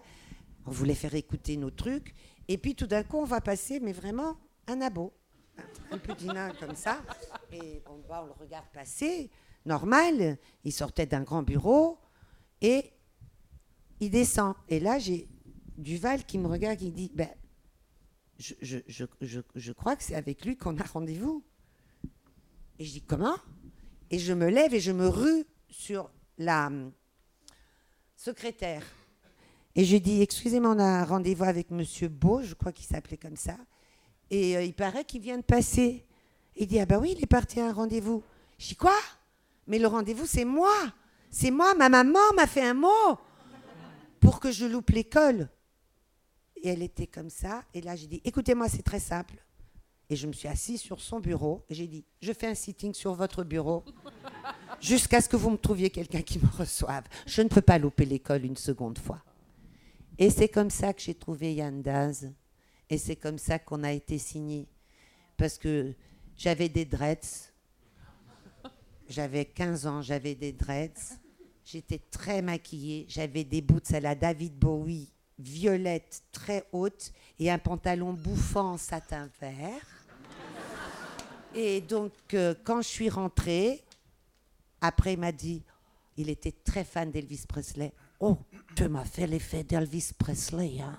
On 0.65 0.71
voulait 0.71 0.95
faire 0.95 1.13
écouter 1.13 1.57
nos 1.57 1.69
trucs. 1.69 2.15
Et 2.47 2.57
puis 2.57 2.75
tout 2.75 2.87
d'un 2.87 3.03
coup, 3.03 3.17
on 3.17 3.25
va 3.25 3.41
passer, 3.41 3.79
mais 3.79 3.93
vraiment 3.93 4.37
un 4.67 4.81
abo. 4.81 5.13
Un 5.91 5.97
petit 5.97 6.25
nain 6.25 6.51
comme 6.59 6.75
ça. 6.75 7.01
Et 7.51 7.81
on, 7.87 7.97
va, 8.07 8.23
on 8.23 8.25
le 8.27 8.31
regarde 8.33 8.65
passer, 8.73 9.29
normal. 9.65 10.37
Il 10.63 10.73
sortait 10.73 11.05
d'un 11.05 11.21
grand 11.21 11.43
bureau 11.43 11.99
et 12.61 12.91
il 13.99 14.09
descend. 14.09 14.55
Et 14.67 14.79
là, 14.79 14.99
j'ai 14.99 15.27
Duval 15.77 16.23
qui 16.25 16.37
me 16.37 16.47
regarde, 16.47 16.77
qui 16.77 16.91
dit 16.91 17.11
ben, 17.13 17.29
je, 18.37 18.53
je, 18.61 18.77
je, 18.87 19.05
je, 19.21 19.39
je 19.55 19.71
crois 19.71 19.95
que 19.95 20.03
c'est 20.03 20.15
avec 20.15 20.45
lui 20.45 20.57
qu'on 20.57 20.77
a 20.77 20.83
rendez-vous. 20.83 21.43
Et 22.79 22.85
je 22.85 22.91
dis 22.91 23.01
comment? 23.01 23.37
Et 24.09 24.19
je 24.19 24.33
me 24.33 24.49
lève 24.49 24.73
et 24.73 24.79
je 24.79 24.91
me 24.91 25.07
rue 25.07 25.45
sur 25.69 26.11
la 26.37 26.67
hum, 26.67 26.91
secrétaire. 28.15 28.85
Et 29.75 29.85
je 29.85 29.97
dis 29.97 30.21
excusez-moi, 30.21 30.71
on 30.75 30.79
a 30.79 30.83
un 30.83 31.05
rendez-vous 31.05 31.45
avec 31.45 31.71
Monsieur 31.71 32.07
Beau, 32.07 32.41
je 32.43 32.53
crois 32.53 32.71
qu'il 32.71 32.85
s'appelait 32.85 33.17
comme 33.17 33.35
ça. 33.35 33.57
Et 34.29 34.55
euh, 34.55 34.63
il 34.63 34.73
paraît 34.73 35.03
qu'il 35.03 35.21
vient 35.21 35.37
de 35.37 35.43
passer. 35.43 36.05
Il 36.55 36.67
dit 36.67 36.79
Ah 36.79 36.85
ben 36.85 36.99
oui, 36.99 37.15
il 37.17 37.23
est 37.23 37.27
parti 37.27 37.59
à 37.59 37.67
un 37.67 37.73
rendez-vous. 37.73 38.23
Je 38.59 38.69
dis 38.69 38.75
Quoi? 38.75 38.97
Mais 39.67 39.79
le 39.79 39.87
rendez-vous, 39.87 40.25
c'est 40.25 40.45
moi. 40.45 40.73
C'est 41.29 41.51
moi, 41.51 41.73
ma 41.73 41.89
maman 41.89 42.19
m'a 42.35 42.45
fait 42.45 42.61
un 42.61 42.75
mot 42.75 43.17
pour 44.19 44.39
que 44.39 44.51
je 44.51 44.65
loupe 44.65 44.91
l'école. 44.91 45.49
Et 46.55 46.69
elle 46.69 46.83
était 46.83 47.07
comme 47.07 47.29
ça. 47.29 47.63
Et 47.73 47.81
là, 47.81 47.95
j'ai 47.95 48.07
dit 48.07 48.21
Écoutez-moi, 48.23 48.69
c'est 48.69 48.83
très 48.83 48.99
simple. 48.99 49.35
Et 50.09 50.15
je 50.15 50.27
me 50.27 50.33
suis 50.33 50.47
assise 50.47 50.81
sur 50.81 51.01
son 51.01 51.19
bureau. 51.19 51.65
Et 51.69 51.73
j'ai 51.73 51.87
dit 51.87 52.05
Je 52.21 52.31
fais 52.31 52.47
un 52.47 52.55
sitting 52.55 52.93
sur 52.93 53.15
votre 53.15 53.43
bureau 53.43 53.83
jusqu'à 54.79 55.19
ce 55.19 55.27
que 55.27 55.35
vous 55.35 55.49
me 55.49 55.57
trouviez 55.57 55.89
quelqu'un 55.89 56.21
qui 56.21 56.37
me 56.37 56.47
reçoive. 56.57 57.05
Je 57.25 57.41
ne 57.41 57.47
peux 57.47 57.61
pas 57.61 57.79
louper 57.79 58.05
l'école 58.05 58.45
une 58.45 58.57
seconde 58.57 58.99
fois. 58.99 59.23
Et 60.17 60.29
c'est 60.29 60.49
comme 60.49 60.69
ça 60.69 60.93
que 60.93 61.01
j'ai 61.01 61.15
trouvé 61.15 61.55
Yann 61.55 61.81
Daz. 61.81 62.31
Et 62.89 62.97
c'est 62.97 63.15
comme 63.15 63.37
ça 63.37 63.59
qu'on 63.59 63.83
a 63.83 63.91
été 63.91 64.17
signé. 64.17 64.67
Parce 65.37 65.57
que 65.57 65.93
j'avais 66.37 66.69
des 66.69 66.85
dreads. 66.85 67.51
J'avais 69.09 69.45
15 69.45 69.87
ans, 69.87 70.01
j'avais 70.01 70.35
des 70.35 70.53
dreads. 70.53 71.17
J'étais 71.65 71.99
très 71.99 72.41
maquillée. 72.41 73.05
J'avais 73.09 73.43
des 73.43 73.61
boots 73.61 73.93
à 73.93 73.99
la 73.99 74.15
David 74.15 74.57
Bowie, 74.57 75.11
violette, 75.39 76.23
très 76.31 76.65
haute, 76.71 77.11
et 77.39 77.49
un 77.49 77.57
pantalon 77.57 78.13
bouffant 78.13 78.73
en 78.73 78.77
satin 78.77 79.29
vert. 79.41 79.85
Et 81.55 81.81
donc, 81.81 82.13
euh, 82.33 82.55
quand 82.63 82.81
je 82.81 82.87
suis 82.87 83.09
rentrée, 83.09 83.83
après, 84.81 85.13
il 85.13 85.19
m'a 85.19 85.31
dit, 85.31 85.63
il 86.17 86.29
était 86.29 86.51
très 86.51 86.83
fan 86.83 87.11
d'Elvis 87.11 87.45
Presley. 87.47 87.93
Oh, 88.25 88.37
tu 88.73 88.87
m'as 88.87 89.03
fait 89.03 89.27
l'effet 89.27 89.65
d'Elvis 89.65 90.11
Presley, 90.17 90.79
hein. 90.79 90.97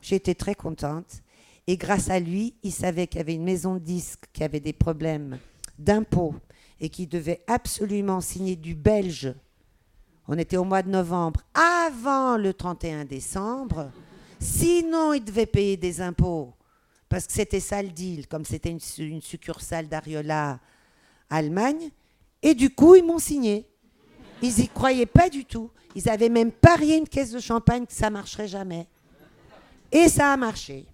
J'étais 0.00 0.36
très 0.36 0.54
contente. 0.54 1.22
Et 1.66 1.76
grâce 1.76 2.08
à 2.08 2.20
lui, 2.20 2.54
il 2.62 2.70
savait 2.70 3.08
qu'il 3.08 3.18
y 3.18 3.20
avait 3.20 3.34
une 3.34 3.42
maison 3.42 3.74
de 3.74 3.80
disques 3.80 4.26
qui 4.32 4.44
avait 4.44 4.60
des 4.60 4.72
problèmes 4.72 5.40
d'impôts 5.76 6.36
et 6.78 6.88
qui 6.88 7.08
devait 7.08 7.42
absolument 7.48 8.20
signer 8.20 8.54
du 8.54 8.76
belge. 8.76 9.34
On 10.28 10.38
était 10.38 10.56
au 10.56 10.62
mois 10.62 10.84
de 10.84 10.88
novembre, 10.88 11.40
avant 11.52 12.36
le 12.36 12.54
31 12.54 13.04
décembre. 13.04 13.90
Sinon, 14.38 15.14
il 15.14 15.24
devait 15.24 15.46
payer 15.46 15.76
des 15.76 16.00
impôts. 16.00 16.54
Parce 17.08 17.26
que 17.26 17.32
c'était 17.32 17.58
ça 17.58 17.82
le 17.82 17.88
deal, 17.88 18.28
comme 18.28 18.44
c'était 18.44 18.70
une, 18.70 18.78
une 18.98 19.20
succursale 19.20 19.88
d'Ariola 19.88 20.60
Allemagne. 21.28 21.90
Et 22.40 22.54
du 22.54 22.70
coup, 22.70 22.94
ils 22.94 23.04
m'ont 23.04 23.18
signé. 23.18 23.67
Ils 24.42 24.54
n'y 24.56 24.68
croyaient 24.68 25.06
pas 25.06 25.28
du 25.28 25.44
tout. 25.44 25.70
Ils 25.94 26.08
avaient 26.08 26.28
même 26.28 26.52
parié 26.52 26.96
une 26.96 27.08
caisse 27.08 27.30
de 27.32 27.40
champagne 27.40 27.86
que 27.86 27.92
ça 27.92 28.10
marcherait 28.10 28.48
jamais. 28.48 28.86
Et 29.90 30.08
ça 30.08 30.32
a 30.32 30.36
marché. 30.36 30.84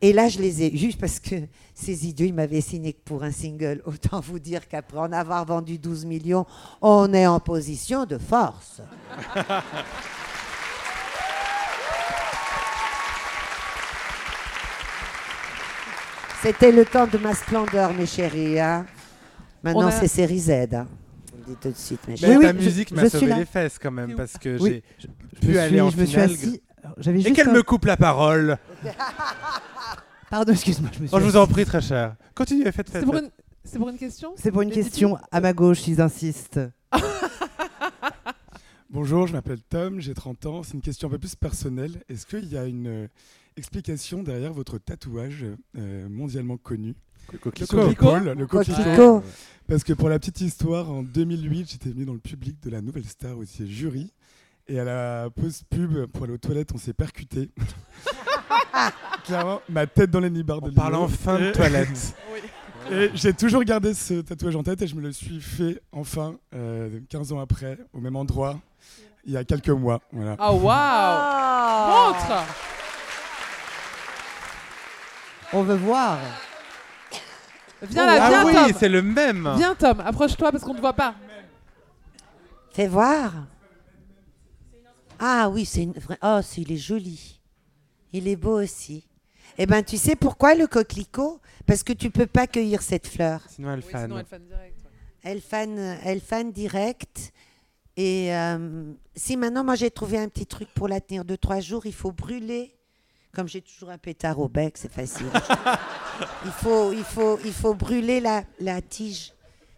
Et 0.00 0.12
là, 0.12 0.28
je 0.28 0.38
les 0.38 0.62
ai 0.62 0.84
eus 0.86 0.94
parce 0.94 1.18
que 1.18 1.34
ces 1.74 2.06
idiots, 2.06 2.26
ils 2.26 2.32
m'avaient 2.34 2.60
signé 2.60 2.92
que 2.92 3.00
pour 3.04 3.24
un 3.24 3.32
single. 3.32 3.82
Autant 3.84 4.20
vous 4.20 4.38
dire 4.38 4.68
qu'après 4.68 4.98
en 4.98 5.12
avoir 5.12 5.44
vendu 5.44 5.76
12 5.76 6.04
millions, 6.04 6.46
on 6.80 7.12
est 7.12 7.26
en 7.26 7.40
position 7.40 8.06
de 8.06 8.16
force. 8.16 8.80
C'était 16.42 16.70
le 16.72 16.84
temps 16.84 17.06
de 17.06 17.18
ma 17.18 17.34
splendeur, 17.34 17.92
mes 17.92 18.06
chéris. 18.06 18.60
hein. 18.60 18.86
Maintenant, 19.62 19.82
On 19.82 19.86
a- 19.86 19.90
c'est 19.90 20.08
série 20.08 20.38
Z. 20.38 20.50
hein. 20.72 20.86
Tout 21.60 21.68
de 21.70 21.74
suite, 21.76 22.00
mes 22.08 22.14
Mais. 22.20 22.36
Oui, 22.36 22.44
ta 22.44 22.52
oui, 22.52 22.58
musique 22.64 22.90
m'a 22.92 23.08
sauvé 23.08 23.34
les 23.34 23.44
fesses 23.44 23.78
quand 23.78 23.90
même 23.90 24.14
parce 24.14 24.36
que 24.38 24.58
Oui, 24.60 24.82
j'ai 24.98 25.08
pu 25.40 25.58
aller 25.58 25.80
en 25.80 25.90
je 25.90 25.96
me 25.96 26.04
suis 26.04 26.12
finale. 26.14 26.30
assis. 26.32 26.62
Et 27.26 27.32
qu'elle 27.32 27.48
un- 27.48 27.52
me 27.52 27.62
coupe 27.62 27.84
la 27.86 27.96
parole. 27.96 28.56
Pardon, 30.30 30.52
excuse-moi. 30.52 30.90
Je 30.94 31.00
me 31.02 31.06
suis 31.06 31.16
Oh, 31.16 31.20
je 31.20 31.24
vous 31.24 31.36
en 31.36 31.46
prie, 31.46 31.64
très 31.64 31.80
cher. 31.80 32.16
Continuez, 32.34 32.70
faites, 32.72 32.90
faites. 32.90 33.00
C'est 33.00 33.06
pour, 33.06 33.16
une... 33.16 33.30
c'est 33.64 33.78
pour 33.78 33.88
une 33.88 33.96
question 33.98 34.34
C'est 34.36 34.52
pour 34.52 34.62
une 34.62 34.70
question 34.70 35.16
à 35.32 35.40
ma 35.40 35.52
gauche, 35.52 35.86
ils 35.88 36.00
insistent. 36.00 36.60
Bonjour, 38.90 39.26
je 39.26 39.32
m'appelle 39.34 39.60
Tom, 39.68 40.00
j'ai 40.00 40.14
30 40.14 40.46
ans. 40.46 40.62
C'est 40.62 40.74
une 40.74 40.80
question 40.80 41.08
un 41.08 41.10
peu 41.10 41.18
plus 41.18 41.34
personnelle. 41.34 42.02
Est-ce 42.08 42.24
qu'il 42.26 42.46
y 42.50 42.56
a 42.56 42.64
une 42.64 42.86
euh, 42.86 43.06
explication 43.56 44.22
derrière 44.22 44.52
votre 44.54 44.78
tatouage 44.78 45.44
euh, 45.76 46.08
mondialement 46.08 46.56
connu? 46.56 46.94
Coquelicot. 47.36 48.18
le 48.34 48.46
coquelicot. 48.46 49.22
Parce 49.68 49.84
que 49.84 49.92
pour 49.92 50.08
la 50.08 50.18
petite 50.18 50.40
histoire, 50.40 50.90
en 50.90 51.02
2008, 51.02 51.70
j'étais 51.72 51.90
venu 51.90 52.06
dans 52.06 52.14
le 52.14 52.18
public 52.18 52.56
de 52.62 52.70
la 52.70 52.80
Nouvelle 52.80 53.04
Star 53.04 53.36
où 53.36 53.44
c'est 53.44 53.66
jury. 53.66 54.10
Et 54.66 54.80
à 54.80 54.84
la 54.84 55.28
pause 55.30 55.62
pub, 55.68 56.06
pour 56.06 56.24
aller 56.24 56.32
aux 56.32 56.38
toilettes, 56.38 56.70
on 56.74 56.78
s'est 56.78 56.94
percuté. 56.94 57.50
Clairement, 59.24 59.60
ma 59.68 59.86
tête 59.86 60.10
dans 60.10 60.20
les 60.20 60.30
nibards 60.30 60.62
de 60.62 60.70
On 60.70 60.74
parle 60.74 60.94
enfin 60.94 61.38
de 61.38 61.44
Et- 61.48 61.52
toilette. 61.52 62.14
Et 62.90 63.10
j'ai 63.14 63.34
toujours 63.34 63.62
gardé 63.64 63.92
ce 63.92 64.22
tatouage 64.22 64.56
en 64.56 64.62
tête 64.62 64.80
et 64.80 64.86
je 64.86 64.94
me 64.94 65.02
le 65.02 65.12
suis 65.12 65.42
fait 65.42 65.82
enfin 65.92 66.36
euh, 66.54 67.00
15 67.10 67.32
ans 67.32 67.38
après, 67.38 67.76
au 67.92 68.00
même 68.00 68.16
endroit, 68.16 68.58
il 69.26 69.32
y 69.32 69.36
a 69.36 69.44
quelques 69.44 69.68
mois. 69.68 70.00
Voilà. 70.10 70.36
Ah 70.38 70.54
waouh 70.54 72.14
Montre 72.14 72.44
On 75.52 75.62
veut 75.64 75.76
voir. 75.76 76.18
Viens 77.82 78.06
là, 78.06 78.18
ah 78.20 78.28
viens 78.28 78.44
oui, 78.46 78.52
Tom. 78.54 78.76
c'est 78.78 78.88
le 78.88 79.02
même. 79.02 79.52
Viens 79.56 79.74
Tom, 79.74 80.00
approche-toi 80.00 80.50
parce 80.50 80.64
qu'on 80.64 80.72
ne 80.72 80.76
te 80.76 80.80
voit 80.80 80.92
pas. 80.94 81.14
Fais 82.72 82.88
voir. 82.88 83.32
Ah 85.18 85.48
oui, 85.48 85.64
c'est 85.64 85.82
une 85.82 85.92
vraie. 85.92 86.18
Oh, 86.22 86.40
c'est- 86.42 86.60
il 86.62 86.72
est 86.72 86.76
joli. 86.76 87.40
Il 88.12 88.28
est 88.28 88.36
beau 88.36 88.60
aussi. 88.62 89.04
Eh 89.58 89.66
ben, 89.66 89.82
tu 89.82 89.96
sais 89.96 90.14
pourquoi 90.16 90.54
le 90.54 90.66
coquelicot? 90.66 91.40
Parce 91.66 91.82
que 91.82 91.92
tu 91.92 92.10
peux 92.10 92.26
pas 92.26 92.46
cueillir 92.46 92.80
cette 92.82 93.06
fleur. 93.06 93.42
Sinon 93.48 93.72
elle 93.72 93.80
Oui, 93.84 93.90
fan. 93.90 94.02
sinon 94.08 94.18
elle 94.18 94.24
fan 94.26 94.42
direct. 94.46 94.76
ouais. 94.84 94.90
Elle 95.22 95.40
fan, 95.40 95.78
elle 96.04 96.20
fan 96.20 96.52
direct. 96.52 97.32
Et 97.96 98.32
euh, 98.34 98.92
si 99.16 99.36
maintenant, 99.36 99.64
moi, 99.64 99.74
j'ai 99.74 99.90
trouvé 99.90 100.18
un 100.18 100.28
petit 100.28 100.46
truc 100.46 100.68
pour 100.74 100.86
la 100.86 101.00
tenir 101.00 101.24
de 101.24 101.34
trois 101.34 101.58
jours, 101.60 101.84
il 101.86 101.92
faut 101.94 102.12
brûler. 102.12 102.72
Comme 103.38 103.46
j'ai 103.46 103.62
toujours 103.62 103.90
un 103.90 103.98
pétard 103.98 104.40
au 104.40 104.48
bec, 104.48 104.76
c'est 104.76 104.90
facile. 104.90 105.28
il, 106.44 106.50
faut, 106.50 106.92
il, 106.92 107.04
faut, 107.04 107.38
il 107.44 107.52
faut 107.52 107.72
brûler 107.72 108.18
la, 108.18 108.42
la 108.58 108.82
tige. 108.82 109.32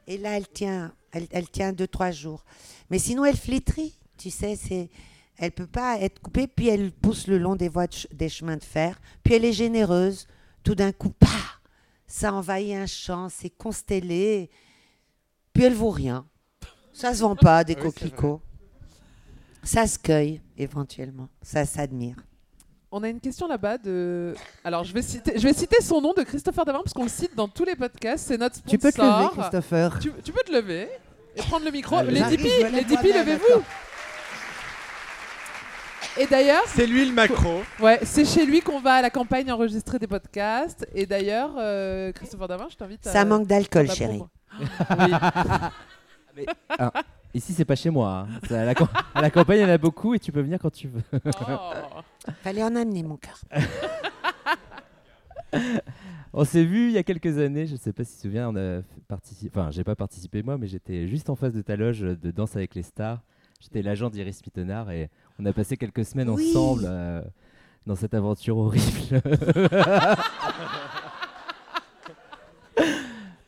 Et 0.07 0.17
là, 0.17 0.39
elle 0.39 0.49
tient, 0.49 0.95
elle, 1.13 1.27
elle 1.31 1.47
tient 1.47 1.75
deux, 1.75 1.87
trois 1.87 2.11
jours. 2.11 2.43
Mais 2.89 2.99
sinon, 2.99 3.27
elle 3.27 3.37
flétrit. 3.37 3.99
Tu 4.17 4.31
sais, 4.31 4.57
c'est, 4.57 4.89
elle 5.37 5.53
peut 5.53 5.67
pas 5.67 5.99
être 6.01 6.21
coupée. 6.21 6.47
Puis 6.47 6.69
elle 6.69 6.91
pousse 6.91 7.27
le 7.27 7.37
long 7.37 7.55
des 7.55 7.69
voies 7.69 7.87
de 7.87 7.93
ch- 7.93 8.07
des 8.15 8.31
chemins 8.31 8.57
de 8.57 8.65
fer. 8.65 8.99
Puis 9.23 9.35
elle 9.35 9.45
est 9.45 9.53
généreuse. 9.53 10.27
Tout 10.65 10.75
d'un 10.75 10.93
coup, 10.93 11.13
ça 12.07 12.33
envahit 12.33 12.75
un 12.75 12.87
champ. 12.87 13.29
C'est 13.29 13.51
constellé. 13.51 14.49
Puis 15.53 15.65
elle 15.65 15.75
vaut 15.75 15.91
rien. 15.91 16.27
Ça 16.95 17.13
se 17.13 17.21
vend 17.21 17.37
pas 17.37 17.63
des 17.63 17.75
oui, 17.75 17.83
coquelicots. 17.83 18.41
Ça 19.63 19.87
se 19.87 19.99
cueille 19.99 20.41
éventuellement. 20.57 21.29
Ça 21.43 21.67
s'admire. 21.67 22.17
On 22.93 23.03
a 23.05 23.09
une 23.09 23.21
question 23.21 23.47
là-bas 23.47 23.79
de. 23.79 24.35
Alors, 24.65 24.83
je 24.83 24.93
vais 24.93 25.03
citer, 25.03 25.39
je 25.39 25.47
vais 25.47 25.53
citer 25.53 25.81
son 25.81 26.01
nom 26.01 26.13
de 26.17 26.23
Christopher 26.23 26.65
Davant 26.65 26.83
parce 26.83 26.93
qu'on 26.93 27.05
le 27.05 27.09
cite 27.09 27.37
dans 27.37 27.47
tous 27.47 27.65
les 27.65 27.77
podcasts. 27.77 28.27
C'est 28.27 28.37
notre 28.37 28.57
sponsor. 28.57 28.71
Tu 28.71 28.79
peux 28.79 28.91
te 28.93 29.01
lever, 29.01 29.29
Christopher. 29.39 29.99
Tu, 30.01 30.13
tu 30.25 30.33
peux 30.33 30.43
te 30.45 30.53
lever 30.53 30.89
et 31.37 31.43
prendre 31.43 31.65
le 31.65 31.71
micro. 31.71 31.97
Allez. 31.99 32.11
les 32.13 32.21
vais 32.37 32.71
les 32.71 32.83
levez-vous. 33.13 33.63
Et 36.19 36.27
d'ailleurs, 36.27 36.65
C'est 36.67 36.87
lui 36.89 37.07
le 37.07 37.13
macro. 37.13 37.63
ouais, 37.79 38.01
c'est 38.03 38.25
chez 38.25 38.45
lui 38.45 38.61
qu'on 38.61 38.81
va 38.81 38.95
à 38.95 39.03
la 39.03 39.11
campagne 39.11 39.51
enregistrer 39.53 40.01
des 40.01 40.09
podcasts. 40.09 40.85
Et 40.93 41.07
d'ailleurs, 41.07 41.53
euh, 41.59 42.11
Christopher 42.13 42.49
Davant, 42.49 42.69
je 42.69 42.77
t'invite 42.77 43.07
à. 43.07 43.13
Ça 43.13 43.25
manque 43.25 43.47
d'alcool, 43.47 43.89
chérie. 43.89 44.19
promo. 44.19 44.29
Oui. 44.99 45.13
Mais, 46.37 46.47
ah, 46.77 46.93
ici, 47.33 47.53
c'est 47.53 47.65
pas 47.65 47.77
chez 47.77 47.91
moi. 47.91 48.27
hein. 48.29 48.41
C'est 48.49 48.57
À, 48.59 48.65
la, 48.65 48.75
cam- 48.75 48.89
à 49.15 49.23
la 49.23 49.31
campagne, 49.31 49.59
il 49.59 49.63
y 49.63 49.65
en 49.65 49.69
a 49.69 49.79
beaucoup 49.79 50.15
et 50.15 50.19
tu 50.19 50.33
peux 50.33 50.41
venir 50.41 50.59
quand 50.61 50.71
tu 50.73 50.89
veux. 50.89 51.03
Oh. 51.49 51.71
Fallait 52.43 52.63
en 52.63 52.75
amener 52.77 53.03
mon 53.03 53.17
cœur. 53.17 53.41
On 56.33 56.45
s'est 56.45 56.65
vu 56.65 56.87
il 56.87 56.93
y 56.93 56.99
a 56.99 57.03
quelques 57.03 57.39
années, 57.39 57.67
je 57.67 57.75
sais 57.75 57.93
pas 57.93 58.05
si 58.05 58.13
tu 58.13 58.17
te 58.19 58.23
souviens, 58.23 58.51
on 58.51 58.57
a 58.57 58.83
participé, 59.09 59.51
enfin 59.53 59.73
j'ai 59.73 59.83
pas 59.83 59.97
participé 59.97 60.45
moi, 60.45 60.57
mais 60.59 60.69
j'étais 60.69 61.09
juste 61.09 61.29
en 61.29 61.35
face 61.35 61.53
de 61.53 61.61
ta 61.61 61.75
loge 61.75 62.03
de 62.03 62.31
Danse 62.31 62.55
avec 62.55 62.77
les 62.77 62.83
stars. 62.85 63.21
J'étais 63.61 63.83
l'agent 63.83 64.11
d'Iris 64.11 64.41
Mittenard 64.47 64.93
et 64.93 65.11
on 65.41 65.47
a 65.47 65.53
passé 65.53 65.77
quelques 65.77 66.05
semaines 66.05 66.31
Oui. 66.31 66.49
ensemble 66.51 66.85
euh, 66.87 67.21
dans 67.85 67.97
cette 67.97 68.15
aventure 68.15 68.57
horrible. 68.59 69.21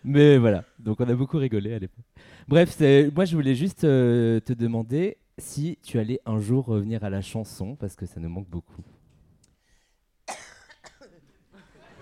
mais 0.04 0.36
voilà, 0.38 0.64
donc 0.80 1.00
on 1.00 1.08
a 1.08 1.14
beaucoup 1.14 1.38
rigolé 1.38 1.74
à 1.74 1.78
l'époque. 1.78 2.04
Bref, 2.48 2.76
moi 3.14 3.24
je 3.26 3.36
voulais 3.36 3.54
juste 3.54 3.84
euh, 3.84 4.40
te 4.40 4.52
demander 4.52 5.18
si 5.38 5.78
tu 5.82 5.98
allais 5.98 6.20
un 6.26 6.38
jour 6.38 6.64
revenir 6.66 7.04
à 7.04 7.10
la 7.10 7.22
chanson 7.22 7.76
parce 7.76 7.96
que 7.96 8.06
ça 8.06 8.20
nous 8.20 8.28
manque 8.28 8.48
beaucoup. 8.48 8.82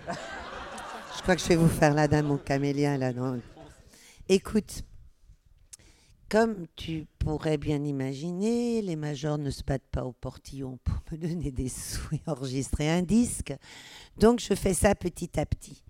Je 0.07 1.21
crois 1.21 1.35
que 1.35 1.41
je 1.41 1.47
vais 1.49 1.55
vous 1.55 1.67
faire 1.67 1.93
la 1.93 2.07
dame 2.07 2.31
au 2.31 2.37
camélien 2.37 2.97
là. 2.97 3.11
Écoute, 4.27 4.83
comme 6.29 6.65
tu 6.75 7.05
pourrais 7.19 7.57
bien 7.57 7.83
imaginer, 7.83 8.81
les 8.81 8.95
majors 8.95 9.37
ne 9.37 9.51
se 9.51 9.63
battent 9.63 9.89
pas 9.91 10.05
au 10.05 10.13
portillon 10.13 10.79
pour 10.83 10.95
me 11.11 11.17
donner 11.17 11.51
des 11.51 11.69
sous 11.69 12.15
et 12.15 12.21
enregistrer 12.25 12.89
un 12.89 13.01
disque. 13.01 13.53
Donc 14.17 14.39
je 14.39 14.55
fais 14.55 14.73
ça 14.73 14.95
petit 14.95 15.39
à 15.39 15.45
petit. 15.45 15.83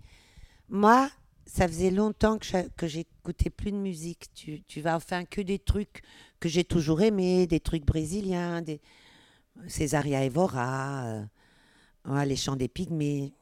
Moi, 0.68 1.08
ça 1.46 1.68
faisait 1.68 1.90
longtemps 1.90 2.38
que 2.38 2.86
j'écoutais 2.86 3.50
plus 3.50 3.72
de 3.72 3.76
musique. 3.76 4.30
Tu, 4.34 4.80
vas 4.80 4.96
enfin 4.96 5.24
que 5.24 5.40
des 5.40 5.58
trucs 5.58 6.02
que 6.40 6.48
j'ai 6.48 6.64
toujours 6.64 7.02
aimés, 7.02 7.46
des 7.46 7.60
trucs 7.60 7.84
brésiliens, 7.84 8.62
des 8.62 8.80
Césaria 9.68 10.24
Evora, 10.24 11.04
euh, 12.06 12.24
les 12.24 12.36
chants 12.36 12.56
des 12.56 12.68
pygmées 12.68 13.34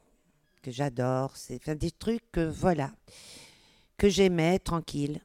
que 0.62 0.70
j'adore. 0.70 1.36
C'est 1.36 1.56
enfin, 1.56 1.74
des 1.74 1.92
trucs 1.92 2.24
que, 2.32 2.48
voilà, 2.48 2.92
que 3.96 4.08
j'aimais, 4.08 4.58
tranquille. 4.58 5.20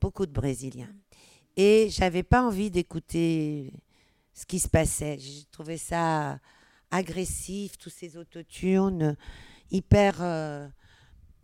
Beaucoup 0.00 0.26
de 0.26 0.32
Brésiliens. 0.32 0.92
Et 1.56 1.88
j'avais 1.90 2.22
pas 2.22 2.42
envie 2.42 2.70
d'écouter 2.70 3.72
ce 4.34 4.44
qui 4.44 4.58
se 4.58 4.68
passait. 4.68 5.16
J'ai 5.18 5.44
trouvé 5.50 5.78
ça 5.78 6.38
agressif, 6.90 7.78
tous 7.78 7.90
ces 7.90 8.16
autotunes, 8.16 9.16
hyper... 9.70 10.20
euh, 10.20 10.68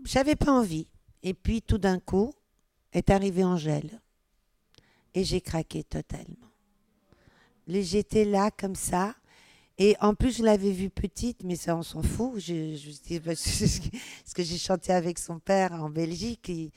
J'avais 0.05 0.37
pas 0.37 0.53
envie. 0.53 0.87
Et 1.23 1.35
puis 1.35 1.63
tout 1.63 1.79
d'un 1.79 1.99
coup 2.01 2.33
est 2.93 3.11
arrivée 3.11 3.45
Angèle. 3.45 4.01
Et 5.15 5.25
j'ai 5.25 5.41
craqué 5.41 5.83
totalement. 5.85 6.37
J'étais 7.69 8.25
là 8.25 8.51
comme 8.51 8.75
ça. 8.75 9.15
Et 9.79 9.97
en 10.01 10.15
plus, 10.15 10.37
je 10.39 10.43
l'avais 10.43 10.73
vue 10.73 10.91
petite, 10.91 11.43
mais 11.43 11.57
ça, 11.57 11.75
on 11.77 11.83
s'en 11.83 12.03
fout. 12.03 12.35
Je, 12.39 12.77
je, 12.77 12.91
dis- 13.03 13.21
parce 13.21 13.81
que- 14.35 14.43
j'ai 14.43 14.59
chanté 14.59 14.93
avec 14.93 15.19
son 15.19 15.39
père 15.39 15.73
en 15.73 15.89
Belgique. 15.89 16.51
Et, 16.51 16.71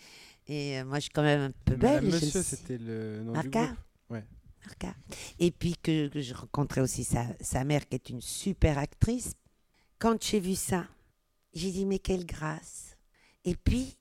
et, 0.48 0.80
euh, 0.80 0.86
moi, 0.86 0.98
je 1.00 1.04
suis 1.04 1.12
quand 1.12 1.24
même 1.24 1.42
un 1.42 1.52
peu 1.66 1.76
belle. 1.76 2.06
Monsieur, 2.06 2.42
c'était 2.44 2.78
le 2.78 3.22
nom 3.24 3.32
du 3.34 3.38
Marca. 3.50 3.66
groupe. 3.66 3.78
Ouais. 4.10 4.24
Marca. 4.66 4.96
Et 5.40 5.52
puis 5.52 5.76
que, 5.82 6.08
que 6.08 6.22
je 6.22 6.34
rencontrais 6.34 6.80
aussi 6.82 7.04
sa, 7.04 7.26
sa 7.42 7.64
mère, 7.66 7.88
qui 7.90 7.96
est 7.96 8.10
une 8.10 8.22
super 8.22 8.78
actrice. 8.78 9.34
Quand 10.00 10.22
j'ai 10.24 10.40
vu 10.40 10.56
ça, 10.56 10.88
j'ai 11.54 11.72
dit, 11.72 11.86
mais 11.86 12.00
quelle 12.00 12.26
grâce. 12.26 12.93
Et 13.46 13.56
puis, 13.56 13.98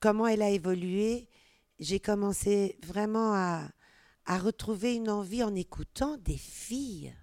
comment 0.00 0.26
elle 0.26 0.42
a 0.42 0.50
évolué, 0.50 1.28
j'ai 1.78 2.00
commencé 2.00 2.78
vraiment 2.84 3.34
à, 3.34 3.68
à 4.24 4.38
retrouver 4.38 4.94
une 4.94 5.10
envie 5.10 5.42
en 5.42 5.54
écoutant 5.54 6.16
des 6.18 6.38
filles, 6.38 7.14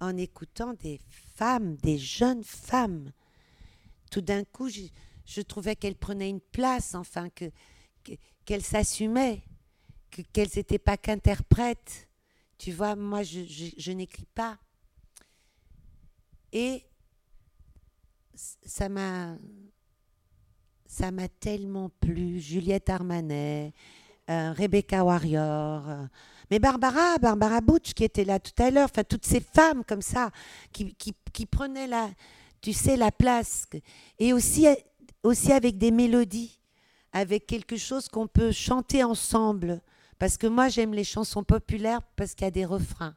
en 0.00 0.16
écoutant 0.16 0.74
des 0.74 1.00
femmes, 1.36 1.76
des 1.76 1.98
jeunes 1.98 2.44
femmes. 2.44 3.12
Tout 4.10 4.20
d'un 4.20 4.44
coup, 4.44 4.68
je, 4.68 4.82
je 5.26 5.40
trouvais 5.40 5.76
qu'elles 5.76 5.96
prenaient 5.96 6.30
une 6.30 6.40
place, 6.40 6.94
enfin, 6.94 7.28
que, 7.30 7.50
que- 8.04 8.12
qu'elles 8.44 8.64
s'assumaient, 8.64 9.42
que, 10.10 10.22
qu'elles 10.22 10.50
n'étaient 10.56 10.78
pas 10.78 10.96
qu'interprètes. 10.96 12.08
Tu 12.58 12.72
vois, 12.72 12.96
moi, 12.96 13.22
je, 13.22 13.40
je- 13.44 13.92
n'écris 13.92 14.26
pas. 14.34 14.58
Et 16.52 16.86
ça 18.34 18.88
m'a 18.88 19.36
ça 20.96 21.10
m'a 21.10 21.28
tellement 21.28 21.90
plu. 22.00 22.40
Juliette 22.40 22.88
Armanet, 22.88 23.74
euh, 24.30 24.52
Rebecca 24.52 25.04
Warrior, 25.04 25.88
euh, 25.88 26.06
mais 26.50 26.58
Barbara, 26.58 27.18
Barbara 27.18 27.60
Butch 27.60 27.92
qui 27.92 28.02
était 28.02 28.24
là 28.24 28.38
tout 28.38 28.62
à 28.62 28.70
l'heure, 28.70 28.88
enfin 28.90 29.04
toutes 29.04 29.26
ces 29.26 29.40
femmes 29.40 29.84
comme 29.84 30.00
ça 30.00 30.30
qui, 30.72 30.94
qui, 30.94 31.12
qui 31.34 31.44
prenaient 31.44 31.86
la, 31.86 32.08
tu 32.62 32.72
sais, 32.72 32.96
la 32.96 33.12
place. 33.12 33.66
Et 34.18 34.32
aussi, 34.32 34.66
aussi 35.22 35.52
avec 35.52 35.76
des 35.76 35.90
mélodies, 35.90 36.58
avec 37.12 37.46
quelque 37.46 37.76
chose 37.76 38.08
qu'on 38.08 38.26
peut 38.26 38.52
chanter 38.52 39.04
ensemble. 39.04 39.82
Parce 40.18 40.38
que 40.38 40.46
moi, 40.46 40.70
j'aime 40.70 40.94
les 40.94 41.04
chansons 41.04 41.44
populaires 41.44 42.00
parce 42.16 42.34
qu'il 42.34 42.46
y 42.46 42.48
a 42.48 42.52
des 42.52 42.64
refrains. 42.64 43.16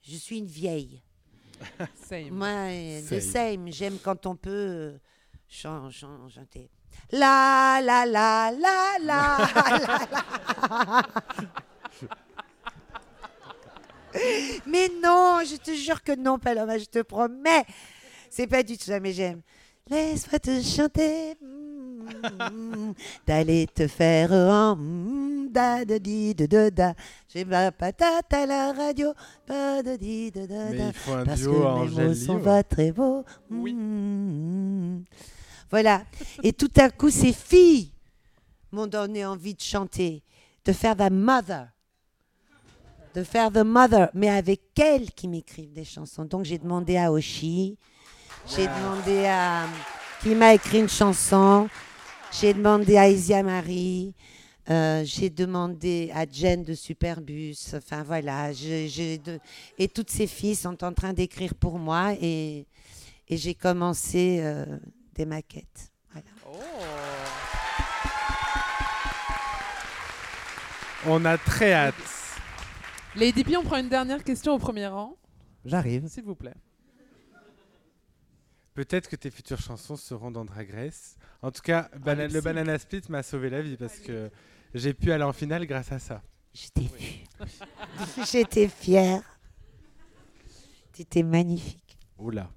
Je 0.00 0.16
suis 0.16 0.38
une 0.38 0.46
vieille. 0.46 1.02
Same. 2.08 2.30
Moi, 2.30 2.48
euh, 2.48 3.02
Same. 3.02 3.18
the 3.18 3.20
same. 3.20 3.70
J'aime 3.70 3.98
quand 4.02 4.24
on 4.24 4.34
peut 4.34 4.94
euh, 5.50 5.90
chan- 5.90 5.90
chan- 5.90 6.28
chanter. 6.28 6.68
La 7.12 7.80
la 7.82 8.04
la 8.06 8.50
la 8.52 8.98
la 8.98 9.38
la 9.78 9.98
la. 10.10 11.02
Mais 14.66 14.88
non, 15.02 15.38
je 15.44 15.56
te 15.56 15.72
jure 15.72 16.02
que 16.02 16.14
non, 16.16 16.38
Paloma, 16.38 16.78
je 16.78 16.84
te 16.86 17.02
promets. 17.02 17.64
C'est 18.28 18.46
pas 18.46 18.62
du 18.62 18.76
tout 18.76 18.84
ça, 18.84 18.98
mais 19.00 19.12
j'aime. 19.12 19.40
Laisse-moi 19.88 20.38
te 20.38 20.60
chanter, 20.62 21.36
mm, 21.40 22.92
d'aller 23.26 23.66
te 23.72 23.86
faire 23.88 24.32
en 24.32 24.76
mm, 24.76 25.48
da 25.50 25.84
da 25.84 25.98
di 25.98 26.34
da 26.34 26.46
da 26.46 26.70
da. 26.70 26.94
J'ai 27.32 27.44
ma 27.44 27.72
patate 27.72 28.32
à 28.34 28.46
la 28.46 28.72
radio, 28.72 29.12
pas 29.46 29.82
de 29.82 29.96
di 29.96 30.30
da 30.30 30.40
Mais 30.46 30.78
da. 30.78 30.84
il 30.86 30.92
faut 30.94 31.12
un 31.12 31.24
Parce 31.24 31.40
duo 31.40 31.52
que 31.54 31.90
mes 32.00 32.04
mots 32.08 32.14
sont 32.14 32.38
pas 32.40 32.62
très 32.62 32.92
beaux. 32.92 33.24
Mm. 33.48 35.00
Voilà. 35.70 36.04
Et 36.42 36.52
tout 36.52 36.70
à 36.76 36.90
coup, 36.90 37.10
ces 37.10 37.32
filles 37.32 37.92
m'ont 38.72 38.86
donné 38.86 39.24
envie 39.24 39.54
de 39.54 39.60
chanter, 39.60 40.22
de 40.64 40.72
faire 40.72 40.96
The 40.96 41.10
Mother. 41.10 41.68
De 43.14 43.24
faire 43.24 43.50
The 43.50 43.64
Mother, 43.64 44.08
mais 44.14 44.28
avec 44.28 44.60
elles 44.78 45.10
qui 45.12 45.26
m'écrivent 45.26 45.72
des 45.72 45.84
chansons. 45.84 46.24
Donc 46.24 46.44
j'ai 46.44 46.58
demandé 46.58 46.96
à 46.96 47.10
Oshi, 47.10 47.76
j'ai 48.46 48.66
demandé 48.68 49.24
à, 49.26 49.66
qui 50.22 50.34
m'a 50.34 50.54
écrit 50.54 50.78
une 50.80 50.88
chanson. 50.88 51.68
J'ai 52.32 52.54
demandé 52.54 52.96
à 52.96 53.08
Isia 53.08 53.42
Marie. 53.42 54.14
euh, 54.68 55.02
j'ai 55.04 55.30
demandé 55.30 56.12
à 56.14 56.24
Jen 56.30 56.62
de 56.62 56.74
Superbus. 56.74 57.56
Enfin 57.74 58.04
voilà, 58.04 58.52
je- 58.52 58.86
j'ai 58.86 59.18
de- 59.18 59.40
et 59.76 59.88
toutes 59.88 60.10
ces 60.10 60.28
filles 60.28 60.54
sont 60.54 60.84
en 60.84 60.92
train 60.92 61.12
d'écrire 61.12 61.54
pour 61.56 61.76
moi 61.76 62.12
et, 62.20 62.66
et 63.28 63.36
j'ai 63.36 63.54
commencé 63.54 64.38
euh, 64.40 64.64
maquettes. 65.26 65.90
Voilà. 66.12 66.26
On 71.06 71.24
a 71.24 71.38
très 71.38 71.72
hâte. 71.72 71.94
Lady 73.16 73.42
P, 73.44 73.56
on 73.56 73.62
prend 73.62 73.76
une 73.78 73.88
dernière 73.88 74.22
question 74.22 74.54
au 74.54 74.58
premier 74.58 74.86
rang. 74.86 75.16
J'arrive. 75.64 76.06
S'il 76.08 76.24
vous 76.24 76.34
plaît. 76.34 76.54
Peut-être 78.74 79.08
que 79.08 79.16
tes 79.16 79.30
futures 79.30 79.60
chansons 79.60 79.96
seront 79.96 80.30
dans 80.30 80.44
Drag 80.44 80.70
Race. 80.70 81.16
En 81.42 81.50
tout 81.50 81.62
cas, 81.62 81.88
bana- 81.98 82.28
le. 82.28 82.40
Banana 82.40 82.78
Split 82.78 83.02
m'a 83.08 83.22
sauvé 83.22 83.50
la 83.50 83.62
vie 83.62 83.76
parce 83.76 83.98
que 83.98 84.30
j'ai 84.74 84.94
pu 84.94 85.10
aller 85.12 85.24
en 85.24 85.32
finale 85.32 85.66
grâce 85.66 85.90
à 85.92 85.98
ça. 85.98 86.22
J'étais 86.52 86.82
J'étais 88.30 88.68
fière. 88.68 89.22
C'était 90.92 91.22
magnifique. 91.22 91.96
Oula. 92.18 92.50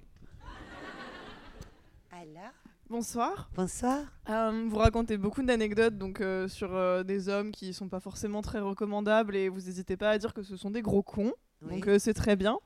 Bonsoir. 2.90 3.48
Bonsoir. 3.56 4.00
Euh, 4.28 4.66
vous 4.68 4.76
racontez 4.76 5.16
beaucoup 5.16 5.42
d'anecdotes 5.42 5.96
donc 5.96 6.20
euh, 6.20 6.48
sur 6.48 6.74
euh, 6.74 7.02
des 7.02 7.28
hommes 7.28 7.50
qui 7.50 7.72
sont 7.72 7.88
pas 7.88 7.98
forcément 8.00 8.42
très 8.42 8.60
recommandables 8.60 9.34
et 9.36 9.48
vous 9.48 9.60
n'hésitez 9.62 9.96
pas 9.96 10.10
à 10.10 10.18
dire 10.18 10.34
que 10.34 10.42
ce 10.42 10.56
sont 10.56 10.70
des 10.70 10.82
gros 10.82 11.02
cons. 11.02 11.32
Donc 11.62 11.84
Oui. 11.86 11.92
euh, 11.92 11.98
c'est 11.98 12.12
très 12.12 12.36
bien. 12.36 12.58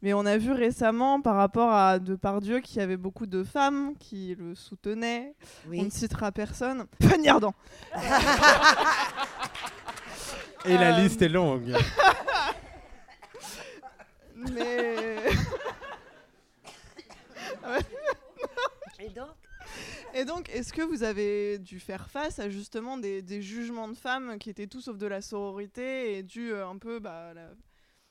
Mais 0.00 0.14
on 0.14 0.24
a 0.24 0.38
vu 0.38 0.50
récemment 0.52 1.20
par 1.20 1.36
rapport 1.36 1.70
à 1.70 1.98
Depardieu 1.98 2.60
qu'il 2.60 2.78
y 2.78 2.80
avait 2.80 2.96
beaucoup 2.96 3.26
de 3.26 3.44
femmes 3.44 3.94
qui 3.98 4.34
le 4.34 4.54
soutenaient. 4.54 5.34
Oui. 5.68 5.78
On 5.80 5.84
ne 5.84 5.90
citera 5.90 6.32
personne. 6.32 6.86
Fanny 7.02 7.28
Ardant. 7.28 7.54
Et 10.64 10.78
la 10.78 10.96
Euh, 10.96 11.00
liste 11.02 11.20
est 11.20 11.28
longue. 11.28 11.74
Mais 14.52 15.16
Et 18.98 19.08
donc? 19.10 19.35
Et 20.18 20.24
donc, 20.24 20.48
est-ce 20.48 20.72
que 20.72 20.80
vous 20.80 21.02
avez 21.02 21.58
dû 21.58 21.78
faire 21.78 22.08
face 22.08 22.38
à 22.38 22.48
justement 22.48 22.96
des, 22.96 23.42
jugements 23.42 23.86
de 23.86 23.94
femmes 23.94 24.38
qui 24.38 24.48
étaient 24.48 24.66
tout 24.66 24.80
sauf 24.80 24.96
de 24.96 25.06
la 25.06 25.20
sororité 25.20 26.16
et 26.16 26.22
dû 26.22 26.52
euh, 26.52 26.66
un 26.66 26.78
peu 26.78 27.00
bah, 27.00 27.34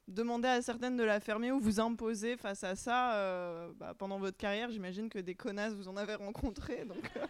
demander 0.07 0.47
à 0.47 0.61
certaines 0.61 0.97
de 0.97 1.03
la 1.03 1.19
fermer 1.19 1.51
ou 1.51 1.59
vous 1.59 1.79
imposer 1.79 2.37
face 2.37 2.63
à 2.63 2.75
ça 2.75 3.15
euh, 3.15 3.71
bah, 3.79 3.95
pendant 3.97 4.19
votre 4.19 4.37
carrière? 4.37 4.69
J'imagine 4.69 5.09
que 5.09 5.17
des 5.17 5.33
connasses 5.33 5.73
vous 5.73 5.87
en 5.87 5.97
avez 5.97 6.13
rencontré. 6.13 6.85
Donc, 6.85 7.09
euh, 7.17 7.25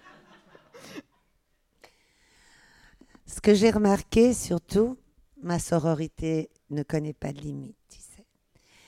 Ce 3.27 3.39
que 3.39 3.53
j'ai 3.53 3.71
remarqué 3.71 4.33
surtout, 4.33 4.97
ma 5.41 5.57
sororité 5.57 6.49
ne 6.69 6.83
connaît 6.83 7.13
pas 7.13 7.31
de 7.31 7.39
limite, 7.39 7.77
tu 7.89 8.01
sais. 8.01 8.25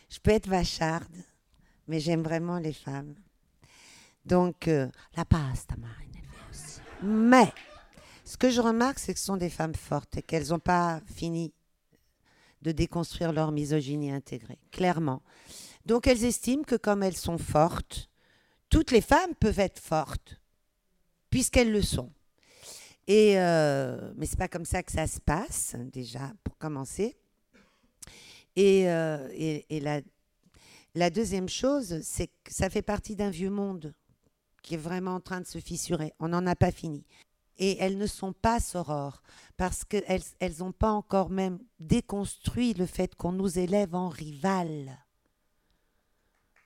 Je 0.10 0.20
peux 0.20 0.32
être 0.32 0.50
vacharde, 0.50 1.16
mais 1.88 2.02
j'aime 2.02 2.24
vraiment 2.24 2.60
les 2.60 2.74
femmes. 2.74 3.16
Donc, 4.28 4.68
euh, 4.68 4.90
la 5.16 5.24
pasta 5.24 5.76
m'a 5.78 5.88
énervée 6.04 6.38
aussi. 6.52 6.82
Mais, 7.02 7.54
ce 8.26 8.36
que 8.36 8.50
je 8.50 8.60
remarque, 8.60 9.00
c'est 9.00 9.14
que 9.14 9.20
ce 9.20 9.26
sont 9.26 9.38
des 9.38 9.50
femmes 9.50 9.76
fortes 9.76 10.18
et 10.18 10.22
qu'elles 10.22 10.50
n'ont 10.50 10.60
pas 10.60 11.00
fini 11.06 11.54
de 12.62 12.74
déconstruire 12.74 13.32
leur 13.32 13.54
misogynie 13.54 14.12
intégrée, 14.12 14.60
clairement. 14.72 15.22
Donc, 15.86 16.08
elles 16.08 16.26
estiment 16.26 16.64
que 16.64 16.76
comme 16.76 17.04
elles 17.04 17.16
sont 17.16 17.38
fortes, 17.38 18.10
toutes 18.70 18.92
les 18.92 19.00
femmes 19.00 19.34
peuvent 19.40 19.60
être 19.60 19.80
fortes, 19.80 20.42
puisqu'elles 21.30 21.72
le 21.72 21.82
sont. 21.82 22.12
Et 23.08 23.40
euh, 23.40 24.12
mais 24.18 24.26
c'est 24.26 24.38
pas 24.38 24.50
comme 24.50 24.66
ça 24.66 24.84
que 24.84 24.92
ça 24.92 25.08
se 25.08 25.22
passe 25.22 25.76
déjà 25.94 26.34
pour 26.44 26.58
commencer. 26.58 27.16
Et, 28.58 28.90
euh, 28.90 29.30
et, 29.32 29.80
la 30.96 31.10
deuxième 31.10 31.48
chose, 31.48 32.02
c'est 32.02 32.28
que 32.28 32.52
ça 32.52 32.70
fait 32.70 32.82
partie 32.82 33.16
d'un 33.16 33.30
vieux 33.30 33.52
monde 33.52 33.94
qui 34.68 34.74
est 34.74 34.78
vraiment 34.78 35.16
en 35.16 35.22
train 35.22 35.40
de 35.40 35.48
se 35.48 35.60
fissurer. 35.60 36.14
On 36.20 36.28
n'en 36.28 36.46
a 36.46 36.56
pas 36.56 36.72
fini. 36.72 37.06
Et 37.58 37.78
elles 37.80 37.98
ne 37.98 38.06
sont 38.06 38.34
pas 38.34 38.60
sorores 38.60 39.24
parce 39.56 39.86
qu'elles 39.86 40.22
elles 40.40 40.58
n'ont 40.60 40.74
pas 40.74 40.92
encore 40.92 41.30
même 41.30 41.58
déconstruit 41.80 42.74
le 42.74 42.86
fait 42.86 43.16
qu'on 43.16 43.32
nous 43.32 43.58
élève 43.58 43.96
en 43.96 44.10
rival. 44.10 44.98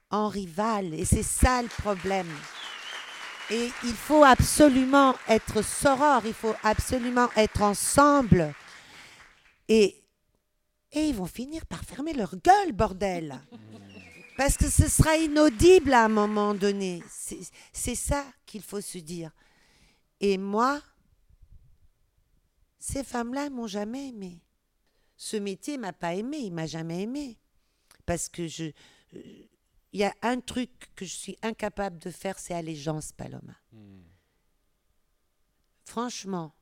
En 0.09 0.29
rival. 0.29 0.95
Et 0.95 1.05
c'est 1.05 1.23
ça 1.23 1.61
le 1.61 1.69
problème. 1.69 2.27
Et 3.51 3.69
il 3.83 3.93
faut 3.93 4.23
absolument 4.23 5.13
être 5.29 5.61
soror, 5.61 6.23
il 6.25 6.33
faut 6.33 6.55
absolument 6.63 7.29
être 7.35 7.61
ensemble. 7.61 8.51
Et, 9.67 10.03
et 10.91 11.05
ils 11.05 11.15
vont 11.15 11.27
finir 11.27 11.65
par 11.67 11.83
fermer 11.83 12.13
leur 12.13 12.35
gueule, 12.35 12.71
bordel. 12.71 13.39
Parce 14.41 14.57
que 14.57 14.71
ce 14.71 14.87
sera 14.87 15.17
inaudible 15.17 15.93
à 15.93 16.05
un 16.05 16.09
moment 16.09 16.55
donné. 16.55 17.03
C'est 17.71 17.93
ça 17.93 18.25
qu'il 18.47 18.63
faut 18.63 18.81
se 18.81 18.97
dire. 18.97 19.29
Et 20.19 20.39
moi, 20.39 20.81
ces 22.79 23.03
femmes-là 23.03 23.51
m'ont 23.51 23.67
jamais 23.67 24.07
aimé. 24.07 24.41
Ce 25.15 25.37
métier 25.37 25.77
m'a 25.77 25.93
pas 25.93 26.15
aimé, 26.15 26.39
il 26.39 26.53
m'a 26.53 26.65
jamais 26.65 27.03
aimé. 27.03 27.37
Parce 28.07 28.29
que 28.29 28.47
je, 28.47 28.63
euh, 29.13 29.21
il 29.93 29.99
y 29.99 30.03
a 30.03 30.15
un 30.23 30.39
truc 30.39 30.71
que 30.95 31.05
je 31.05 31.13
suis 31.13 31.37
incapable 31.43 31.99
de 31.99 32.09
faire, 32.09 32.39
c'est 32.39 32.55
allégeance, 32.55 33.11
Paloma. 33.11 33.55
Franchement, 35.83 36.55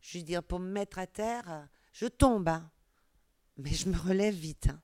je 0.00 0.16
veux 0.16 0.24
dire, 0.24 0.42
pour 0.42 0.60
me 0.60 0.70
mettre 0.70 0.98
à 0.98 1.06
terre, 1.06 1.44
euh, 1.50 1.66
je 1.92 2.06
tombe, 2.06 2.48
hein. 2.48 2.70
mais 3.58 3.74
je 3.74 3.90
me 3.90 3.98
relève 3.98 4.34
vite. 4.34 4.68
hein. 4.70 4.80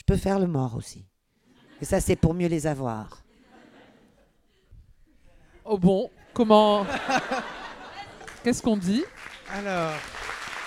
Je 0.00 0.04
peux 0.06 0.16
faire 0.16 0.38
le 0.38 0.46
mort 0.46 0.76
aussi. 0.76 1.04
Et 1.80 1.84
ça, 1.84 2.00
c'est 2.00 2.16
pour 2.16 2.32
mieux 2.34 2.48
les 2.48 2.66
avoir. 2.66 3.22
Oh 5.64 5.76
bon, 5.78 6.10
comment. 6.32 6.86
Qu'est-ce 8.42 8.62
qu'on 8.62 8.76
dit? 8.78 9.04
Alors, 9.52 9.92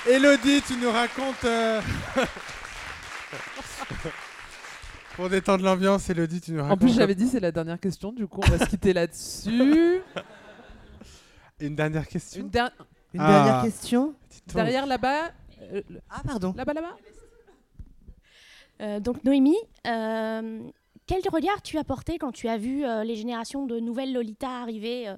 Elodie, 0.07 0.61
tu 0.61 0.75
nous 0.77 0.91
racontes. 0.91 1.43
euh, 1.45 1.81
Pour 5.15 5.29
détendre 5.29 5.63
l'ambiance, 5.63 6.09
Elodie, 6.09 6.41
tu 6.41 6.51
nous 6.53 6.61
racontes. 6.63 6.73
En 6.81 6.85
plus, 6.85 6.93
j'avais 6.95 7.15
dit 7.15 7.27
c'est 7.27 7.39
la 7.39 7.51
dernière 7.51 7.79
question, 7.79 8.11
du 8.11 8.27
coup, 8.27 8.41
on 8.45 8.49
va 8.51 8.59
se 8.59 8.69
quitter 8.69 8.93
là-dessus. 8.93 10.01
Une 11.59 11.75
dernière 11.75 12.07
question? 12.07 12.41
Une, 12.41 12.49
der- 12.49 12.71
Une 13.13 13.21
Ah. 13.21 13.27
dernière 13.43 13.63
question? 13.63 14.15
Derrière 14.53 14.85
là-bas. 14.85 15.31
euh, 15.61 15.81
le- 15.89 16.01
Ah, 16.09 16.21
pardon. 16.25 16.53
Là-bas, 16.57 16.73
là-bas? 16.73 16.95
Euh, 18.81 18.99
donc 18.99 19.23
Noémie, 19.23 19.55
euh, 19.87 20.59
quel 21.05 21.21
regard 21.31 21.61
tu 21.61 21.77
as 21.77 21.83
porté 21.83 22.17
quand 22.17 22.31
tu 22.31 22.47
as 22.47 22.57
vu 22.57 22.85
euh, 22.85 23.03
les 23.03 23.15
générations 23.15 23.65
de 23.65 23.79
nouvelles 23.79 24.13
Lolita 24.13 24.49
arriver 24.49 25.13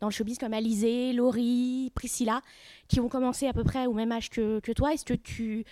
dans 0.00 0.08
le 0.08 0.12
showbiz 0.12 0.38
comme 0.38 0.54
Alizé, 0.54 1.12
Laurie, 1.12 1.90
Priscilla, 1.94 2.40
qui 2.88 3.00
ont 3.00 3.08
commencé 3.08 3.46
à 3.46 3.52
peu 3.52 3.64
près 3.64 3.86
au 3.86 3.92
même 3.92 4.12
âge 4.12 4.30
que, 4.30 4.60
toi? 4.72 4.94
Est-ce 4.94 5.04
que 5.04 5.14
tu 5.14 5.64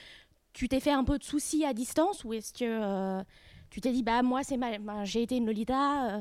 t'es 0.68 0.80
fait 0.80 0.93
un 0.93 1.05
peu 1.05 1.18
de 1.18 1.24
soucis 1.24 1.64
à 1.64 1.72
distance 1.74 2.24
ou 2.24 2.33
est-ce 2.35 2.53
que 2.53 3.22
tu 3.70 3.80
t'es 3.80 3.93
dit 3.93 4.03
bah 4.03 4.22
moi 4.22 4.43
c'est 4.43 4.59
ma, 4.59 4.78
ma- 4.78 5.05
j'ai 5.05 5.22
été 5.22 5.37
une 5.37 5.47
Lolita 5.47 6.20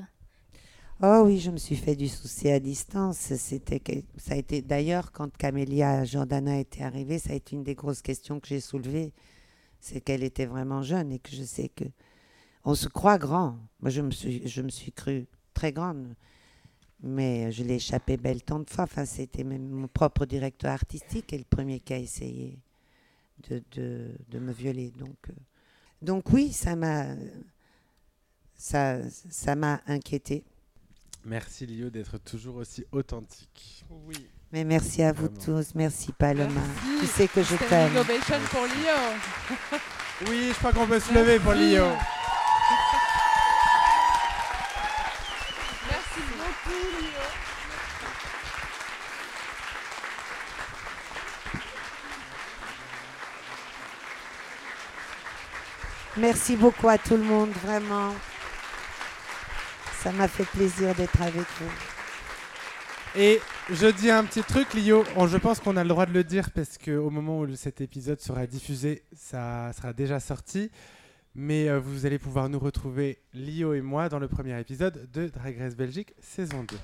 Oh 1.04 1.24
oui, 1.26 1.40
je 1.40 1.50
me 1.50 1.58
suis 1.58 1.76
fait 1.76 1.96
du 1.96 2.08
souci 2.08 2.50
à 2.50 2.60
distance. 2.60 3.18
C'était 3.18 3.82
ça 4.18 4.34
a 4.36 4.38
été 4.38 4.62
d'ailleurs 4.62 5.12
quand 5.12 5.36
Camélia 5.36 6.06
Jordana 6.06 6.60
était 6.60 6.84
arrivée, 6.84 7.18
ça 7.20 7.32
a 7.34 7.36
été 7.36 7.56
une 7.56 7.64
des 7.64 7.76
grosses 7.76 8.02
questions 8.04 8.40
que 8.40 8.48
j'ai 8.48 8.60
soulevées, 8.62 9.14
c'est 9.82 10.00
qu'elle 10.00 10.24
était 10.24 10.46
vraiment 10.46 10.82
jeune 10.84 11.12
et 11.12 11.20
que 11.20 11.32
je 11.32 11.44
sais 11.44 11.70
que 11.70 11.86
on 12.64 12.76
se 12.76 12.88
croit 12.88 13.18
grand. 13.18 13.58
Moi, 13.82 13.90
je 13.90 14.02
me 14.02 14.12
suis, 14.12 14.48
je 14.48 14.62
me 14.62 14.70
suis 14.70 14.92
crue 14.92 15.26
très 15.54 15.72
grande, 15.74 16.16
mais 17.02 17.52
je 17.52 17.64
l'ai 17.64 17.76
échappé 17.76 18.18
belle 18.18 18.44
tant 18.44 18.60
de 18.60 18.70
fois. 18.70 18.84
Enfin, 18.84 19.06
c'était 19.06 19.44
même 19.44 19.68
mon 19.68 19.88
propre 19.88 20.26
directeur 20.26 20.72
artistique 20.72 21.34
et 21.34 21.38
le 21.38 21.44
premier 21.44 21.80
qui 21.80 21.94
a 21.94 21.98
essayé 21.98 22.60
de, 23.50 23.64
de, 23.72 24.12
de 24.30 24.40
me 24.40 24.52
violer. 24.54 24.92
Donc, 24.92 25.18
euh, 25.30 25.34
donc 26.04 26.32
oui, 26.32 26.52
ça 26.52 26.76
m'a, 26.76 27.16
ça, 28.56 29.00
ça 29.10 29.56
m'a 29.56 29.82
inquiété. 29.88 30.44
Merci 31.26 31.66
Lio 31.66 31.90
d'être 31.90 32.20
toujours 32.20 32.58
aussi 32.58 32.86
authentique. 32.92 33.84
Oui. 33.90 34.28
Mais 34.54 34.66
merci 34.66 35.02
à 35.02 35.14
vous 35.14 35.28
Vraiment. 35.28 35.62
tous. 35.62 35.76
Merci 35.76 36.12
Paloma. 36.12 36.50
Merci. 36.86 37.00
Tu 37.00 37.08
sais 37.08 37.28
que 37.28 37.42
je 37.42 37.56
t'aime. 37.56 37.94
pour 37.94 38.66
Lio. 38.66 39.80
Oui, 40.30 40.50
je 40.50 40.54
crois 40.60 40.72
qu'on 40.72 40.86
peut 40.86 41.00
se 41.00 41.12
lever 41.14 41.40
pour 41.40 41.54
Lio. 41.54 41.86
Merci 45.90 46.22
beaucoup, 46.38 47.02
Lio. 47.02 47.22
Merci 56.18 56.56
beaucoup 56.56 56.90
à 56.90 56.98
tout 56.98 57.16
le 57.18 57.24
monde, 57.24 57.52
vraiment. 57.64 58.14
Ça 60.04 60.12
m'a 60.12 60.28
fait 60.28 60.46
plaisir 60.46 60.94
d'être 60.94 61.22
avec 61.22 61.48
vous. 61.60 61.91
Et 63.16 63.42
je 63.70 63.88
dis 63.88 64.10
un 64.10 64.24
petit 64.24 64.42
truc, 64.42 64.74
Lio. 64.74 65.04
je 65.28 65.38
pense 65.38 65.60
qu'on 65.60 65.76
a 65.76 65.84
le 65.84 65.90
droit 65.90 66.06
de 66.06 66.14
le 66.14 66.24
dire 66.24 66.50
parce 66.52 66.78
qu'au 66.78 67.10
moment 67.10 67.40
où 67.40 67.56
cet 67.56 67.82
épisode 67.82 68.22
sera 68.22 68.48
diffusé, 68.48 69.04
ça 69.14 69.72
sera 69.76 69.92
déjà 69.92 70.22
sorti. 70.22 70.72
Mais 71.36 71.68
euh, 71.68 71.80
vous 71.80 72.06
allez 72.06 72.20
pouvoir 72.20 72.48
nous 72.48 72.60
retrouver, 72.60 73.22
Lio 73.34 73.74
et 73.74 73.82
moi, 73.82 74.08
dans 74.08 74.20
le 74.20 74.30
premier 74.30 74.58
épisode 74.60 75.10
de 75.12 75.28
Drag 75.28 75.58
Race 75.60 75.76
Belgique 75.76 76.14
saison 76.22 76.64
2. 76.64 76.78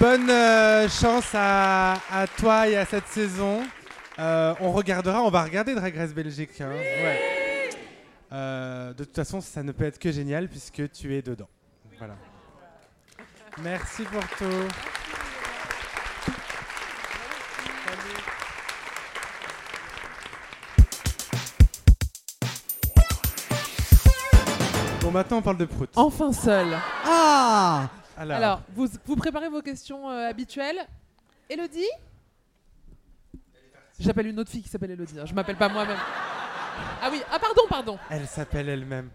Bonne 0.00 0.28
euh, 0.28 0.88
chance 0.88 1.30
à, 1.32 1.96
toi 2.38 2.68
et 2.68 2.76
à 2.76 2.84
cette 2.86 3.06
saison. 3.06 3.62
Euh, 4.18 4.52
on 4.60 4.72
regardera, 4.72 5.22
on 5.22 5.30
va 5.30 5.44
regarder 5.44 5.76
Drag 5.76 5.96
Race 5.96 6.12
Belgique. 6.14 6.60
hein. 6.60 6.72
De 8.32 9.04
toute 9.04 9.14
façon, 9.14 9.40
ça 9.40 9.62
ne 9.62 9.70
peut 9.70 9.84
être 9.84 10.00
que 10.00 10.10
génial 10.10 10.48
puisque 10.48 10.90
tu 10.90 11.14
es 11.14 11.22
dedans. 11.22 11.48
Voilà. 11.98 12.14
Merci 13.62 14.04
pour 14.04 14.26
tout. 14.38 14.68
Bon, 25.00 25.10
maintenant 25.10 25.38
on 25.38 25.42
parle 25.42 25.58
de 25.58 25.64
prout. 25.66 25.88
Enfin 25.94 26.32
seul. 26.32 26.66
Ah 27.04 27.88
Alors, 28.16 28.36
Alors, 28.36 28.62
vous, 28.74 28.88
vous 29.04 29.16
préparez 29.16 29.48
vos 29.48 29.62
questions 29.62 30.10
euh, 30.10 30.28
habituelles. 30.28 30.78
Elodie? 31.48 31.84
J'appelle 34.00 34.26
une 34.26 34.38
autre 34.40 34.50
fille 34.50 34.62
qui 34.62 34.68
s'appelle 34.68 34.90
Elodie. 34.90 35.18
hein. 35.20 35.26
Je 35.26 35.34
m'appelle 35.34 35.56
pas 35.56 35.68
moi-même. 35.68 35.98
Ah 37.02 37.08
oui, 37.10 37.22
ah 37.32 37.38
pardon, 37.38 37.62
pardon. 37.68 37.98
elle 38.10 38.26
s'appelle 38.26 38.68
elle-même. 38.68 39.10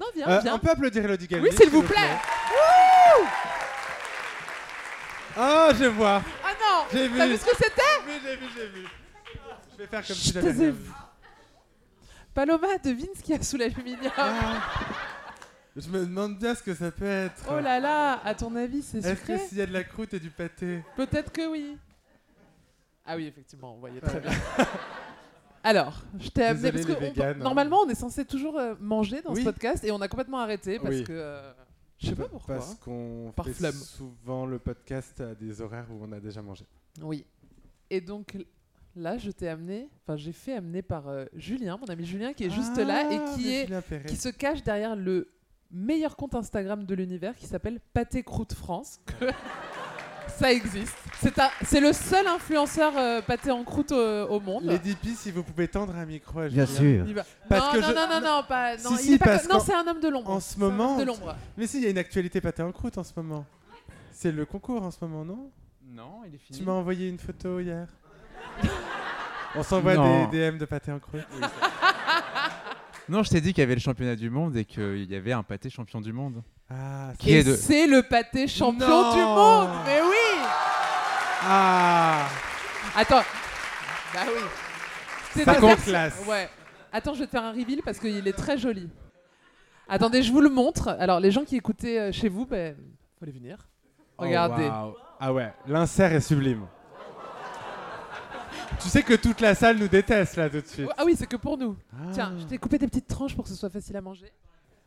Non, 0.00 0.06
viens, 0.14 0.28
Euh, 0.28 0.40
viens. 0.40 0.54
on 0.54 0.58
peut 0.58 0.70
applaudir 0.70 1.04
Elodie 1.04 1.26
Galli 1.28 1.42
Oui, 1.44 1.54
s'il 1.54 1.68
vous 1.70 1.82
plaît. 1.82 2.16
Oh, 5.38 5.68
je 5.78 5.84
vois. 5.86 6.22
Ah 6.44 6.52
non 6.60 6.84
J'ai 6.92 7.08
vu. 7.08 7.18
T'as 7.18 7.26
vu 7.26 7.36
ce 7.36 7.44
que 7.44 7.56
c'était 7.56 7.82
Oui, 8.06 8.12
j'ai 8.24 8.36
vu, 8.36 8.46
j'ai 8.56 8.66
vu. 8.68 8.84
Je 9.72 9.76
vais 9.78 9.86
faire 9.86 10.06
comme 10.06 10.16
si 10.16 10.32
j'avais 10.32 10.50
rien 10.50 10.70
vu. 10.70 10.70
vu. 10.72 10.90
Paloma, 12.34 12.78
devine 12.78 13.08
ce 13.16 13.22
qu'il 13.22 13.36
y 13.36 13.38
a 13.38 13.42
sous 13.42 13.56
l'aluminium. 13.56 14.12
Je 15.76 15.88
me 15.88 16.00
demande 16.00 16.38
bien 16.38 16.54
ce 16.54 16.62
que 16.62 16.74
ça 16.74 16.90
peut 16.90 17.04
être. 17.06 17.44
Oh 17.50 17.60
là 17.60 17.78
là, 17.78 18.20
à 18.24 18.34
ton 18.34 18.54
avis, 18.56 18.82
c'est 18.82 18.98
Est-ce 18.98 19.08
sucré 19.20 19.34
que 19.38 19.40
s'il 19.48 19.58
y 19.58 19.62
a 19.62 19.66
de 19.66 19.72
la 19.72 19.84
croûte 19.84 20.14
et 20.14 20.20
du 20.20 20.30
pâté? 20.30 20.82
Peut-être 20.96 21.30
que 21.32 21.46
oui. 21.48 21.76
Ah 23.06 23.16
oui, 23.16 23.26
effectivement, 23.26 23.74
vous 23.74 23.80
voyez 23.80 24.00
très 24.00 24.20
bien. 24.20 24.30
Alors, 25.62 26.02
je 26.18 26.28
t'ai 26.30 26.44
amené 26.44 26.72
parce 26.72 26.84
que 26.84 26.92
les 26.92 26.96
on- 26.96 27.00
véganes, 27.00 27.36
hein. 27.40 27.44
normalement 27.44 27.80
on 27.84 27.88
est 27.88 27.94
censé 27.94 28.24
toujours 28.24 28.58
euh, 28.58 28.74
manger 28.80 29.20
dans 29.22 29.32
Oui. 29.34 29.40
ce 29.40 29.44
podcast 29.44 29.84
et 29.84 29.90
on 29.92 30.00
a 30.00 30.08
complètement 30.08 30.38
arrêté 30.40 30.78
parce 30.78 30.94
Oui. 30.96 31.04
que 31.04 31.12
euh, 31.12 31.52
je 31.98 32.08
sais 32.08 32.14
pas 32.14 32.28
pourquoi. 32.28 32.54
Parce 32.56 32.74
qu'on 32.76 33.32
Par 33.36 33.44
fait 33.46 33.52
flemme. 33.52 33.72
souvent 33.74 34.46
le 34.46 34.58
podcast 34.58 35.20
à 35.20 35.34
des 35.34 35.60
horaires 35.60 35.86
où 35.90 35.98
on 36.02 36.12
a 36.12 36.20
déjà 36.20 36.40
mangé. 36.40 36.64
Oui. 37.02 37.26
Et 37.90 38.00
donc 38.00 38.38
là, 38.96 39.18
je 39.18 39.30
t'ai 39.30 39.48
amené, 39.48 39.88
enfin 40.02 40.16
j'ai 40.16 40.32
fait 40.32 40.54
amener 40.54 40.80
par 40.82 41.08
euh, 41.08 41.26
Julien, 41.34 41.76
mon 41.76 41.86
ami 41.86 42.04
Julien 42.06 42.32
qui 42.32 42.44
est 42.44 42.50
juste 42.50 42.78
là 42.78 43.12
et 43.12 43.18
Ah, 43.18 43.34
qui 43.36 43.44
mais 43.44 43.62
est 43.64 44.06
qui 44.06 44.16
se 44.16 44.28
cache 44.30 44.62
derrière 44.62 44.96
le 44.96 45.28
meilleur 45.70 46.16
compte 46.16 46.34
Instagram 46.34 46.84
de 46.84 46.94
l'univers 46.94 47.36
qui 47.36 47.46
s'appelle 47.46 47.80
Pâté 47.92 48.22
Croûte 48.22 48.54
France. 48.54 48.98
que 49.06 49.26
Ça 50.40 50.52
existe. 50.52 50.96
C'est 51.62 51.80
le 51.80 51.92
seul 51.92 52.26
influenceur 52.26 52.92
euh, 52.96 53.20
pâté 53.20 53.50
en 53.50 53.62
croûte 53.62 53.92
au, 53.92 54.24
au 54.28 54.40
monde. 54.40 54.64
Lady 54.64 54.94
P, 54.96 55.08
si 55.14 55.30
vous 55.30 55.42
pouvez 55.42 55.68
tendre 55.68 55.94
un 55.94 56.06
micro 56.06 56.40
à 56.40 56.48
Bien 56.48 56.64
sûr. 56.64 57.04
Il 57.06 57.14
va- 57.14 57.24
Parce 57.48 57.66
non, 57.66 57.72
que 57.72 57.84
non, 57.84 57.88
je- 57.88 57.94
non, 57.94 58.08
non, 58.08 58.20
non, 58.36 58.42
pas. 58.48 58.76
Non, 58.78 58.96
si, 58.96 59.18
c'est 59.18 59.74
un 59.74 59.86
homme 59.86 60.00
de 60.00 60.08
l'ombre. 60.08 60.30
En 60.30 60.40
ce 60.40 60.58
moment. 60.58 60.96
de 60.96 61.04
l'ombre. 61.04 61.36
Mais 61.58 61.66
si, 61.66 61.76
il 61.78 61.84
y 61.84 61.86
a 61.86 61.90
une 61.90 61.98
actualité 61.98 62.40
pâté 62.40 62.62
en 62.62 62.72
croûte 62.72 62.96
en 62.96 63.04
ce 63.04 63.12
moment. 63.16 63.44
C'est 64.12 64.32
le 64.32 64.46
concours 64.46 64.82
en 64.82 64.90
ce 64.90 64.96
moment, 65.02 65.24
non? 65.24 65.50
Non, 65.92 66.22
il 66.26 66.34
est 66.34 66.38
fini. 66.38 66.58
Tu 66.58 66.64
m'as 66.64 66.72
envoyé 66.72 67.08
une 67.08 67.18
photo 67.18 67.60
hier. 67.60 67.86
On 69.56 69.62
s'envoie 69.62 69.94
Non. 69.94 70.28
des 70.28 70.50
DM 70.50 70.56
de 70.58 70.64
pâté 70.64 70.90
en 70.92 70.98
croûte. 70.98 71.20
Non, 73.08 73.24
je 73.24 73.30
t'ai 73.30 73.40
dit 73.40 73.52
qu'il 73.52 73.62
y 73.62 73.64
avait 73.64 73.74
le 73.74 73.80
championnat 73.80 74.14
du 74.14 74.30
monde 74.30 74.56
et 74.56 74.64
qu'il 74.64 75.10
y 75.10 75.16
avait 75.16 75.32
un 75.32 75.42
pâté 75.42 75.68
champion 75.68 76.00
du 76.00 76.12
monde. 76.12 76.44
Ah, 76.70 77.10
de... 77.20 77.56
c'est 77.56 77.88
le 77.88 78.02
pâté 78.04 78.46
champion 78.46 78.86
Non. 78.88 79.12
du 79.12 79.18
monde. 79.20 79.68
Mais 79.84 80.00
oui. 80.00 80.14
Ah 81.42 82.26
Attends. 82.96 83.22
Bah 84.14 84.20
oui. 84.26 84.42
C'est 85.32 85.44
Ça 85.44 85.54
compte 85.54 85.82
classe. 85.82 86.24
Ouais. 86.28 86.48
Attends, 86.92 87.14
je 87.14 87.20
vais 87.20 87.26
te 87.26 87.30
faire 87.30 87.44
un 87.44 87.52
reveal 87.52 87.82
parce 87.84 87.98
qu'il 87.98 88.26
est 88.26 88.36
très 88.36 88.58
joli. 88.58 88.88
Attendez, 89.88 90.22
je 90.22 90.32
vous 90.32 90.40
le 90.40 90.50
montre. 90.50 90.88
Alors, 90.98 91.20
les 91.20 91.30
gens 91.30 91.44
qui 91.44 91.56
écoutaient 91.56 91.98
euh, 91.98 92.12
chez 92.12 92.28
vous, 92.28 92.46
ben, 92.46 92.76
faut 93.18 93.24
les 93.24 93.32
venir. 93.32 93.68
Regardez. 94.18 94.66
Oh, 94.66 94.70
waouh. 94.70 94.94
Ah 95.18 95.32
ouais, 95.32 95.52
l'insert 95.66 96.12
est 96.12 96.20
sublime. 96.20 96.66
tu 98.80 98.88
sais 98.88 99.02
que 99.02 99.14
toute 99.14 99.40
la 99.40 99.54
salle 99.54 99.78
nous 99.78 99.88
déteste 99.88 100.36
là 100.36 100.48
tout 100.48 100.60
de 100.60 100.66
suite. 100.66 100.88
Ah 100.96 101.04
oui, 101.04 101.14
c'est 101.16 101.26
que 101.26 101.36
pour 101.36 101.58
nous. 101.58 101.76
Tiens, 102.12 102.34
je 102.38 102.44
t'ai 102.44 102.58
coupé 102.58 102.78
des 102.78 102.86
petites 102.86 103.08
tranches 103.08 103.34
pour 103.34 103.44
que 103.44 103.50
ce 103.50 103.56
soit 103.56 103.70
facile 103.70 103.96
à 103.96 104.00
manger. 104.00 104.32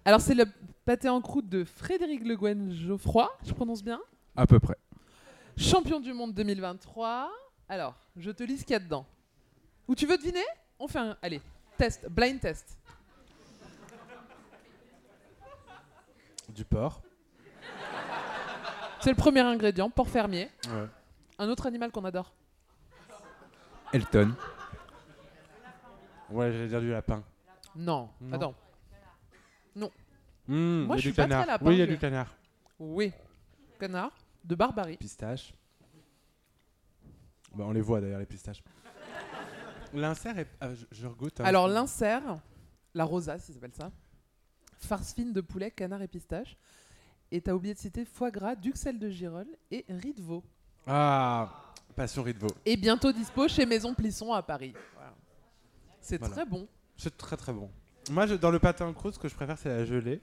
Alors, 0.05 0.21
c'est 0.21 0.35
le 0.35 0.45
pâté 0.85 1.07
en 1.07 1.21
croûte 1.21 1.47
de 1.47 1.63
Frédéric 1.63 2.25
Le 2.25 2.35
Guen 2.35 2.73
Geoffroy, 2.73 3.29
je 3.45 3.53
prononce 3.53 3.83
bien? 3.83 3.99
À 4.35 4.45
peu 4.45 4.59
près. 4.59 4.75
Champion 5.57 5.99
du 5.99 6.13
monde 6.13 6.33
2023. 6.33 7.31
Alors, 7.69 7.95
je 8.15 8.31
te 8.31 8.43
lis 8.43 8.57
ce 8.59 8.63
qu'il 8.63 8.73
y 8.73 8.75
a 8.75 8.79
dedans. 8.79 9.05
Ou 9.87 9.95
tu 9.95 10.05
veux 10.05 10.17
deviner? 10.17 10.43
On 10.79 10.87
fait 10.87 10.99
un. 10.99 11.17
Allez, 11.21 11.41
test, 11.77 12.07
blind 12.09 12.39
test. 12.39 12.77
Du 16.49 16.65
porc. 16.65 17.01
C'est 19.01 19.09
le 19.09 19.15
premier 19.15 19.41
ingrédient, 19.41 19.89
porc 19.89 20.07
fermier. 20.07 20.49
Ouais. 20.69 20.87
Un 21.39 21.49
autre 21.49 21.65
animal 21.65 21.91
qu'on 21.91 22.05
adore. 22.05 22.33
Elton. 23.91 24.33
Ouais, 26.29 26.51
j'allais 26.51 26.67
dire 26.67 26.81
du 26.81 26.91
lapin. 26.91 27.23
Non, 27.75 28.09
Non. 28.21 28.35
attends. 28.35 28.55
Non. 29.75 29.91
Mmh, 30.47 30.83
Moi, 30.85 30.95
il 30.95 30.99
y 30.99 31.01
je 31.01 31.01
suis 31.01 31.11
du 31.11 31.15
pas 31.15 31.23
canard. 31.23 31.41
très 31.43 31.51
lapin. 31.51 31.65
Oui, 31.65 31.75
il 31.75 31.79
y 31.79 31.81
a 31.81 31.85
je- 31.85 31.91
du 31.91 31.97
canard. 31.97 32.27
Oui. 32.79 33.11
Canard. 33.79 34.11
De 34.43 34.55
barbarie. 34.55 34.97
Pistache. 34.97 35.53
Bah, 37.55 37.65
on 37.67 37.71
les 37.71 37.81
voit 37.81 38.01
d'ailleurs, 38.01 38.19
les 38.19 38.25
pistaches. 38.25 38.63
L'insert 39.93 40.37
est. 40.39 40.47
ah, 40.59 40.73
je, 40.73 40.85
je 40.91 41.07
regoute. 41.07 41.39
hein. 41.39 41.45
Alors, 41.45 41.67
l'insert, 41.67 42.39
la 42.93 43.03
rosace, 43.05 43.47
ils 43.49 43.57
appellent 43.57 43.75
ça. 43.75 43.91
Farce 44.79 45.13
fine 45.13 45.31
de 45.33 45.41
poulet, 45.41 45.69
canard 45.71 46.01
et 46.01 46.07
pistache. 46.07 46.57
Et 47.31 47.41
t'as 47.41 47.53
oublié 47.53 47.73
de 47.73 47.79
citer 47.79 48.05
foie 48.05 48.31
gras, 48.31 48.55
duxelles 48.55 48.99
de 48.99 49.09
girole 49.09 49.47
et 49.71 49.85
riz 49.89 50.13
de 50.13 50.21
veau. 50.21 50.43
Ah, 50.87 51.71
passion 51.95 52.23
riz 52.23 52.33
de 52.33 52.39
veau. 52.39 52.49
Et 52.65 52.75
bientôt 52.75 53.11
dispo 53.11 53.47
chez 53.47 53.65
Maison 53.65 53.93
Plisson 53.93 54.33
à 54.33 54.41
Paris. 54.43 54.73
Voilà. 54.95 55.13
C'est 56.01 56.17
Voilà. 56.17 56.33
très 56.35 56.45
bon. 56.45 56.67
C'est 56.97 57.15
très 57.17 57.37
très 57.37 57.53
bon. 57.53 57.69
Moi, 58.11 58.25
je- 58.27 58.35
dans 58.35 58.51
le 58.51 58.59
pâté 58.59 58.83
en 58.83 58.93
croûte, 58.93 59.13
ce 59.13 59.19
que 59.19 59.29
je 59.29 59.35
préfère, 59.35 59.57
c'est 59.57 59.69
la 59.69 59.85
gelée. 59.85 60.21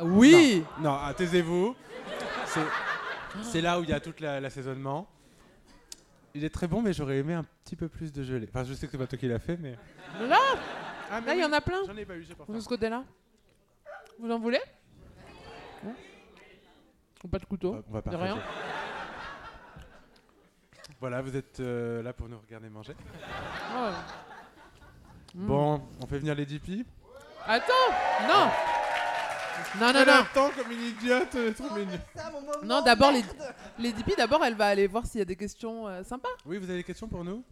Oui 0.00 0.64
Non, 0.78 0.90
non, 0.90 0.98
ah, 1.00 1.12
taisez-vous. 1.14 1.76
C'est- 2.46 2.60
C'est 3.42 3.60
là 3.60 3.80
où 3.80 3.82
il 3.82 3.90
y 3.90 3.92
a 3.92 4.00
tout 4.00 4.14
la- 4.20 4.40
l'assaisonnement. 4.40 5.08
Il 6.34 6.44
est 6.44 6.50
très 6.50 6.66
bon, 6.66 6.82
mais 6.82 6.92
j'aurais 6.92 7.18
aimé 7.18 7.34
un 7.34 7.44
petit 7.64 7.76
peu 7.76 7.88
plus 7.88 8.12
de 8.12 8.22
gelée. 8.22 8.48
Enfin, 8.48 8.64
je 8.64 8.74
sais 8.74 8.86
que 8.86 8.92
c'est 8.92 8.98
pas 8.98 9.06
toi 9.06 9.18
qui 9.18 9.28
l'as 9.28 9.38
fait, 9.38 9.56
mais. 9.56 9.76
Là 10.20 10.38
Ah, 11.10 11.20
mais 11.20 11.26
Là, 11.28 11.34
il 11.34 11.40
y 11.40 11.44
en 11.44 11.52
a 11.52 11.60
plein. 11.60 11.82
J'en 11.86 11.96
ai 11.96 12.04
pas 12.04 12.16
eu, 12.16 12.22
j'ai 12.24 12.34
pas 12.34 12.44
De 12.48 12.58
ce 12.60 12.68
côté-là 12.68 13.04
Vous 14.18 14.30
en 14.30 14.38
voulez 14.38 14.60
Ou 17.22 17.28
Pas 17.28 17.38
de 17.38 17.44
couteau 17.46 17.76
On 17.88 17.92
va 17.92 18.00
de 18.00 18.04
partager. 18.04 18.32
rien 18.32 18.42
Voilà, 21.00 21.22
vous 21.22 21.36
êtes 21.36 21.60
euh, 21.60 22.02
là 22.02 22.12
pour 22.12 22.28
nous 22.28 22.38
regarder 22.38 22.68
manger. 22.68 22.94
Oh. 23.76 23.90
Mm. 25.34 25.46
Bon, 25.46 25.82
on 26.02 26.06
fait 26.06 26.18
venir 26.18 26.34
les 26.34 26.46
DP. 26.46 26.84
Attends 27.46 27.72
Non 28.28 28.50
Non, 29.80 29.92
non, 29.92 30.00
Elle 30.00 30.06
non 30.06 30.12
attend 30.14 30.50
comme 30.56 30.70
une 30.72 30.82
idiote, 30.88 31.28
elle 31.34 31.46
est 31.48 31.52
trop 31.52 31.74
mignonne. 31.74 31.98
Non, 32.64 32.82
d'abord, 32.82 33.10
les, 33.12 33.24
les 33.78 33.92
DP, 33.92 34.16
d'abord, 34.16 34.44
elle 34.44 34.54
va 34.54 34.66
aller 34.66 34.86
voir 34.86 35.04
s'il 35.06 35.18
y 35.18 35.22
a 35.22 35.24
des 35.24 35.36
questions 35.36 35.88
euh, 35.88 36.02
sympas. 36.04 36.28
Oui, 36.46 36.58
vous 36.58 36.64
avez 36.68 36.78
des 36.78 36.84
questions 36.84 37.08
pour 37.08 37.24
nous? 37.24 37.42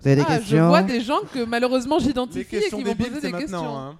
Vous 0.00 0.06
avez 0.08 0.16
des 0.16 0.22
ah, 0.28 0.36
questions? 0.38 0.56
Je 0.58 0.62
vois 0.62 0.82
des 0.82 1.00
gens 1.00 1.20
que 1.32 1.44
malheureusement 1.44 1.98
j'identifie 1.98 2.40
et 2.56 2.60
questions 2.60 2.78
qui 2.78 2.84
vont 2.84 2.90
débiles, 2.90 3.08
poser 3.08 3.20
c'est 3.20 3.32
des 3.32 3.38
questions. 3.38 3.62
maintenant. 3.62 3.78
hein. 3.90 3.98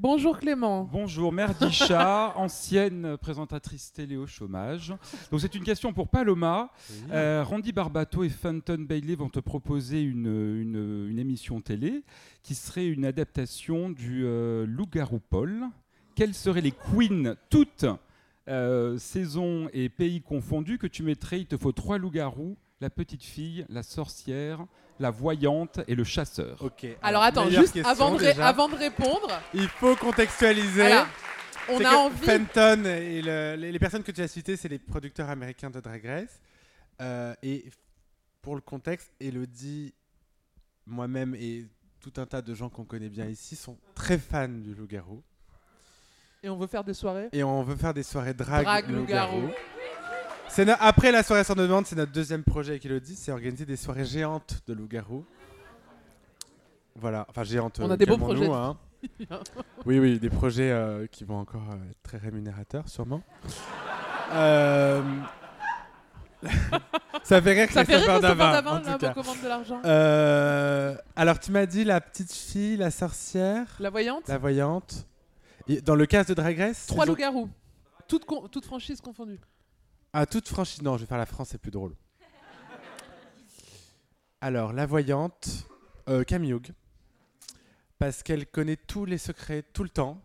Bonjour 0.00 0.38
Clément. 0.38 0.84
Bonjour, 0.92 1.32
Mère 1.32 1.54
Disha, 1.56 2.32
ancienne 2.36 3.16
présentatrice 3.16 3.92
télé 3.92 4.16
au 4.16 4.28
chômage. 4.28 4.94
Donc 5.32 5.40
c'est 5.40 5.56
une 5.56 5.64
question 5.64 5.92
pour 5.92 6.06
Paloma. 6.06 6.70
Euh, 7.10 7.42
Randy 7.44 7.72
Barbato 7.72 8.22
et 8.22 8.28
Fenton 8.28 8.78
Bailey 8.88 9.16
vont 9.16 9.28
te 9.28 9.40
proposer 9.40 10.00
une, 10.02 10.26
une- 10.60 11.08
une 11.10 11.18
émission 11.18 11.60
télé 11.60 12.04
qui 12.44 12.54
serait 12.54 12.86
une 12.86 13.04
adaptation 13.04 13.90
du 13.90 14.22
euh, 14.24 14.66
Loup-garou 14.66 15.18
Paul. 15.18 15.64
Quelles 16.14 16.34
seraient 16.34 16.60
les 16.60 16.72
queens, 16.72 17.34
toutes 17.50 17.86
euh, 18.46 18.98
saisons 18.98 19.68
et 19.72 19.88
pays 19.88 20.20
confondus, 20.20 20.78
que 20.78 20.86
tu 20.86 21.02
mettrais? 21.02 21.40
Il 21.40 21.46
te 21.46 21.56
faut 21.56 21.72
trois 21.72 21.98
loups-garous 21.98 22.56
la 22.80 22.90
petite 22.90 23.24
fille, 23.24 23.66
la 23.68 23.82
sorcière, 23.82 24.64
la 25.00 25.10
voyante 25.10 25.80
et 25.86 25.94
le 25.94 26.04
chasseur. 26.04 26.56
Ok. 26.62 26.86
Alors 27.02 27.22
attends, 27.22 27.44
meilleure 27.46 27.62
juste 27.62 27.74
question, 27.74 27.90
avant 27.90 28.10
de, 28.12 28.18
ré- 28.18 28.26
déjà. 28.32 28.48
avant 28.48 28.68
de 28.68 28.74
répondre, 28.76 29.40
Il 29.54 29.68
faut 29.68 29.94
contextualiser. 29.96 30.80
Voilà. 30.82 31.06
On 31.70 31.78
a 31.80 31.90
que 31.90 31.94
envie- 31.96 32.24
Fenton 32.26 32.84
et 32.86 33.20
le- 33.22 33.54
les, 33.56 33.72
les 33.72 33.78
personnes 33.78 34.02
que 34.02 34.10
tu 34.12 34.22
as 34.22 34.28
citées, 34.28 34.56
c'est 34.56 34.68
les 34.68 34.78
producteurs 34.78 35.28
américains 35.28 35.70
de 35.70 35.80
Drag 35.80 36.04
Race. 36.04 36.40
Euh, 37.00 37.34
et 37.42 37.66
pour 38.42 38.54
le 38.54 38.60
contexte, 38.60 39.12
Elodie, 39.20 39.92
moi-même 40.86 41.34
et 41.34 41.66
tout 42.00 42.12
un 42.16 42.26
tas 42.26 42.40
de 42.42 42.54
gens 42.54 42.68
qu'on 42.70 42.84
connaît 42.84 43.08
bien 43.10 43.26
ici 43.26 43.54
sont 43.56 43.76
très 43.94 44.18
fans 44.18 44.48
du 44.48 44.74
loup-garou. 44.74 45.22
et 46.42 46.48
on 46.48 46.56
veut 46.56 46.66
faire 46.68 46.84
des 46.84 46.94
soirées. 46.94 47.28
Et 47.32 47.42
on 47.42 47.62
veut 47.62 47.76
faire 47.76 47.92
des 47.92 48.02
soirées 48.04 48.32
drag, 48.34 48.64
Drag 48.64 48.88
loup-garou. 48.88 49.40
loup-garou. 49.42 49.54
C'est 50.48 50.64
no- 50.64 50.74
après 50.80 51.12
la 51.12 51.22
soirée 51.22 51.44
sans 51.44 51.54
demande, 51.54 51.86
c'est 51.86 51.96
notre 51.96 52.12
deuxième 52.12 52.42
projet 52.42 52.72
avec 52.72 52.84
Elodie, 52.86 53.16
c'est 53.16 53.30
organiser 53.32 53.64
des 53.66 53.76
soirées 53.76 54.04
géantes 54.04 54.60
de 54.66 54.74
loup-garou. 54.74 55.24
Voilà, 56.96 57.26
enfin 57.28 57.44
géantes. 57.44 57.78
On 57.80 57.88
euh, 57.90 57.94
a 57.94 57.96
des 57.96 58.06
beaux 58.06 58.18
projets. 58.18 58.48
hein. 58.48 58.76
oui, 59.86 60.00
oui, 60.00 60.18
des 60.18 60.30
projets 60.30 60.70
euh, 60.72 61.06
qui 61.06 61.24
vont 61.24 61.38
encore 61.38 61.70
euh, 61.70 61.90
être 61.90 62.02
très 62.02 62.18
rémunérateurs, 62.18 62.88
sûrement. 62.88 63.22
Euh, 64.32 65.00
Ça 67.22 67.40
fait 67.42 67.52
rire 67.52 67.70
Ça 67.70 67.84
fait 67.84 67.96
rire 67.96 68.20
vous 68.20 69.12
commande 69.14 69.42
de 69.42 69.48
l'argent. 69.48 69.80
Euh, 69.84 70.96
alors, 71.16 71.38
tu 71.38 71.52
m'as 71.52 71.66
dit 71.66 71.84
la 71.84 72.00
petite 72.00 72.32
fille, 72.32 72.76
la 72.76 72.90
sorcière. 72.90 73.66
La 73.78 73.90
voyante 73.90 74.26
La 74.28 74.38
voyante. 74.38 75.06
Et 75.68 75.80
dans 75.80 75.94
le 75.94 76.06
cas 76.06 76.24
de 76.24 76.34
Drag 76.34 76.58
Race 76.58 76.86
Trois 76.86 77.06
loups-garous. 77.06 77.48
Toutes, 78.08 78.24
toutes 78.50 78.64
franchises 78.64 79.00
confondues. 79.00 79.40
Ah, 80.12 80.26
toute 80.26 80.48
franchise. 80.48 80.82
Non, 80.82 80.96
je 80.96 81.02
vais 81.02 81.06
faire 81.06 81.18
la 81.18 81.26
France, 81.26 81.48
c'est 81.50 81.58
plus 81.58 81.70
drôle. 81.70 81.94
Alors, 84.40 84.72
la 84.72 84.86
voyante, 84.86 85.66
euh, 86.08 86.24
Camille 86.24 86.54
parce 87.98 88.22
qu'elle 88.22 88.46
connaît 88.46 88.76
tous 88.76 89.04
les 89.04 89.18
secrets 89.18 89.62
tout 89.72 89.82
le 89.82 89.88
temps, 89.88 90.22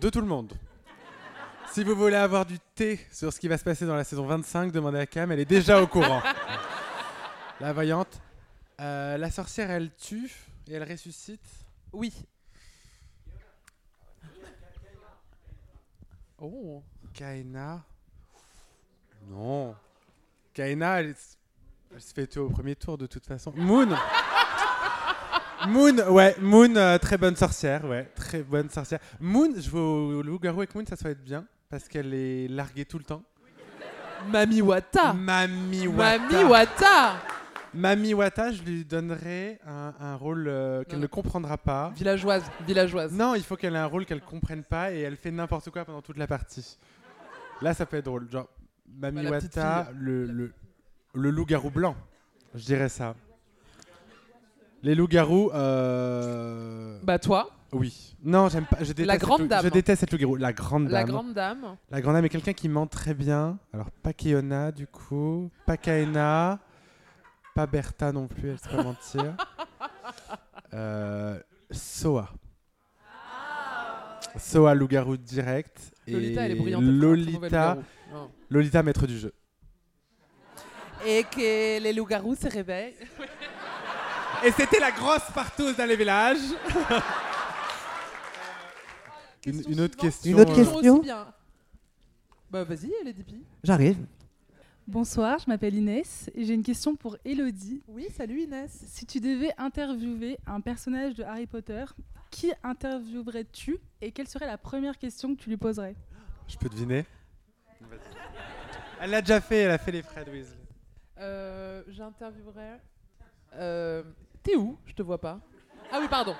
de 0.00 0.08
tout 0.08 0.20
le 0.20 0.26
monde. 0.26 0.54
Si 1.72 1.84
vous 1.84 1.94
voulez 1.94 2.16
avoir 2.16 2.46
du 2.46 2.58
thé 2.74 3.00
sur 3.12 3.32
ce 3.32 3.40
qui 3.40 3.48
va 3.48 3.58
se 3.58 3.64
passer 3.64 3.84
dans 3.84 3.96
la 3.96 4.04
saison 4.04 4.24
25, 4.26 4.72
demandez 4.72 4.98
à 4.98 5.06
Cam, 5.06 5.30
elle 5.32 5.40
est 5.40 5.44
déjà 5.44 5.82
au 5.82 5.86
courant. 5.86 6.22
la 7.60 7.72
voyante. 7.72 8.20
Euh, 8.80 9.18
la 9.18 9.30
sorcière, 9.30 9.70
elle 9.70 9.94
tue 9.94 10.32
et 10.68 10.74
elle 10.74 10.88
ressuscite. 10.88 11.44
Oui. 11.92 12.14
Oh. 16.38 16.82
Kaina. 17.12 17.84
Non. 19.28 19.74
Kaina, 20.54 21.00
elle, 21.00 21.14
elle 21.94 22.00
se 22.00 22.12
fait 22.12 22.26
tuer 22.26 22.40
au 22.40 22.48
premier 22.48 22.74
tour 22.74 22.96
de 22.98 23.06
toute 23.06 23.26
façon. 23.26 23.52
Moon. 23.56 23.88
Moon, 25.66 25.96
ouais, 26.10 26.36
Moon, 26.40 26.74
euh, 26.76 26.98
très 26.98 27.18
bonne 27.18 27.36
sorcière, 27.36 27.84
ouais, 27.84 28.04
très 28.14 28.42
bonne 28.42 28.70
sorcière. 28.70 29.00
Moon, 29.20 29.50
je 29.56 29.68
vais 29.68 29.78
au 29.78 30.22
loup-garou 30.22 30.60
avec 30.60 30.74
Moon, 30.74 30.84
ça, 30.88 30.94
va 31.00 31.10
être 31.10 31.22
bien, 31.22 31.44
parce 31.68 31.88
qu'elle 31.88 32.14
est 32.14 32.48
larguée 32.48 32.84
tout 32.84 32.98
le 32.98 33.04
temps. 33.04 33.22
Mami 34.28 34.62
Wata. 34.62 35.12
Mami 35.12 35.88
Wata. 35.88 36.18
Mami 36.18 36.44
Wata. 36.44 37.16
Mami 37.74 38.14
Wata, 38.14 38.52
je 38.52 38.62
lui 38.62 38.84
donnerai 38.84 39.58
un, 39.66 39.94
un 40.00 40.16
rôle 40.16 40.46
euh, 40.48 40.84
qu'elle 40.84 41.00
ne 41.00 41.06
comprendra 41.06 41.58
pas. 41.58 41.92
Villageoise, 41.94 42.44
villageoise. 42.66 43.12
Non, 43.12 43.34
il 43.34 43.42
faut 43.42 43.56
qu'elle 43.56 43.74
ait 43.74 43.78
un 43.78 43.86
rôle 43.86 44.06
qu'elle 44.06 44.22
comprenne 44.22 44.62
pas 44.62 44.92
et 44.92 45.00
elle 45.00 45.16
fait 45.16 45.30
n'importe 45.30 45.70
quoi 45.70 45.84
pendant 45.84 46.02
toute 46.02 46.16
la 46.16 46.26
partie. 46.26 46.78
Là, 47.60 47.74
ça 47.74 47.84
peut 47.84 47.98
être 47.98 48.04
drôle. 48.04 48.28
Genre, 48.30 48.48
Mami 48.96 49.24
Bah, 49.24 49.30
Wata, 49.30 49.88
le, 49.94 50.26
le, 50.26 50.52
le 51.14 51.30
loup-garou 51.30 51.70
blanc. 51.70 51.96
Je 52.54 52.64
dirais 52.64 52.88
ça. 52.88 53.14
Les 54.82 54.94
loups-garous. 54.94 55.50
Euh... 55.54 56.98
Bah 57.02 57.18
toi. 57.18 57.50
Oui. 57.72 58.16
Non, 58.22 58.48
j'aime 58.48 58.64
pas. 58.64 58.78
Je 58.80 58.92
déteste 58.92 59.06
La 59.06 59.18
grande 59.18 59.48
dame. 59.48 59.64
Je 59.64 59.68
déteste 59.68 60.00
cette 60.00 60.12
loup-garou. 60.12 60.36
La 60.36 60.52
grande 60.52 60.84
dame. 60.84 60.92
La 60.92 61.04
grande 61.04 61.34
dame. 61.34 61.76
La 61.90 62.00
grande 62.00 62.14
dame 62.14 62.24
est 62.24 62.28
quelqu'un 62.30 62.52
qui 62.52 62.68
ment 62.68 62.86
très 62.86 63.14
bien. 63.14 63.58
Alors, 63.72 63.90
pas 63.90 64.12
Keona, 64.12 64.72
du 64.72 64.86
coup. 64.86 65.50
Pas 65.66 65.76
Kaena. 65.76 66.58
Pas 67.54 67.66
Bertha 67.66 68.12
non 68.12 68.28
plus, 68.28 68.50
elle 68.50 68.58
sait 68.58 68.68
pas 68.70 68.82
mentir. 68.82 69.34
Euh, 70.74 71.40
Soa. 71.70 72.28
Soa, 74.36 74.74
loup-garou 74.74 75.16
direct. 75.16 75.92
Lolita, 76.10 76.42
elle 76.42 76.52
est 76.52 76.54
brillante, 76.54 76.82
elle 76.84 77.84
Lolita, 78.50 78.82
maître 78.82 79.06
du 79.06 79.18
jeu. 79.18 79.32
Et 81.06 81.22
que 81.24 81.80
les 81.80 81.92
loups-garous 81.92 82.34
se 82.34 82.48
réveillent. 82.48 82.94
Et 84.44 84.50
c'était 84.52 84.80
la 84.80 84.90
grosse 84.90 85.30
partouze 85.34 85.76
dans 85.76 85.86
les 85.86 85.96
villages. 85.96 86.38
une, 89.46 89.62
une 89.68 89.80
autre 89.80 89.96
question. 89.96 90.30
Une 90.30 90.40
autre 90.40 90.52
euh, 90.52 90.64
question 90.64 90.94
Aussi 90.94 91.02
bien. 91.02 91.26
Bah 92.50 92.64
vas-y, 92.64 92.90
Lady 93.04 93.24
Pi. 93.24 93.42
J'arrive. 93.64 93.98
Bonsoir, 94.86 95.38
je 95.38 95.44
m'appelle 95.48 95.74
Inès 95.74 96.30
et 96.34 96.46
j'ai 96.46 96.54
une 96.54 96.62
question 96.62 96.96
pour 96.96 97.18
Elodie. 97.24 97.82
Oui, 97.88 98.06
salut 98.16 98.40
Inès. 98.40 98.70
Si 98.86 99.04
tu 99.04 99.20
devais 99.20 99.50
interviewer 99.58 100.38
un 100.46 100.62
personnage 100.62 101.14
de 101.14 101.24
Harry 101.24 101.46
Potter, 101.46 101.84
qui 102.30 102.52
interviewerais-tu 102.62 103.78
et 104.00 104.12
quelle 104.12 104.28
serait 104.28 104.46
la 104.46 104.58
première 104.58 104.98
question 104.98 105.34
que 105.34 105.40
tu 105.42 105.48
lui 105.48 105.56
poserais? 105.56 105.94
Je 106.46 106.56
peux 106.56 106.68
deviner? 106.68 107.04
Elle 109.00 109.10
l'a 109.10 109.20
déjà 109.20 109.40
fait, 109.40 109.58
elle 109.58 109.70
a 109.70 109.78
fait 109.78 109.92
les 109.92 110.02
Fred 110.02 110.28
Weasley. 110.28 110.56
Euh, 111.18 111.82
J'interviewerai. 111.88 112.78
Euh, 113.54 114.02
T'es 114.42 114.56
où? 114.56 114.78
Je 114.86 114.92
te 114.94 115.02
vois 115.02 115.20
pas. 115.20 115.40
Ah 115.92 115.98
oui, 116.00 116.08
pardon. 116.08 116.34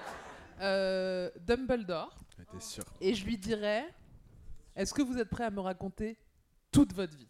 Euh, 0.60 1.30
Dumbledore. 1.40 2.16
T'es 2.52 2.60
sûr 2.60 2.84
Et 3.00 3.14
je 3.14 3.24
lui 3.24 3.36
dirais 3.36 3.84
Est-ce 4.76 4.94
que 4.94 5.02
vous 5.02 5.18
êtes 5.18 5.28
prêt 5.28 5.44
à 5.44 5.50
me 5.50 5.60
raconter 5.60 6.16
toute 6.70 6.92
votre 6.94 7.16
vie? 7.16 7.28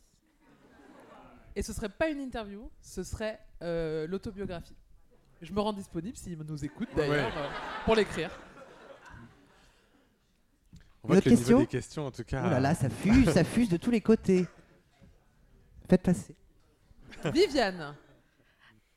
Et 1.56 1.62
ce 1.62 1.72
serait 1.72 1.88
pas 1.88 2.08
une 2.08 2.20
interview, 2.20 2.70
ce 2.80 3.02
serait 3.02 3.40
euh, 3.62 4.06
l'autobiographie. 4.06 4.76
Je 5.42 5.52
me 5.52 5.60
rends 5.60 5.72
disponible 5.72 6.16
s'il 6.16 6.38
nous 6.38 6.64
écoute 6.64 6.88
d'ailleurs 6.94 7.26
Ouais. 7.34 7.42
euh, 7.42 7.48
pour 7.84 7.94
l'écrire. 7.96 8.30
Une 11.08 11.16
autre 11.16 11.28
question 11.28 11.58
des 11.60 11.66
questions, 11.66 12.06
en 12.06 12.10
tout 12.10 12.24
cas. 12.24 12.42
Oh 12.46 12.50
là 12.50 12.60
là, 12.60 12.74
ça 12.74 12.88
fuse, 13.02 13.30
ça 13.30 13.44
fuse 13.44 13.68
de 13.68 13.76
tous 13.76 13.90
les 13.90 14.00
côtés. 14.00 14.46
Faites 15.88 16.02
passer. 16.02 16.34
Viviane. 17.32 17.94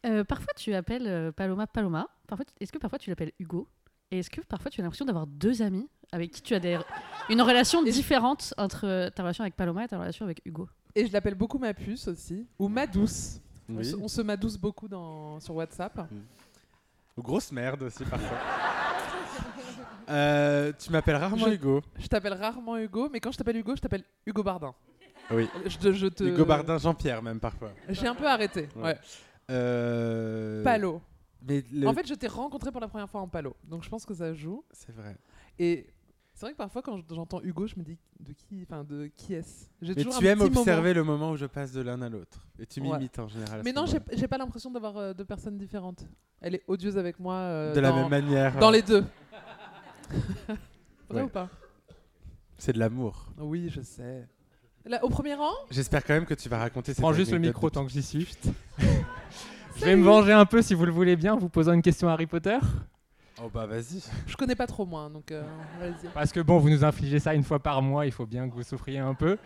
Euh, 0.06 0.24
parfois, 0.24 0.54
tu 0.56 0.74
appelles 0.74 1.08
euh, 1.08 1.32
Paloma 1.32 1.68
Paloma. 1.68 2.08
Parfois, 2.28 2.46
tu- 2.46 2.54
est-ce 2.60 2.72
que 2.72 2.78
parfois 2.78 3.00
tu 3.00 3.10
l'appelles 3.10 3.32
Hugo? 3.40 3.68
Et 4.12 4.20
est-ce 4.20 4.30
que 4.30 4.42
parfois 4.42 4.70
tu 4.70 4.82
as 4.82 4.84
l'impression 4.84 5.06
d'avoir 5.06 5.26
deux 5.26 5.62
amis 5.62 5.88
avec 6.12 6.32
qui 6.32 6.42
tu 6.42 6.54
as 6.54 6.60
des, 6.60 6.78
une 7.30 7.42
relation 7.42 7.82
différente 7.82 8.54
entre 8.58 9.10
ta 9.16 9.24
relation 9.24 9.44
avec 9.44 9.56
Paloma 9.56 9.86
et 9.86 9.88
ta 9.88 9.98
relation 9.98 10.26
avec 10.26 10.42
Hugo? 10.46 10.68
Et 10.96 11.08
je 11.08 11.14
l'appelle 11.14 11.36
beaucoup 11.36 11.58
ma 11.60 11.74
puce 11.74 12.10
aussi, 12.10 12.46
ou 12.60 12.68
ma 12.68 12.86
douce. 12.88 13.40
On, 13.70 13.82
se, 13.82 13.96
on 13.96 14.08
se 14.10 14.22
madouce 14.22 14.58
beaucoup 14.58 14.90
dans, 14.90 15.40
sur 15.40 15.56
WhatsApp. 15.56 16.10
Ou 17.16 17.22
grosse 17.22 17.54
merde 17.54 17.84
aussi, 17.84 18.04
parfois. 18.04 18.38
Euh, 20.12 20.74
tu 20.78 20.92
m'appelles 20.92 21.16
rarement 21.16 21.48
Je- 21.48 21.54
Hugo. 21.54 21.82
Je 21.98 22.08
t'appelle 22.08 22.34
rarement 22.34 22.78
Hugo, 22.78 23.10
mais 23.12 23.20
quand 23.20 23.32
je 23.32 23.38
t'appelle 23.38 23.58
Hugo, 23.58 23.76
je 23.76 23.82
t'appelle 23.82 24.04
Hugo 24.26 24.44
Bardin. 24.44 24.74
Oui. 25.32 25.48
Je 25.66 25.78
te- 25.78 25.94
je 25.94 26.08
te- 26.08 26.24
Hugo 26.24 26.44
Bardin, 26.46 26.78
Jean-Pierre, 26.78 27.22
même 27.24 27.40
parfois. 27.40 27.72
J'ai 27.90 28.08
un 28.08 28.16
peu 28.16 28.28
arrêté. 28.28 28.68
Ouais. 28.76 28.98
Euh, 29.50 30.64
Palo. 30.64 31.02
Mais 31.48 31.64
le- 31.74 31.88
En 31.88 31.94
fait, 31.94 32.08
je 32.08 32.14
t'ai 32.14 32.28
rencontré 32.28 32.72
pour 32.72 32.82
la 32.82 32.88
première 32.88 33.10
fois 33.10 33.22
en 33.22 33.28
palo, 33.28 33.56
donc 33.64 33.84
je 33.84 33.90
pense 33.90 34.06
que 34.06 34.14
ça 34.14 34.32
joue. 34.34 34.64
C'est 34.72 34.94
vrai. 34.96 35.16
Et 35.58 35.88
c'est 36.36 36.46
vrai 36.46 36.52
que 36.54 36.58
parfois, 36.58 36.82
quand 36.84 37.00
j'entends 37.10 37.42
Hugo, 37.42 37.66
je 37.66 37.76
me 37.78 37.84
dis 37.84 37.98
de 38.20 38.34
qui, 38.34 38.62
enfin 38.64 38.84
de 38.84 39.10
qui 39.16 39.34
est-ce? 39.34 39.68
Mais 39.82 39.96
toujours 39.96 40.20
tu 40.20 40.28
un 40.28 40.32
aimes 40.32 40.42
observer 40.42 40.94
moment. 40.94 40.94
le 40.94 41.04
moment 41.04 41.32
où 41.32 41.38
je 41.38 41.48
passe 41.48 41.72
de 41.72 41.82
l'un 41.82 42.00
à 42.04 42.10
l'autre. 42.10 42.46
Et 42.60 42.66
tu 42.68 42.80
Ouais. 42.82 42.90
m'imites 42.90 43.18
en 43.18 43.28
général. 43.28 43.62
Mais 43.66 43.74
non, 43.74 43.86
j'ai 43.88 44.28
pas 44.28 44.38
l'impression 44.38 44.70
d'avoir 44.70 44.98
euh, 44.98 45.14
deux 45.14 45.26
personnes 45.26 45.58
différentes. 45.58 46.06
Elle 46.42 46.56
est 46.56 46.64
odieuse 46.68 46.98
avec 46.98 47.20
moi. 47.20 47.34
euh, 47.36 47.74
De 47.74 47.80
la 47.80 47.90
dans- 47.90 47.96
même 47.98 48.10
manière, 48.10 48.58
Dans 48.60 48.70
les 48.72 48.82
deux. 48.84 49.04
Vrai 51.10 51.22
Ouais. 51.22 51.22
ou 51.24 51.30
pas? 51.30 51.50
C'est 52.58 52.74
de 52.74 52.80
l'amour. 52.80 53.28
Oui, 53.38 53.70
je 53.74 53.82
sais. 53.82 54.28
Là, 54.86 55.04
au 55.04 55.10
premier 55.10 55.34
rang? 55.36 55.52
J'espère 55.70 56.04
quand 56.04 56.14
même 56.14 56.26
que 56.26 56.34
tu 56.34 56.48
vas 56.50 56.58
raconter 56.60 56.94
cette 56.94 57.02
Prends 57.02 57.14
juste 57.14 57.32
le 57.32 57.40
micro 57.40 57.70
de- 57.70 57.74
tant 57.76 57.86
que 57.86 57.92
j'y 57.92 58.02
suis. 58.04 58.28
Je 59.78 59.86
vais 59.86 59.96
me 59.96 60.04
venger 60.04 60.34
un 60.34 60.46
peu 60.46 60.62
si 60.62 60.74
vous 60.74 60.86
le 60.86 60.92
voulez 60.92 61.16
bien 61.16 61.34
en 61.34 61.38
vous 61.38 61.50
posant 61.50 61.74
une 61.74 61.82
question 61.82 62.08
Harry 62.10 62.28
Potter. 62.28 62.58
Oh 63.44 63.50
bah 63.52 63.66
vas-y. 63.66 64.04
Je 64.28 64.36
connais 64.36 64.56
pas 64.56 64.68
trop 64.68 64.86
moi, 64.86 65.10
donc 65.10 65.32
euh, 65.32 65.44
vas-y. 65.80 66.08
Parce 66.14 66.32
que 66.32 66.40
bon, 66.42 66.60
vous 66.60 66.70
nous 66.70 66.84
infligez 66.84 67.20
ça 67.20 67.34
une 67.34 67.44
fois 67.44 67.58
par 67.60 67.82
mois, 67.82 68.06
il 68.06 68.12
faut 68.12 68.26
bien 68.28 68.48
que 68.50 68.54
vous 68.54 68.62
souffriez 68.64 69.00
un 69.00 69.16
peu. 69.16 69.38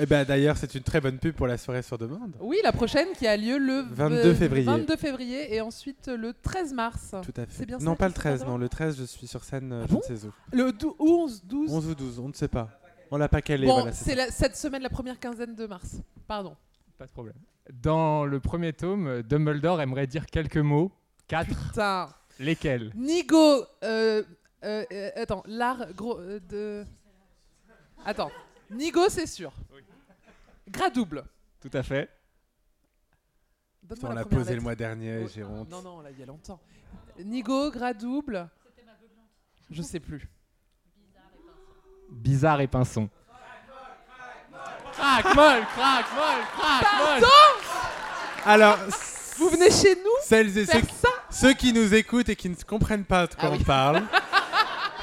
Eh 0.00 0.06
ben 0.06 0.24
d'ailleurs, 0.24 0.56
c'est 0.56 0.74
une 0.76 0.82
très 0.82 1.00
bonne 1.00 1.18
pub 1.18 1.34
pour 1.34 1.46
la 1.48 1.58
soirée 1.58 1.82
sur 1.82 1.98
demande. 1.98 2.32
Oui, 2.40 2.58
la 2.62 2.70
prochaine 2.72 3.08
qui 3.18 3.26
a 3.26 3.36
lieu 3.36 3.58
le 3.58 3.82
22 3.90 4.32
février. 4.34 4.64
22 4.64 4.96
février 4.96 5.54
et 5.54 5.60
ensuite 5.60 6.06
le 6.08 6.32
13 6.34 6.72
mars. 6.72 7.14
Tout 7.24 7.32
à 7.36 7.46
fait. 7.46 7.52
C'est 7.52 7.66
bien 7.66 7.78
non, 7.78 7.92
ça, 7.92 7.96
pas 7.96 8.06
le 8.06 8.12
Christophe 8.12 8.22
13, 8.22 8.32
Adrien 8.42 8.52
non, 8.52 8.58
le 8.58 8.68
13, 8.68 8.96
je 8.98 9.04
suis 9.04 9.26
sur 9.26 9.42
scène, 9.42 9.72
euh, 9.72 9.80
Ah 9.82 9.86
je 9.88 9.94
bon 9.94 10.00
ne 10.08 10.16
sais 10.16 10.26
où. 10.26 10.32
Le 10.52 10.70
dou- 10.72 10.94
11, 11.00 11.42
12 11.44 11.72
11 11.72 11.86
ou 11.88 11.94
12, 11.96 12.18
on 12.20 12.28
ne 12.28 12.32
sait 12.32 12.46
pas. 12.48 12.70
On 13.10 13.16
l'a 13.16 13.28
pas 13.28 13.42
calé. 13.42 13.66
Bon, 13.66 13.74
voilà, 13.80 13.92
c'est 13.92 14.30
cette 14.30 14.56
semaine, 14.56 14.82
la 14.82 14.90
première 14.90 15.18
quinzaine 15.18 15.54
de 15.56 15.66
mars. 15.66 15.96
Pardon. 16.28 16.56
Pas 16.96 17.06
de 17.06 17.10
problème. 17.10 17.34
Dans 17.82 18.24
le 18.24 18.38
premier 18.38 18.72
tome, 18.72 19.22
Dumbledore 19.22 19.80
aimerait 19.80 20.06
dire 20.06 20.26
quelques 20.26 20.56
mots. 20.58 20.92
Quatre. 21.26 21.70
Putain. 21.70 22.08
Lesquels 22.38 22.92
Nigo. 22.94 23.64
euh, 23.82 24.22
euh, 24.64 24.84
euh, 24.92 25.10
attends, 25.16 25.42
l'art 25.46 25.92
gros 25.94 26.18
euh, 26.20 26.38
de. 26.48 26.84
Attends. 28.04 28.30
Nigo, 28.70 29.08
c'est 29.08 29.26
sûr. 29.26 29.52
Gras 30.68 30.90
double. 30.90 31.24
Tout 31.60 31.70
à 31.72 31.82
fait. 31.82 32.08
On 34.02 34.12
la 34.12 34.24
posé 34.24 34.54
le 34.54 34.60
mois 34.60 34.74
dernier, 34.74 35.22
Oh, 35.24 35.28
j'ai 35.34 35.42
honte. 35.42 35.68
Non, 35.70 35.80
non, 35.82 36.00
là, 36.00 36.10
il 36.10 36.18
y 36.18 36.22
a 36.22 36.26
longtemps. 36.26 36.60
Nigo, 37.18 37.70
gras 37.70 37.94
double. 37.94 38.48
Je 39.70 39.82
sais 39.82 40.00
plus. 40.00 40.28
Bizarre 42.10 42.60
et 42.60 42.66
pinson. 42.66 43.08
Crac, 44.92 45.24
molle, 45.34 45.62
crac, 45.74 46.06
molle, 46.14 46.44
crac, 46.56 46.82
molle. 46.98 47.20
Pardon 47.20 47.26
Alors, 48.44 48.78
Vous 49.36 49.48
venez 49.50 49.70
chez 49.70 49.94
nous 49.94 50.10
celles 50.22 50.56
et 50.58 50.66
faire 50.66 50.80
ceux, 50.82 50.88
ça 51.02 51.08
ceux 51.30 51.52
qui 51.54 51.72
nous 51.72 51.94
écoutent 51.94 52.28
et 52.28 52.36
qui 52.36 52.48
ne 52.48 52.54
comprennent 52.56 53.04
pas 53.04 53.26
de 53.26 53.34
quoi 53.34 53.44
Ah 53.44 53.50
on 53.52 53.56
oui. 53.56 53.64
parle, 53.64 54.02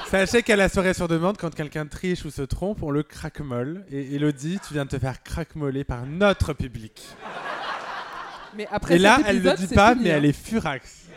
sachez 0.08 0.44
qu'à 0.44 0.56
la 0.56 0.70
soirée 0.70 0.94
sur 0.94 1.08
demande, 1.08 1.38
quand 1.38 1.54
quelqu'un 1.54 1.86
triche 1.86 2.26
ou 2.26 2.30
se 2.30 2.42
trompe, 2.42 2.84
on 2.84 2.92
le 2.92 3.04
craque-molle. 3.04 3.86
Et 3.90 4.16
Elodie, 4.16 4.60
tu 4.66 4.74
viens 4.74 4.86
de 4.86 4.90
te 4.90 5.00
faire 5.00 5.24
craque-moller 5.24 5.84
par 5.84 6.06
notre 6.06 6.54
public. 6.54 7.04
Mais 8.56 8.68
après 8.72 8.96
et 8.96 9.00
là, 9.00 9.20
elle 9.26 9.42
ne 9.42 9.50
le 9.50 9.58
dit 9.58 9.68
pas, 9.68 9.92
fini, 9.92 10.06
mais 10.06 10.12
hein. 10.12 10.18
elle 10.18 10.26
est 10.26 10.34
furax. 10.34 11.08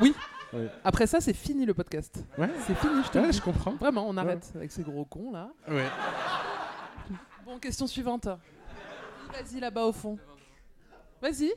Oui. 0.00 0.14
Ouais. 0.52 0.68
Après 0.82 1.06
ça, 1.06 1.20
c'est 1.20 1.34
fini 1.34 1.64
le 1.64 1.74
podcast. 1.74 2.24
Ouais. 2.38 2.50
C'est 2.66 2.76
fini, 2.76 3.02
je 3.04 3.10
te 3.10 3.18
Ouais, 3.18 3.32
je 3.32 3.40
comprends. 3.40 3.74
Vraiment, 3.74 4.08
on 4.08 4.16
arrête 4.16 4.50
avec 4.54 4.72
ces 4.72 4.82
gros 4.82 5.04
cons 5.04 5.30
là. 5.32 5.50
Ouais. 5.68 5.86
Bon, 7.44 7.58
question 7.58 7.86
suivante. 7.86 8.26
Vas-y 8.26 9.60
là-bas 9.60 9.84
au 9.84 9.92
fond. 9.92 10.18
Vas-y. 11.22 11.52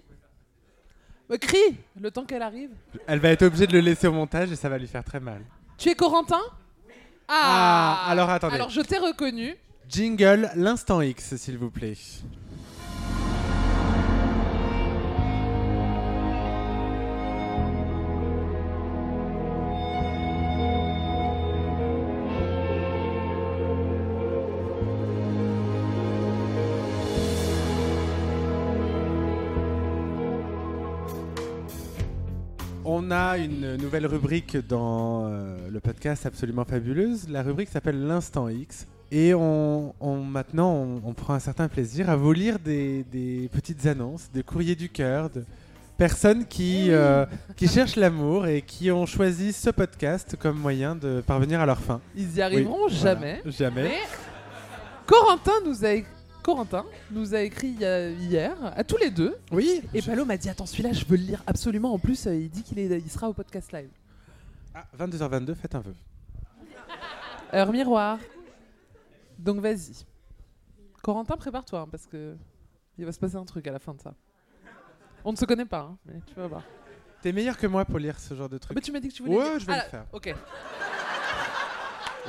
Bah, 1.29 1.37
crie 1.37 1.77
le 1.99 2.11
temps 2.11 2.25
qu'elle 2.25 2.41
arrive. 2.41 2.71
Elle 3.07 3.19
va 3.19 3.29
être 3.29 3.43
obligée 3.43 3.65
de 3.65 3.73
le 3.73 3.79
laisser 3.79 4.07
au 4.07 4.11
montage 4.11 4.51
et 4.51 4.55
ça 4.55 4.69
va 4.69 4.77
lui 4.77 4.87
faire 4.87 5.03
très 5.03 5.19
mal. 5.19 5.41
Tu 5.77 5.89
es 5.89 5.95
Corentin? 5.95 6.41
Ah, 7.27 8.05
alors 8.07 8.29
attendez. 8.29 8.55
Alors 8.55 8.69
je 8.69 8.81
t'ai 8.81 8.97
reconnu. 8.97 9.55
Jingle, 9.89 10.49
l'instant 10.55 11.01
X, 11.01 11.35
s'il 11.35 11.57
vous 11.57 11.69
plaît. 11.69 11.95
A 33.33 33.37
une 33.39 33.77
nouvelle 33.77 34.05
rubrique 34.05 34.57
dans 34.67 35.25
euh, 35.25 35.57
le 35.71 35.79
podcast 35.79 36.25
absolument 36.25 36.65
fabuleuse. 36.65 37.27
La 37.29 37.41
rubrique 37.41 37.69
s'appelle 37.69 38.05
l'instant 38.05 38.47
X. 38.47 38.85
Et 39.11 39.33
on, 39.33 39.93
on- 39.99 40.17
maintenant, 40.23 40.71
on, 40.73 41.01
on 41.03 41.13
prend 41.13 41.33
un 41.33 41.39
certain 41.39 41.67
plaisir 41.67 42.09
à 42.11 42.15
vous 42.15 42.31
lire 42.31 42.59
des, 42.59 43.03
des 43.11 43.49
petites 43.51 43.85
annonces, 43.87 44.29
de 44.33 44.41
courriers 44.43 44.75
du 44.75 44.89
cœur, 44.89 45.29
de 45.31 45.43
personnes 45.97 46.45
qui, 46.45 46.87
euh, 46.91 47.25
qui 47.55 47.67
cherchent 47.67 47.95
l'amour 47.95 48.45
et 48.45 48.61
qui 48.61 48.91
ont 48.91 49.05
choisi 49.07 49.51
ce 49.51 49.69
podcast 49.71 50.35
comme 50.39 50.57
moyen 50.59 50.95
de 50.95 51.21
parvenir 51.25 51.59
à 51.59 51.65
leur 51.65 51.79
fin. 51.79 52.01
Ils 52.15 52.35
y 52.37 52.41
arriveront 52.41 52.85
Oui, 52.87 52.93
voilà. 52.99 53.15
jamais. 53.15 53.41
Jamais. 53.45 53.83
Mais 53.83 53.97
Corentin 55.07 55.53
nous 55.65 55.83
a, 55.85 55.89
Corentin 56.43 56.85
nous 57.11 57.33
a 57.33 57.41
écrit 57.41 57.77
euh, 57.81 58.13
hier, 58.19 58.55
à 58.75 58.83
tous 58.83 58.97
les 58.97 59.09
deux. 59.09 59.37
Oui. 59.51 59.81
Et 59.93 60.01
Palo 60.01 60.25
m'a 60.25 60.37
dit 60.37 60.49
Attends, 60.49 60.65
celui-là, 60.65 60.91
je 60.93 61.05
veux 61.05 61.17
le 61.17 61.23
lire 61.23 61.43
absolument. 61.47 61.93
En 61.93 61.99
plus, 61.99 62.27
euh, 62.27 62.35
il 62.35 62.49
dit 62.49 62.63
qu'il 62.63 62.77
est, 62.79 62.87
il 62.99 63.09
sera 63.09 63.29
au 63.29 63.33
podcast 63.33 63.71
live. 63.71 63.89
Ah, 64.75 64.85
22h22, 64.99 65.55
faites 65.55 65.73
un 65.75 65.79
vœu. 65.79 65.95
Heure 67.53 67.71
miroir. 67.71 68.17
Donc 69.39 69.59
vas-y. 69.59 69.93
Corentin, 71.01 71.37
prépare-toi, 71.37 71.81
hein, 71.81 71.87
parce 71.89 72.05
que 72.07 72.35
il 72.97 73.05
va 73.05 73.11
se 73.11 73.19
passer 73.19 73.35
un 73.35 73.45
truc 73.45 73.65
à 73.67 73.71
la 73.71 73.79
fin 73.79 73.93
de 73.93 74.01
ça. 74.01 74.13
On 75.25 75.31
ne 75.31 75.37
se 75.37 75.45
connaît 75.45 75.65
pas, 75.65 75.89
hein, 75.91 75.97
mais 76.05 76.15
tu 76.27 76.33
vas 76.35 76.47
voir. 76.47 76.63
T'es 77.21 77.31
meilleur 77.31 77.57
que 77.57 77.67
moi 77.67 77.85
pour 77.85 77.99
lire 77.99 78.19
ce 78.19 78.33
genre 78.35 78.49
de 78.49 78.57
truc. 78.57 78.75
Mais 78.75 78.81
tu 78.81 78.91
m'as 78.91 78.99
dit 78.99 79.07
que 79.07 79.13
tu 79.13 79.23
voulais. 79.23 79.37
Ouais, 79.37 79.49
lire. 79.51 79.59
je 79.59 79.65
vais 79.65 79.73
Ah, 79.73 79.83
le 79.85 79.89
faire. 79.89 80.05
Ok. 80.11 80.35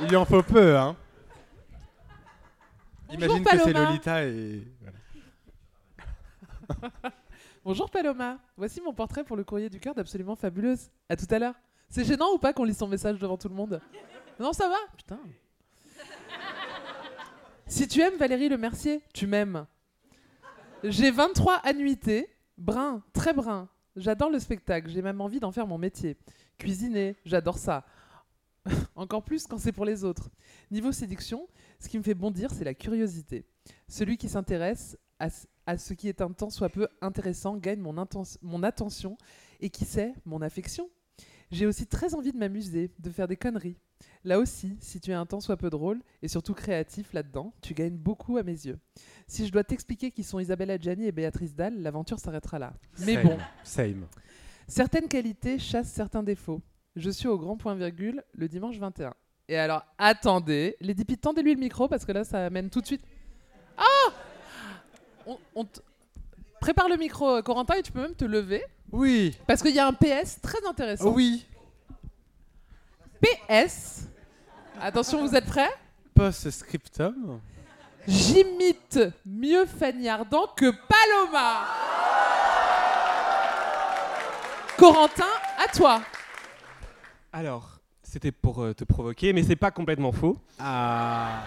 Il 0.01 0.15
en 0.17 0.25
faut 0.25 0.41
peu, 0.43 0.77
hein. 0.77 0.95
Bonjour, 3.15 3.37
Imagine 3.37 3.43
que 3.43 3.49
c'est 3.51 3.73
Paloma. 3.73 3.89
Lolita 3.89 4.25
et. 4.25 4.63
voilà. 6.79 7.15
Bonjour 7.63 7.89
Paloma. 7.89 8.39
Voici 8.57 8.81
mon 8.81 8.93
portrait 8.93 9.23
pour 9.23 9.37
le 9.37 9.43
courrier 9.43 9.69
du 9.69 9.79
cœur 9.79 9.95
d'absolument 9.95 10.35
fabuleuse. 10.35 10.89
À 11.09 11.15
tout 11.15 11.27
à 11.29 11.39
l'heure. 11.39 11.55
C'est 11.89 12.03
gênant 12.03 12.33
ou 12.33 12.37
pas 12.37 12.51
qu'on 12.53 12.63
lit 12.63 12.73
son 12.73 12.87
message 12.87 13.17
devant 13.19 13.37
tout 13.37 13.47
le 13.47 13.55
monde? 13.55 13.81
Non, 14.39 14.51
ça 14.53 14.67
va 14.67 14.75
Putain. 14.97 15.19
Si 17.67 17.87
tu 17.87 18.01
aimes 18.01 18.17
Valérie 18.17 18.49
Le 18.49 18.57
Mercier, 18.57 19.01
tu 19.13 19.27
m'aimes. 19.27 19.65
J'ai 20.83 21.09
23 21.09 21.55
annuités, 21.63 22.29
brun, 22.57 23.01
très 23.13 23.33
brun. 23.33 23.69
J'adore 23.95 24.29
le 24.29 24.39
spectacle, 24.39 24.89
j'ai 24.89 25.01
même 25.01 25.21
envie 25.21 25.39
d'en 25.39 25.51
faire 25.51 25.65
mon 25.65 25.77
métier. 25.77 26.17
Cuisiner, 26.57 27.15
j'adore 27.25 27.57
ça. 27.57 27.85
Encore 28.95 29.23
plus 29.23 29.47
quand 29.47 29.57
c'est 29.57 29.71
pour 29.71 29.85
les 29.85 30.03
autres. 30.03 30.29
Niveau 30.69 30.91
séduction, 30.91 31.47
ce 31.85 31.89
qui 31.89 31.97
me 31.97 32.03
fait 32.03 32.13
bondir, 32.15 32.51
c'est 32.51 32.63
la 32.65 32.73
curiosité. 32.73 33.45
Celui 33.87 34.17
qui 34.17 34.27
s'intéresse 34.27 34.97
à, 35.19 35.29
ce- 35.29 35.45
à 35.65 35.77
ce 35.77 35.93
qui 35.93 36.09
est 36.09 36.19
un 36.21 36.31
tant 36.31 36.49
soit 36.49 36.69
peu 36.69 36.87
intéressant 37.01 37.55
gagne 37.57 37.79
mon, 37.79 37.95
attention 38.63 39.17
et 39.61 39.69
qui 39.69 39.85
sait, 39.85 40.13
mon 40.25 40.41
affection. 40.41 40.89
J'ai 41.51 41.65
aussi 41.67 41.85
très 41.87 42.15
envie 42.15 42.31
de 42.33 42.37
m'amuser, 42.37 42.91
de 42.99 43.09
faire 43.11 43.27
des 43.27 43.37
conneries. 43.37 43.77
Là 44.23 44.39
aussi, 44.39 44.75
si 44.81 44.99
tu 44.99 45.11
es 45.11 45.13
un 45.13 45.25
tant 45.27 45.39
soit 45.39 45.57
peu 45.57 45.69
drôle 45.69 46.01
et 46.23 46.27
surtout 46.27 46.53
créatif 46.55 47.13
là-dedans, 47.13 47.53
tu 47.61 47.73
gagnes 47.75 47.95
beaucoup 47.97 48.37
à 48.37 48.43
mes 48.43 48.65
yeux. 48.65 48.79
Si 49.27 49.45
je 49.45 49.51
dois 49.51 49.63
t'expliquer 49.63 50.11
qui 50.11 50.23
sont 50.23 50.39
Isabelle 50.39 50.71
Adjani 50.71 51.05
et 51.05 51.11
Béatrice 51.11 51.53
Dalle, 51.55 51.81
l'aventure 51.81 52.19
s'arrêtera 52.19 52.57
là. 52.59 52.73
Mais 53.05 53.13
Same. 53.13 53.23
bon, 53.23 53.37
Same. 53.63 54.07
Certaines 54.67 55.07
qualités 55.07 55.59
chassent 55.59 55.91
certains 55.93 56.23
défauts. 56.23 56.61
Je 56.95 57.09
suis 57.11 57.27
au 57.27 57.37
grand 57.37 57.57
point 57.57 57.75
virgule 57.75 58.23
le 58.33 58.47
dimanche 58.47 58.77
21. 58.79 59.13
Et 59.47 59.57
alors, 59.57 59.85
attendez, 59.97 60.75
Lady 60.81 61.05
Pete, 61.05 61.21
tendez-lui 61.21 61.53
le 61.53 61.59
micro 61.59 61.87
parce 61.87 62.05
que 62.05 62.11
là, 62.11 62.23
ça 62.23 62.45
amène 62.45 62.69
tout 62.69 62.81
de 62.81 62.85
suite. 62.87 63.03
Ah 63.77 64.11
on, 65.55 65.67
Prépare 66.59 66.89
le 66.89 66.97
micro, 66.97 67.29
euh, 67.29 67.41
Corentin, 67.43 67.75
et 67.75 67.83
tu 67.83 67.91
peux 67.91 68.01
même 68.01 68.15
te 68.15 68.25
lever. 68.25 68.63
Oui. 68.91 69.37
Parce 69.45 69.61
qu'il 69.61 69.75
y 69.75 69.79
a 69.79 69.85
un 69.85 69.93
PS 69.93 70.41
très 70.41 70.65
intéressant. 70.67 71.11
Oui. 71.11 71.45
PS. 73.21 74.07
Attention, 74.81 75.27
vous 75.27 75.35
êtes 75.35 75.45
prêts? 75.45 75.69
Post-scriptum. 76.15 77.39
J'imite 78.07 78.99
mieux 79.25 79.65
Fanny 79.65 80.09
Ardant 80.09 80.47
que 80.55 80.71
Paloma. 80.71 81.65
Corentin, 84.77 85.23
à 85.63 85.67
toi. 85.71 86.01
Alors, 87.31 87.74
c'était 88.15 88.31
pour 88.31 88.61
euh, 88.63 88.73
te 88.73 88.85
provoquer, 88.85 89.33
mais 89.33 89.43
c'est 89.43 89.57
pas 89.57 89.71
complètement 89.71 90.13
faux. 90.13 90.37
Ah. 90.57 91.43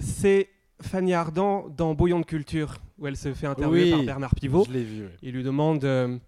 C'est 0.00 0.48
Fanny 0.82 1.14
Ardant 1.14 1.68
dans 1.68 1.94
Bouillon 1.94 2.18
de 2.18 2.24
culture, 2.26 2.78
où 2.98 3.06
elle 3.06 3.16
se 3.16 3.32
fait 3.32 3.46
interviewer 3.46 3.84
Oui, 3.84 3.90
par 3.92 4.02
Bernard 4.02 4.34
Pivot. 4.34 4.64
je 4.66 4.72
l'ai 4.72 4.82
vu, 4.82 5.04
oui. 5.04 5.10
Il 5.22 5.34
lui 5.34 5.44
demande 5.44 5.84
euh, 5.84 6.18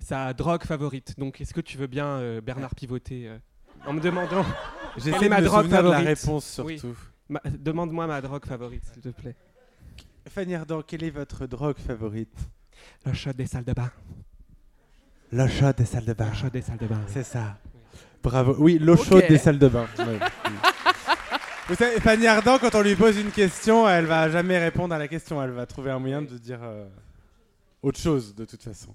sa 0.00 0.34
drogue 0.34 0.64
favorite. 0.64 1.14
Donc, 1.16 1.40
est-ce 1.40 1.54
que 1.54 1.60
tu 1.60 1.78
veux 1.78 1.86
bien, 1.86 2.06
euh, 2.06 2.40
Bernard, 2.40 2.74
pivoter 2.74 3.28
euh, 3.28 3.38
en 3.86 3.92
me 3.92 4.00
demandant 4.00 4.44
J'essaie 4.96 5.26
de 5.26 5.28
ma 5.28 5.40
me 5.40 5.44
drogue 5.46 5.62
souvenir 5.66 5.82
de 5.84 5.88
la 5.90 5.96
favorite 5.98 6.18
réponse, 6.18 6.60
Oui. 6.64 6.78
surtout. 6.80 6.98
Ma- 7.28 7.40
Demande-moi 7.56 8.08
ma 8.08 8.20
drogue 8.20 8.44
favorite, 8.44 8.82
s'il 8.92 9.00
te 9.00 9.10
plaît. 9.10 9.36
Fanny 10.28 10.56
Ardant, 10.56 10.82
quelle 10.82 11.04
est 11.04 11.10
votre 11.10 11.46
drogue 11.46 11.78
favorite? 11.78 12.36
Le 13.06 13.12
chat 13.12 13.32
des 13.32 13.46
salles 13.46 13.64
de 13.64 13.74
bain. 13.74 13.92
L'eau 15.30 15.46
chaude 15.46 15.76
des 15.76 15.84
salles 15.84 16.04
de 16.04 16.14
bain. 16.14 16.30
Le 16.30 16.34
chat 16.34 16.50
des 16.50 16.62
salles 16.62 16.78
de 16.78 16.86
bain. 16.88 17.00
C'est 17.06 17.22
ça. 17.22 17.56
Bravo. 18.22 18.54
Oui, 18.58 18.78
l'eau 18.80 18.96
chaude 18.96 19.24
des 19.28 19.38
salles 19.38 19.58
de 19.58 19.68
bain. 19.68 19.86
Ouais. 19.98 20.18
Vous 21.68 21.76
savez, 21.76 22.00
Fanny 22.00 22.26
Ardant, 22.26 22.58
quand 22.58 22.74
on 22.74 22.82
lui 22.82 22.96
pose 22.96 23.16
une 23.18 23.30
question, 23.30 23.88
elle 23.88 24.04
va 24.06 24.28
jamais 24.28 24.58
répondre 24.58 24.94
à 24.94 24.98
la 24.98 25.06
question. 25.08 25.42
Elle 25.42 25.52
va 25.52 25.64
trouver 25.64 25.90
un 25.92 25.98
moyen 26.00 26.20
de 26.20 26.36
dire 26.36 26.58
euh, 26.62 26.84
autre 27.82 27.98
chose, 28.00 28.34
de 28.34 28.44
toute 28.44 28.62
façon. 28.62 28.94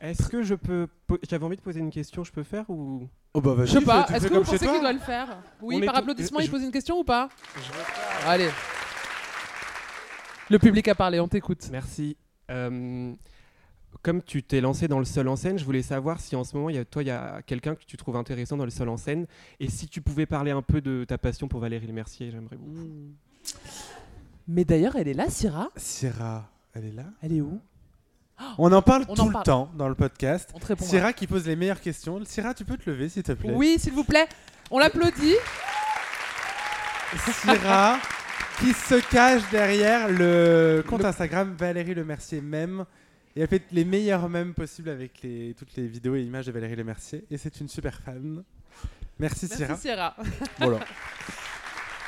Est-ce 0.00 0.28
que 0.28 0.42
je 0.42 0.54
peux. 0.54 0.88
J'avais 1.28 1.44
envie 1.44 1.56
de 1.56 1.62
poser 1.62 1.80
une 1.80 1.90
question, 1.90 2.22
je 2.22 2.30
peux 2.30 2.42
faire 2.42 2.68
ou? 2.68 3.08
Oh 3.34 3.40
bah 3.40 3.54
vas-y, 3.54 3.68
Je 3.68 3.78
sais 3.78 3.84
pas, 3.84 4.06
est-ce 4.10 4.20
fais 4.20 4.28
que 4.28 4.34
vous 4.34 4.34
comme 4.34 4.44
chez 4.44 4.50
pensez 4.52 4.64
toi. 4.66 4.72
qu'il 4.74 4.82
doit 4.82 4.92
le 4.92 4.98
faire? 4.98 5.38
Oui, 5.62 5.78
On 5.82 5.86
par 5.86 5.96
applaudissement, 5.96 6.38
je- 6.40 6.44
il 6.44 6.50
pose 6.50 6.62
une 6.62 6.70
question 6.70 6.98
ou 6.98 7.04
pas? 7.04 7.28
Je- 7.56 8.28
Allez. 8.28 8.50
Le 10.50 10.58
public 10.58 10.86
a 10.88 10.94
parlé, 10.94 11.18
on 11.18 11.28
t'écoute. 11.28 11.66
Merci. 11.72 12.16
Euh, 12.50 13.12
comme 14.02 14.22
tu 14.22 14.42
t'es 14.42 14.60
lancé 14.60 14.88
dans 14.88 14.98
le 14.98 15.04
seul 15.04 15.28
en 15.28 15.36
scène, 15.36 15.58
je 15.58 15.64
voulais 15.64 15.82
savoir 15.82 16.20
si 16.20 16.34
en 16.34 16.44
ce 16.44 16.56
moment, 16.56 16.70
il 16.70 16.76
y 16.76 16.78
a, 16.78 16.84
toi, 16.84 17.02
il 17.02 17.06
y 17.06 17.10
a 17.10 17.40
quelqu'un 17.42 17.74
que 17.74 17.84
tu 17.84 17.96
trouves 17.96 18.16
intéressant 18.16 18.56
dans 18.56 18.64
le 18.64 18.70
seul 18.70 18.88
en 18.88 18.96
scène. 18.96 19.26
Et 19.60 19.70
si 19.70 19.86
tu 19.88 20.00
pouvais 20.00 20.26
parler 20.26 20.50
un 20.50 20.62
peu 20.62 20.80
de 20.80 21.04
ta 21.04 21.18
passion 21.18 21.48
pour 21.48 21.60
Valérie 21.60 21.86
Le 21.86 21.92
Mercier, 21.92 22.30
j'aimerais 22.30 22.56
beaucoup. 22.56 22.88
Mais 24.48 24.64
d'ailleurs, 24.64 24.96
elle 24.96 25.08
est 25.08 25.14
là, 25.14 25.30
Syrah? 25.30 25.68
Syrah, 25.76 26.50
elle 26.74 26.86
est 26.86 26.92
là? 26.92 27.04
Elle 27.22 27.36
est 27.36 27.40
où? 27.40 27.60
On 28.58 28.72
en 28.72 28.82
parle 28.82 29.04
On 29.08 29.14
tout 29.14 29.20
en 29.20 29.28
le 29.28 29.44
temps 29.44 29.70
dans 29.76 29.88
le 29.88 29.94
podcast. 29.94 30.52
Syrah 30.80 31.12
qui 31.12 31.28
pose 31.28 31.46
les 31.46 31.54
meilleures 31.54 31.80
questions. 31.80 32.20
Syrah, 32.24 32.54
tu 32.54 32.64
peux 32.64 32.76
te 32.76 32.90
lever 32.90 33.08
s'il 33.08 33.22
te 33.22 33.32
plaît? 33.32 33.52
Oui, 33.54 33.76
s'il 33.78 33.92
vous 33.92 34.02
plaît. 34.02 34.26
On 34.70 34.80
l'applaudit. 34.80 35.36
Syrah 37.16 37.98
qui 38.58 38.72
se 38.72 38.96
cache 39.10 39.42
derrière 39.50 40.08
le 40.08 40.82
compte 40.88 41.04
Instagram 41.04 41.54
Valérie 41.56 41.94
Le 41.94 42.04
Mercier 42.04 42.40
même. 42.40 42.84
Et 43.34 43.40
elle 43.40 43.48
fait 43.48 43.62
les 43.72 43.84
meilleurs 43.84 44.28
mèmes 44.28 44.54
possibles 44.54 44.90
avec 44.90 45.22
les, 45.22 45.54
toutes 45.54 45.74
les 45.76 45.86
vidéos 45.86 46.14
et 46.16 46.22
images 46.22 46.46
de 46.46 46.52
Valérie 46.52 46.76
Le 46.76 46.84
Mercier. 46.84 47.24
Et 47.30 47.38
c'est 47.38 47.60
une 47.60 47.68
super 47.68 48.00
fan. 48.00 48.42
Merci, 49.18 49.46
Merci, 49.48 49.56
Syrah. 49.56 49.76
Syrah. 49.76 50.16
Voilà. 50.58 50.80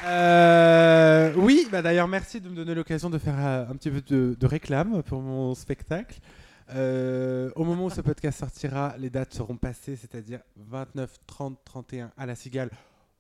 Euh, 0.04 1.32
oui, 1.36 1.66
bah 1.72 1.80
d'ailleurs, 1.80 2.08
merci 2.08 2.40
de 2.40 2.48
me 2.50 2.54
donner 2.54 2.74
l'occasion 2.74 3.08
de 3.08 3.16
faire 3.16 3.38
euh, 3.38 3.66
un 3.66 3.76
petit 3.76 3.90
peu 3.90 4.02
de, 4.02 4.36
de 4.38 4.46
réclame 4.46 5.02
pour 5.02 5.22
mon 5.22 5.54
spectacle. 5.54 6.18
Euh, 6.74 7.50
au 7.56 7.64
moment 7.64 7.86
où 7.86 7.90
ce 7.90 8.00
podcast 8.00 8.40
sortira, 8.40 8.94
les 8.98 9.10
dates 9.10 9.32
seront 9.32 9.56
passées, 9.56 9.96
c'est-à-dire 9.96 10.40
29, 10.56 11.10
30, 11.26 11.58
31 11.64 12.12
à 12.16 12.26
la 12.26 12.34
Cigale. 12.34 12.70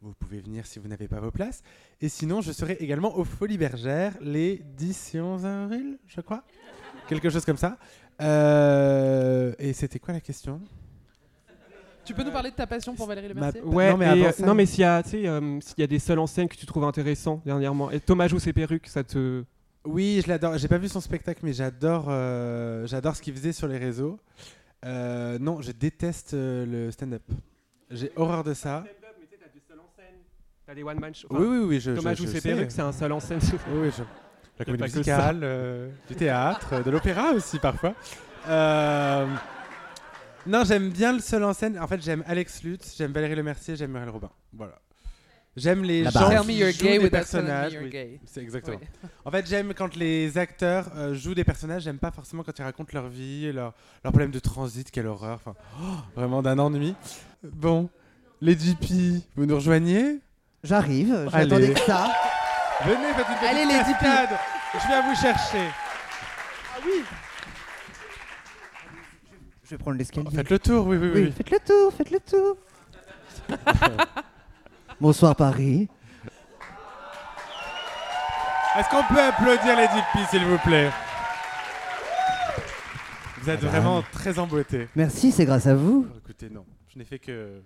Vous 0.02 0.12
pouvez 0.12 0.40
venir 0.40 0.66
si 0.66 0.78
vous 0.78 0.88
n'avez 0.88 1.08
pas 1.08 1.20
vos 1.20 1.30
places. 1.30 1.62
Et 2.00 2.10
sinon, 2.10 2.42
je 2.42 2.52
serai 2.52 2.74
également 2.80 3.16
aux 3.16 3.24
Folies 3.24 3.56
Bergères 3.56 4.14
les 4.20 4.62
10 4.76 5.14
et 5.14 5.20
11 5.20 5.46
avril, 5.46 5.98
je 6.06 6.20
crois. 6.20 6.44
Quelque 7.08 7.28
chose 7.30 7.44
comme 7.44 7.56
ça. 7.56 7.76
Euh, 8.20 9.52
et 9.58 9.72
c'était 9.72 9.98
quoi 9.98 10.14
la 10.14 10.20
question? 10.20 10.60
Tu 12.04 12.12
peux 12.14 12.22
nous 12.22 12.30
parler 12.32 12.50
de 12.50 12.54
ta 12.56 12.66
passion 12.66 12.94
pour 12.94 13.06
Valérie 13.06 13.28
Le 13.28 13.34
Ma- 13.34 13.40
Mercier? 13.52 13.62
Ouais, 13.62 13.90
Non, 13.90 13.96
mais 13.96 14.04
et, 14.04 14.08
avant 14.08 14.24
euh, 14.26 14.32
ça- 14.32 14.46
non, 14.46 14.54
mais 14.54 14.66
s'il 14.66 14.80
y, 14.80 14.84
a, 14.84 14.98
euh, 15.14 15.60
s'il 15.60 15.78
y 15.78 15.82
a 15.82 15.86
des 15.86 15.98
seuls 15.98 16.18
en 16.18 16.26
scène 16.26 16.48
que 16.48 16.56
tu 16.56 16.66
trouves 16.66 16.84
intéressants 16.84 17.40
dernièrement, 17.46 17.90
et 17.90 17.98
Thomas 18.00 18.28
joue 18.28 18.38
ses 18.38 18.52
perruques, 18.52 18.88
ça 18.88 19.02
te. 19.04 19.42
Oui, 19.86 20.20
je 20.22 20.28
l'adore. 20.28 20.56
J'ai 20.58 20.68
pas 20.68 20.78
vu 20.78 20.88
son 20.88 21.00
spectacle, 21.00 21.40
mais 21.42 21.52
j'adore, 21.54 22.06
euh, 22.08 22.86
j'adore 22.86 23.16
ce 23.16 23.22
qu'il 23.22 23.34
faisait 23.34 23.52
sur 23.52 23.68
les 23.68 23.78
réseaux. 23.78 24.18
Euh, 24.84 25.38
non, 25.38 25.62
je 25.62 25.72
déteste 25.72 26.34
euh, 26.34 26.66
le 26.66 26.90
stand-up. 26.90 27.22
J'ai 27.90 28.10
horreur 28.16 28.44
de 28.44 28.52
ça. 28.54 28.84
T'as 30.66 30.74
des 30.74 30.82
one 30.82 30.98
man 30.98 31.14
show. 31.14 31.28
Oui, 31.30 31.44
oui, 31.46 31.58
oui. 31.68 31.80
Je, 31.80 31.90
Thomas 31.92 32.14
je- 32.14 32.18
joue 32.20 32.26
je 32.26 32.32
ses 32.32 32.40
sais. 32.40 32.48
perruques, 32.54 32.70
c'est 32.70 32.80
un 32.82 32.92
seul 32.92 33.12
en 33.12 33.20
scène. 33.20 33.38
Oui, 33.70 33.80
oui, 33.82 33.90
je- 33.96 34.02
La 34.58 34.64
comédie 34.64 34.82
musicale, 34.84 35.40
euh, 35.42 35.88
du 36.08 36.14
théâtre, 36.14 36.82
de 36.82 36.90
l'opéra 36.90 37.32
aussi 37.32 37.58
parfois. 37.58 37.94
Euh, 38.48 39.26
Non, 40.46 40.62
j'aime 40.64 40.90
bien 40.90 41.12
le 41.12 41.20
seul 41.20 41.42
en 41.44 41.52
scène. 41.54 41.78
En 41.78 41.86
fait, 41.86 42.02
j'aime 42.02 42.22
Alex 42.26 42.62
Lutz, 42.62 42.94
j'aime 42.96 43.12
Valérie 43.12 43.34
Le 43.34 43.42
Mercier, 43.42 43.76
j'aime 43.76 43.90
Muriel 43.92 44.10
Robin. 44.10 44.30
Voilà. 44.52 44.74
J'aime 45.56 45.84
les 45.84 46.04
gens. 46.04 46.28
Tell 46.28 46.40
qui 46.40 46.54
you're 46.58 46.72
jouent 46.72 46.84
gay 46.84 46.98
des 46.98 47.10
personnages. 47.10 47.72
you're 47.72 47.84
oui. 47.84 47.90
gay. 47.90 48.20
C'est 48.26 48.42
exactement. 48.42 48.76
Oui. 48.80 49.08
En 49.24 49.30
fait, 49.30 49.46
j'aime 49.46 49.72
quand 49.72 49.94
les 49.94 50.36
acteurs 50.36 50.90
euh, 50.96 51.14
jouent 51.14 51.34
des 51.34 51.44
personnages. 51.44 51.82
J'aime 51.82 51.98
pas 51.98 52.10
forcément 52.10 52.42
quand 52.42 52.58
ils 52.58 52.62
racontent 52.62 52.90
leur 52.92 53.08
vie, 53.08 53.52
leur, 53.52 53.72
leur 54.02 54.12
problème 54.12 54.32
de 54.32 54.40
transit, 54.40 54.90
quelle 54.90 55.06
horreur. 55.06 55.36
Enfin, 55.36 55.54
oh, 55.80 55.96
vraiment 56.16 56.42
d'un 56.42 56.58
ennui. 56.58 56.94
Bon, 57.44 57.88
les 58.40 58.56
GP, 58.56 59.22
vous 59.36 59.46
nous 59.46 59.54
rejoignez? 59.54 60.18
J'arrive, 60.64 61.28
j'attendais 61.30 61.72
que 61.72 61.80
ça. 61.80 62.10
Venez, 62.84 63.12
faites 63.14 63.26
une 63.28 63.34
petite 63.34 63.48
Allez, 63.48 63.64
les 63.64 63.72
cascade. 63.78 64.38
Je 64.74 64.86
viens 64.86 65.02
vous 65.08 65.14
chercher. 65.20 65.68
Ah 66.74 66.78
oui. 66.84 67.04
Je 69.64 69.70
vais 69.70 69.78
prendre 69.78 69.96
l'escalier. 69.96 70.28
Faites 70.34 70.50
le 70.50 70.58
tour, 70.58 70.86
oui, 70.86 70.96
oui, 70.98 71.10
oui. 71.14 71.32
Faites 71.32 71.50
le 71.50 71.58
tour, 71.60 71.92
faites 71.96 72.10
le 72.10 72.20
tour. 72.20 72.56
Bonsoir 75.00 75.34
Paris. 75.34 75.88
Est-ce 78.76 78.88
qu'on 78.90 79.04
peut 79.04 79.20
applaudir 79.20 79.76
les 79.76 79.86
GP, 79.86 80.28
s'il 80.30 80.44
vous 80.44 80.58
plaît? 80.58 80.90
Vous 83.40 83.50
êtes 83.50 83.62
Madame. 83.62 83.80
vraiment 83.82 84.02
très 84.12 84.38
en 84.38 84.46
beauté. 84.46 84.88
Merci, 84.96 85.30
c'est 85.32 85.44
grâce 85.44 85.66
à 85.66 85.74
vous. 85.74 86.06
Oh, 86.12 86.18
écoutez, 86.24 86.48
non, 86.50 86.64
je 86.92 86.98
n'ai 86.98 87.04
fait 87.04 87.18
que 87.18 87.60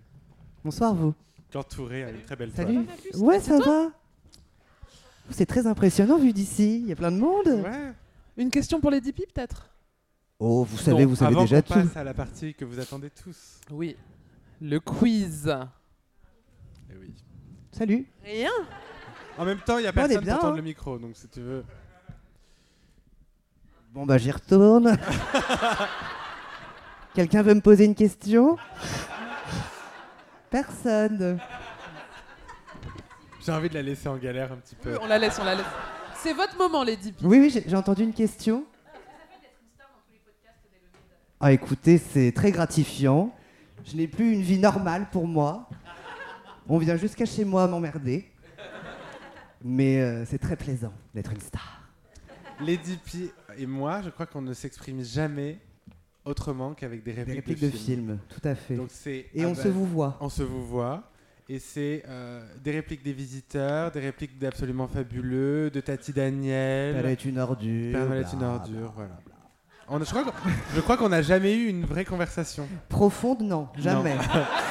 Bonsoir 0.65 0.93
vous. 0.95 1.15
qu'entourer 1.53 2.05
à 2.05 2.11
une 2.11 2.21
très 2.23 2.37
belle 2.37 2.51
Salut. 2.55 2.85
toile. 3.13 3.23
Ouais, 3.23 3.41
ça 3.41 3.59
va. 3.59 3.87
C'est 5.31 5.47
très 5.47 5.67
impressionnant 5.67 6.19
vu 6.19 6.33
d'ici. 6.33 6.81
Il 6.81 6.89
y 6.89 6.93
a 6.93 6.97
plein 6.97 7.13
de 7.13 7.19
monde. 7.19 7.47
Ouais. 7.47 7.93
Une 8.37 8.51
question 8.51 8.81
pour 8.81 8.91
les 8.91 9.01
DP 9.01 9.23
peut-être? 9.35 9.69
Oh, 10.39 10.65
vous 10.65 10.79
savez, 10.79 11.05
vous 11.05 11.17
savez 11.17 11.35
avant 11.35 11.43
déjà 11.43 11.63
tout. 11.63 11.75
passe 11.75 11.97
à 11.97 12.05
la 12.05 12.15
partie 12.15 12.55
que 12.55 12.65
vous 12.65 12.79
attendez 12.79 13.11
tous. 13.11 13.61
Oui. 13.71 13.97
Le 14.61 14.79
quiz. 14.79 15.53
Eh 16.91 16.95
oui. 16.97 17.15
Salut. 17.73 18.07
Rien. 18.25 18.51
En 19.37 19.45
même 19.45 19.59
temps, 19.59 19.79
il 19.79 19.83
n'y 19.83 19.87
a 19.89 19.91
on 19.91 19.95
personne 19.95 20.21
bien, 20.25 20.35
pour 20.35 20.43
tendre 20.43 20.53
hein. 20.55 20.57
le 20.57 20.63
micro, 20.63 20.99
donc 20.99 21.17
si 21.17 21.29
tu 21.29 21.41
veux. 21.41 21.65
Bon 23.93 24.07
bah 24.07 24.19
j'y 24.19 24.31
retourne. 24.31 24.97
Quelqu'un 27.15 27.43
veut 27.43 27.55
me 27.55 27.61
poser 27.61 27.85
une 27.85 27.95
question? 27.95 28.57
Personne. 30.51 31.39
J'ai 33.49 33.55
envie 33.55 33.71
de 33.71 33.75
la 33.77 33.83
laisser 33.83 34.11
en 34.11 34.19
galère 34.19 34.53
un 34.53 34.57
petit 34.57 34.75
peu. 34.75 34.99
On 35.01 35.07
la 35.07 35.19
laisse, 35.19 35.39
on 35.41 35.45
la 35.45 35.55
laisse. 35.55 35.65
C'est 36.17 36.35
votre 36.35 36.59
moment 36.59 36.83
les 36.83 36.99
DP. 36.99 37.17
Oui, 37.23 37.39
oui, 37.39 37.63
j'ai 37.67 37.77
entendu 37.77 38.03
une 38.03 38.13
question. 38.13 38.67
Ah 41.41 41.51
écoutez, 41.51 41.97
c'est 41.97 42.31
très 42.33 42.53
gratifiant. 42.53 43.35
Je 43.87 43.97
n'ai 43.97 44.07
plus 44.07 44.35
une 44.35 44.43
vie 44.43 44.59
normale 44.59 45.09
pour 45.11 45.27
moi. 45.27 45.67
On 46.69 46.77
vient 46.77 46.97
jusqu'à 46.97 47.25
chez 47.25 47.47
moi 47.47 47.67
m'emmerder. 47.67 48.31
Mais 49.65 50.03
euh, 50.03 50.27
c'est 50.27 50.37
très 50.37 50.57
plaisant 50.57 50.93
d'être 51.15 51.33
une 51.33 51.41
star. 51.41 51.89
Lady 52.61 52.99
P 52.99 53.33
et 53.57 53.65
moi, 53.65 54.03
je 54.03 54.11
crois 54.11 54.27
qu'on 54.27 54.43
ne 54.43 54.53
s'exprime 54.53 55.03
jamais 55.03 55.59
autrement 56.27 56.75
qu'avec 56.75 57.03
des 57.03 57.13
répliques, 57.13 57.37
répliques 57.37 57.61
de 57.63 57.71
films, 57.71 58.19
tout 58.29 58.47
à 58.47 58.55
fait. 58.55 58.77
Donc 58.77 58.91
Et 59.07 59.25
ah 59.39 59.47
on 59.47 59.53
bah, 59.53 59.63
se 59.63 59.69
vous 59.69 59.87
voit. 59.87 60.19
On 60.21 60.29
se 60.29 60.43
vous 60.43 60.67
voit. 60.67 61.11
Et 61.51 61.59
c'est 61.61 62.03
euh, 62.09 62.43
des 62.63 62.73
répliques 62.73 63.03
des 63.03 63.13
visiteurs, 63.15 63.91
des 63.91 64.01
répliques 64.01 64.39
d'absolument 64.39 64.87
fabuleux, 64.87 65.71
de 65.71 65.81
Tati 65.81 66.13
Daniel. 66.13 66.95
Père 66.95 67.07
est 67.07 67.25
une 67.25 67.39
ordure, 67.39 67.99
Noël 67.99 68.23
est 68.27 68.33
une 68.35 68.43
ordure, 68.45 68.93
voilà. 68.95 69.11
On 69.91 69.99
je 69.99 70.05
crois 70.05 70.25
qu'on- 70.97 71.05
qu'on 71.05 71.09
n'a 71.09 71.23
jamais 71.23 71.55
eu 71.55 71.69
une 71.69 71.87
vraie 71.87 72.05
conversation. 72.05 72.69
Profonde, 72.91 73.41
non, 73.41 73.69
jamais. 73.79 74.17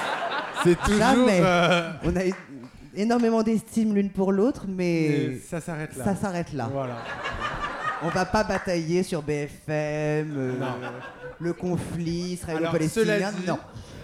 C'est 0.63 0.75
toujours. 0.82 0.99
Jamais. 0.99 1.39
euh, 1.41 1.91
On 2.03 2.15
a 2.15 2.28
eu 2.28 2.34
énormément 2.95 3.41
d'estime 3.41 3.95
l'une 3.95 4.11
pour 4.11 4.32
l'autre, 4.32 4.65
mais, 4.67 5.30
Mais 5.30 5.38
ça 5.39 5.59
s'arrête 5.59 5.95
là. 5.97 6.03
Ça 6.05 6.15
s'arrête 6.15 6.53
là. 6.53 6.69
Voilà. 6.71 6.97
On 8.03 8.09
va 8.09 8.25
pas 8.25 8.43
batailler 8.43 9.01
sur 9.01 9.23
BFM, 9.23 9.57
euh, 10.38 10.59
Non. 10.59 10.67
le 11.39 11.53
conflit 11.53 12.34
israélo-palestinien. 12.34 13.05
cela 13.05 13.32
dit, 13.32 13.47
Non. 13.47 13.59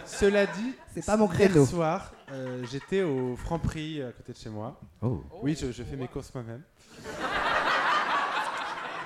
Cela 0.06 0.46
dit, 0.48 0.74
C'est 0.96 1.06
pas 1.06 1.18
mon 1.18 1.28
hier 1.28 1.50
créneau. 1.50 1.66
soir, 1.68 2.12
euh, 2.34 2.66
j'étais 2.72 3.02
au 3.04 3.36
Franprix 3.36 4.02
à 4.02 4.12
côté 4.12 4.34
de 4.34 4.38
chez 4.38 4.50
moi. 4.50 4.80
Oh. 5.02 5.24
Oui, 5.42 5.56
je, 5.60 5.72
je 5.72 5.84
fais 5.84 5.96
mes 5.96 6.08
courses 6.08 6.34
moi-même. 6.34 6.64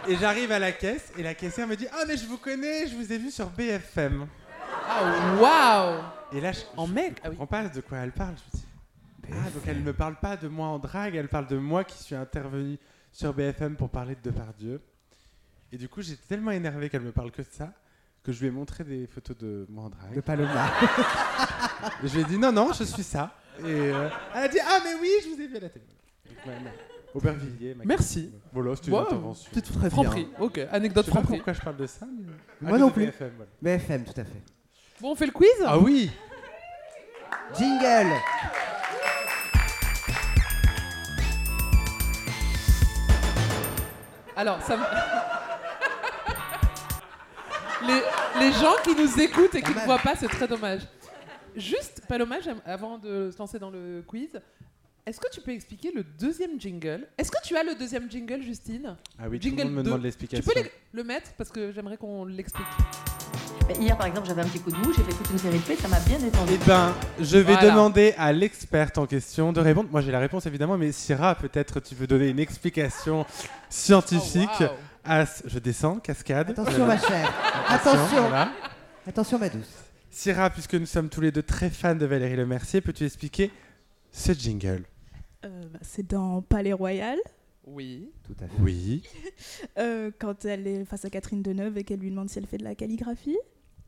Et 0.07 0.15
j'arrive 0.15 0.51
à 0.53 0.59
la 0.59 0.71
caisse 0.71 1.11
et 1.17 1.23
la 1.23 1.33
caissière 1.33 1.67
me 1.67 1.75
dit 1.75 1.87
Ah, 1.91 2.03
mais 2.07 2.15
je 2.15 2.25
vous 2.25 2.37
connais, 2.37 2.87
je 2.87 2.95
vous 2.95 3.11
ai 3.11 3.17
vu 3.17 3.29
sur 3.29 3.49
BFM. 3.49 4.27
Ah 4.89 5.35
waouh 5.39 6.01
Et 6.31 6.39
là, 6.39 6.53
je, 6.53 6.61
En 6.77 6.87
je 6.87 6.93
mec, 6.93 7.21
comprends 7.21 7.45
pas 7.47 7.67
de 7.67 7.81
quoi 7.81 7.97
elle 7.99 8.13
parle. 8.13 8.35
Je 8.37 8.57
me 8.57 8.61
dis 8.63 8.67
Ah, 9.33 9.49
donc 9.49 9.63
elle 9.67 9.79
ne 9.79 9.83
me 9.83 9.93
parle 9.93 10.15
pas 10.15 10.37
de 10.37 10.47
moi 10.47 10.67
en 10.67 10.79
drague, 10.79 11.15
elle 11.15 11.27
parle 11.27 11.47
de 11.47 11.57
moi 11.57 11.83
qui 11.83 11.97
suis 12.01 12.15
intervenu 12.15 12.77
sur 13.11 13.33
BFM 13.33 13.75
pour 13.75 13.89
parler 13.89 14.15
de 14.15 14.21
Depardieu. 14.21 14.81
Et 15.73 15.77
du 15.77 15.89
coup, 15.89 16.01
j'étais 16.01 16.25
tellement 16.25 16.51
énervé 16.51 16.89
qu'elle 16.89 17.01
me 17.01 17.11
parle 17.11 17.31
que 17.31 17.41
de 17.41 17.47
ça 17.51 17.73
que 18.27 18.33
je 18.33 18.41
lui 18.41 18.47
ai 18.47 18.51
montré 18.51 18.83
des 18.83 19.07
photos 19.07 19.37
de 19.37 19.65
moi 19.69 19.85
en 19.85 19.89
drague. 19.89 20.13
De 20.13 20.19
Paloma. 20.19 20.67
et 22.03 22.07
je 22.09 22.13
lui 22.13 22.21
ai 22.21 22.25
dit 22.25 22.37
non, 22.37 22.51
non, 22.51 22.73
je 22.73 22.83
suis 22.83 23.01
ça. 23.01 23.33
Et 23.59 23.63
euh, 23.63 24.09
elle 24.35 24.43
a 24.43 24.47
dit 24.49 24.59
ah, 24.61 24.79
mais 24.83 24.95
oui, 25.01 25.09
je 25.23 25.29
vous 25.33 25.41
ai 25.41 25.47
vu 25.47 25.55
à 25.55 25.59
la 25.61 25.69
télé. 25.69 25.85
Aubervilliers. 27.13 27.77
Merci. 27.85 28.33
Voilà, 28.51 28.75
c'était 28.75 28.91
une 28.91 28.97
intervention. 28.97 29.49
Petite 29.49 29.73
Très 29.79 29.89
Franprix, 29.89 30.27
ok, 30.41 30.59
anecdote 30.69 31.05
Je 31.05 31.09
sais 31.09 31.13
pas 31.15 31.19
Franprix. 31.21 31.37
pourquoi 31.37 31.53
je 31.53 31.61
parle 31.61 31.77
de 31.77 31.87
ça. 31.87 32.05
mais- 32.05 32.67
Moi 32.69 32.77
non 32.77 32.91
plus. 32.91 33.05
BFM, 33.05 33.31
voilà. 33.37 33.51
BFM, 33.61 34.03
tout 34.03 34.19
à 34.19 34.25
fait. 34.25 34.43
Bon, 34.99 35.11
on 35.11 35.15
fait 35.15 35.25
le 35.27 35.31
quiz 35.31 35.49
Ah 35.65 35.79
oui 35.79 36.11
Jingle 37.57 38.11
Alors, 44.35 44.61
ça 44.61 44.75
me- 44.77 44.83
les, 47.85 48.01
les 48.47 48.51
gens 48.53 48.75
qui 48.83 48.95
nous 48.95 49.19
écoutent 49.19 49.55
et 49.55 49.61
qui 49.61 49.73
ne 49.73 49.79
voient 49.85 49.99
pas, 49.99 50.15
c'est 50.15 50.27
très 50.27 50.47
dommage. 50.47 50.81
Juste, 51.55 52.01
Paloma, 52.07 52.37
avant 52.65 52.97
de 52.97 53.31
se 53.31 53.37
lancer 53.37 53.57
dans 53.59 53.69
le 53.69 54.03
quiz, 54.05 54.29
est-ce 55.05 55.19
que 55.19 55.29
tu 55.31 55.41
peux 55.41 55.51
expliquer 55.51 55.91
le 55.95 56.03
deuxième 56.03 56.59
jingle? 56.59 57.07
Est-ce 57.17 57.31
que 57.31 57.41
tu 57.43 57.55
as 57.55 57.63
le 57.63 57.75
deuxième 57.75 58.09
jingle, 58.11 58.41
Justine? 58.41 58.95
Ah 59.17 59.23
oui, 59.29 59.39
tout 59.39 59.45
le 59.49 59.51
jingle 59.55 59.63
monde 59.65 59.73
me 59.73 59.77
2. 59.77 59.83
demande 59.83 60.03
l'explication. 60.03 60.43
Tu 60.53 60.61
peux 60.63 60.69
le 60.93 61.03
mettre 61.03 61.31
parce 61.37 61.49
que 61.49 61.71
j'aimerais 61.71 61.97
qu'on 61.97 62.25
l'explique. 62.25 62.65
Hier, 63.79 63.97
par 63.97 64.07
exemple, 64.07 64.27
j'avais 64.27 64.41
un 64.43 64.45
petit 64.47 64.59
coup 64.61 64.71
de 64.71 64.77
mou, 64.77 64.93
j'ai 64.95 65.03
fait 65.03 65.11
toute 65.11 65.29
une 65.29 65.37
série 65.37 65.57
de 65.57 65.63
faits, 65.63 65.79
ça 65.79 65.87
m'a 65.89 65.99
bien 65.99 66.17
détendu. 66.19 66.53
Eh 66.55 66.65
ben, 66.65 66.93
je 67.19 67.37
vais 67.37 67.53
Voilà. 67.53 67.69
demander 67.71 68.13
à 68.17 68.31
l'experte 68.31 68.97
en 68.97 69.05
question 69.05 69.51
de 69.51 69.59
répondre. 69.59 69.89
Moi, 69.91 69.99
j'ai 70.01 70.11
la 70.11 70.19
réponse 70.19 70.45
évidemment, 70.45 70.77
mais 70.77 70.91
Syrah, 70.93 71.35
peut-être 71.35 71.81
tu 71.81 71.93
veux 71.95 72.07
donner 72.07 72.29
une 72.29 72.39
explication 72.39 73.25
scientifique 73.69 74.49
Oh, 74.59 74.63
wow. 74.63 74.69
As, 75.07 75.41
je 75.45 75.59
descends, 75.59 75.99
cascade. 75.99 76.49
Attention, 76.51 76.85
ma 76.85 76.97
chère. 76.97 77.33
Attention. 77.69 78.21
voilà. 78.21 78.51
Attention, 79.07 79.39
ma 79.39 79.49
douce. 79.49 79.73
Syrah, 80.11 80.49
puisque 80.49 80.73
nous 80.75 80.85
sommes 80.85 81.09
tous 81.09 81.21
les 81.21 81.31
deux 81.31 81.43
très 81.43 81.69
fans 81.69 81.95
de 81.95 82.05
Valérie 82.05 82.35
Lemercier, 82.35 82.81
peux-tu 82.81 83.05
expliquer 83.05 83.51
ce 84.11 84.33
jingle 84.33 84.83
Euh, 85.45 85.61
bah, 85.71 85.79
c'est 85.81 86.05
dans 86.07 86.41
Palais 86.41 86.73
Royal. 86.73 87.17
Oui. 87.65 88.09
Tout 88.25 88.35
à 88.43 88.47
fait. 88.47 88.61
Oui. 88.61 89.03
Euh, 89.77 90.09
quand 90.17 90.45
elle 90.45 90.65
est 90.65 90.85
face 90.85 91.05
à 91.05 91.09
Catherine 91.11 91.43
Deneuve 91.43 91.77
et 91.77 91.83
qu'elle 91.83 91.99
lui 91.99 92.09
demande 92.09 92.29
si 92.29 92.39
elle 92.39 92.47
fait 92.47 92.57
de 92.57 92.63
la 92.63 92.73
calligraphie. 92.73 93.37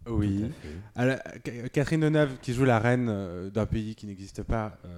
Oui. 0.09 0.49
Alors, 0.95 1.17
Catherine 1.73 2.01
Deneuve, 2.01 2.37
qui 2.41 2.53
joue 2.53 2.65
la 2.65 2.79
reine 2.79 3.07
euh, 3.09 3.49
d'un 3.49 3.65
pays 3.65 3.95
qui 3.95 4.05
n'existe 4.07 4.43
pas 4.43 4.77
euh, 4.85 4.89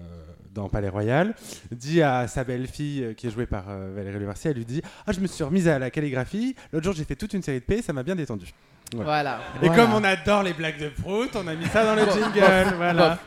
dans 0.53 0.69
Palais 0.69 0.89
Royal, 0.89 1.35
dit 1.71 2.01
à 2.01 2.27
sa 2.27 2.43
belle-fille, 2.43 3.03
euh, 3.03 3.13
qui 3.13 3.27
est 3.27 3.31
jouée 3.31 3.45
par 3.45 3.65
euh, 3.69 3.91
Valérie 3.95 4.19
Lemercier, 4.19 4.51
elle 4.51 4.57
lui 4.57 4.65
dit 4.65 4.81
Ah, 5.05 5.11
je 5.11 5.19
me 5.19 5.27
suis 5.27 5.43
remise 5.43 5.67
à 5.67 5.79
la 5.79 5.89
calligraphie. 5.91 6.55
L'autre 6.71 6.85
jour, 6.85 6.93
j'ai 6.93 7.03
fait 7.05 7.15
toute 7.15 7.33
une 7.33 7.41
série 7.41 7.59
de 7.59 7.65
P, 7.65 7.81
ça 7.81 7.93
m'a 7.93 8.03
bien 8.03 8.15
détendu. 8.15 8.51
Voilà. 8.95 9.39
Et 9.61 9.67
Voilà. 9.67 9.75
comme 9.83 9.93
on 9.93 10.03
adore 10.03 10.43
les 10.43 10.53
blagues 10.53 10.79
de 10.79 10.89
Prout, 10.89 11.29
on 11.35 11.47
a 11.47 11.55
mis 11.55 11.65
ça 11.67 11.83
dans 11.85 11.95
le 11.95 12.09
jingle. 12.11 12.75
voilà. 12.77 13.19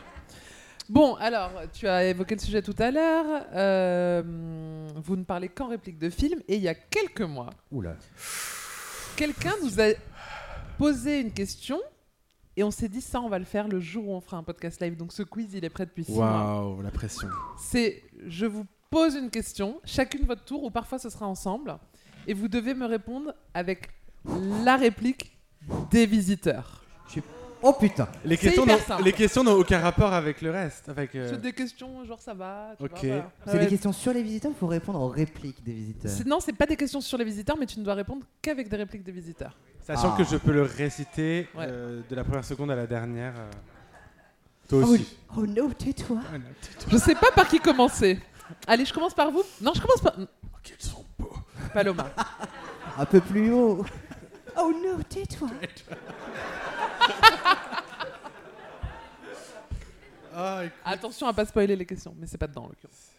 Bon, 0.87 1.15
alors, 1.15 1.49
tu 1.73 1.87
as 1.87 2.05
évoqué 2.05 2.35
le 2.35 2.41
sujet 2.41 2.61
tout 2.61 2.75
à 2.77 2.91
l'heure. 2.91 3.25
Euh, 3.55 4.21
vous 4.95 5.15
ne 5.15 5.23
parlez 5.23 5.49
qu'en 5.49 5.67
réplique 5.69 5.97
de 5.97 6.11
film. 6.11 6.39
Et 6.47 6.57
il 6.57 6.61
y 6.61 6.67
a 6.67 6.75
quelques 6.75 7.21
mois, 7.21 7.49
Oula. 7.71 7.95
quelqu'un 9.15 9.53
nous 9.63 9.79
a 9.81 9.85
posé 10.77 11.21
une 11.21 11.31
question. 11.31 11.79
Et 12.57 12.63
on 12.63 12.71
s'est 12.71 12.87
dit, 12.87 13.01
ça, 13.01 13.19
on 13.19 13.27
va 13.27 13.37
le 13.37 13.45
faire 13.45 13.67
le 13.67 13.79
jour 13.79 14.07
où 14.07 14.13
on 14.13 14.21
fera 14.21 14.37
un 14.37 14.43
podcast 14.43 14.81
live. 14.81 14.95
Donc 14.95 15.11
ce 15.11 15.23
quiz, 15.23 15.53
il 15.53 15.65
est 15.65 15.69
prêt 15.69 15.85
depuis 15.85 16.05
six 16.05 16.13
mois. 16.13 16.63
Waouh, 16.63 16.81
la 16.81 16.91
pression. 16.91 17.27
C'est, 17.57 18.01
je 18.25 18.45
vous 18.45 18.65
pose 18.89 19.15
une 19.15 19.29
question, 19.29 19.81
chacune 19.83 20.25
votre 20.25 20.45
tour, 20.45 20.63
ou 20.63 20.69
parfois 20.69 20.97
ce 20.97 21.09
sera 21.09 21.27
ensemble. 21.27 21.77
Et 22.27 22.33
vous 22.33 22.47
devez 22.47 22.73
me 22.73 22.85
répondre 22.85 23.33
avec 23.53 23.89
la 24.63 24.77
réplique 24.77 25.37
des 25.91 26.05
visiteurs. 26.05 26.83
Oh 27.67 27.73
putain. 27.73 28.07
Les 28.23 28.37
questions, 28.37 28.63
hyper 28.63 28.77
n'ont- 28.77 28.83
simple. 28.83 29.03
les 29.03 29.11
questions 29.13 29.43
n'ont 29.43 29.53
aucun 29.59 29.79
rapport 29.79 30.13
avec 30.13 30.41
le 30.41 30.51
reste. 30.51 30.87
Avec, 30.89 31.15
euh, 31.15 31.29
C'est 31.31 31.41
des 31.41 31.51
questions, 31.51 32.05
genre 32.05 32.19
ça 32.21 32.33
va. 32.35 32.75
tu 32.77 32.83
Ok. 32.83 32.91
vois, 32.91 32.99
voilà. 33.01 33.31
C'est 33.47 33.53
Ouais. 33.53 33.59
des 33.59 33.67
questions 33.67 33.91
sur 33.91 34.13
les 34.13 34.21
visiteurs, 34.21 34.51
il 34.51 34.57
faut 34.57 34.67
répondre 34.67 35.01
aux 35.01 35.07
répliques 35.09 35.63
des 35.63 35.73
visiteurs. 35.73 36.11
C'est- 36.11 36.25
Non, 36.27 36.39
c'est 36.39 36.53
pas 36.53 36.67
des 36.67 36.75
questions 36.75 37.01
sur 37.01 37.17
les 37.17 37.25
visiteurs, 37.25 37.57
mais 37.57 37.65
tu 37.65 37.79
ne 37.79 37.83
dois 37.85 37.95
répondre 37.95 38.23
qu'avec 38.41 38.69
des 38.69 38.77
répliques 38.77 39.03
des 39.03 39.11
visiteurs. 39.11 39.55
Sachant 39.81 40.13
Ah. 40.13 40.17
que 40.17 40.23
je 40.23 40.37
peux 40.37 40.51
le 40.51 40.61
réciter 40.63 41.47
Ouais. 41.55 41.65
euh, 41.67 42.01
de 42.09 42.15
la 42.15 42.23
première 42.23 42.45
seconde 42.45 42.69
à 42.71 42.75
la 42.75 42.85
dernière. 42.87 43.33
euh. 43.35 43.49
Toi 44.69 44.81
Oh, 44.83 44.93
aussi. 44.93 45.17
oh 45.37 45.45
non, 45.45 45.69
tais-toi. 45.71 46.17
Je 46.87 46.97
sais 46.97 47.15
pas 47.15 47.31
par 47.35 47.47
qui 47.47 47.59
commencer. 47.59 48.19
Allez, 48.67 48.85
je 48.85 48.93
commence 48.93 49.13
par 49.13 49.31
vous. 49.31 49.43
Non, 49.61 49.73
je 49.75 49.81
commence 49.81 50.01
par. 50.01 50.13
Qu'ils 50.63 50.75
sont 50.81 51.05
beaux. 51.19 51.33
Paloma. 51.73 52.11
Un 52.97 53.05
peu 53.05 53.21
plus 53.21 53.51
haut. 53.51 53.83
Oh 54.57 54.71
non, 54.71 54.99
tais-toi. 55.09 55.49
Ah, 60.33 60.63
écoute. 60.65 60.79
Attention 60.83 61.27
à 61.27 61.33
pas 61.33 61.45
spoiler 61.45 61.75
les 61.75 61.85
questions, 61.85 62.13
mais 62.17 62.27
c'est 62.27 62.37
pas 62.37 62.47
dedans 62.47 62.65
en 62.65 62.67
l'occurrence. 62.67 63.11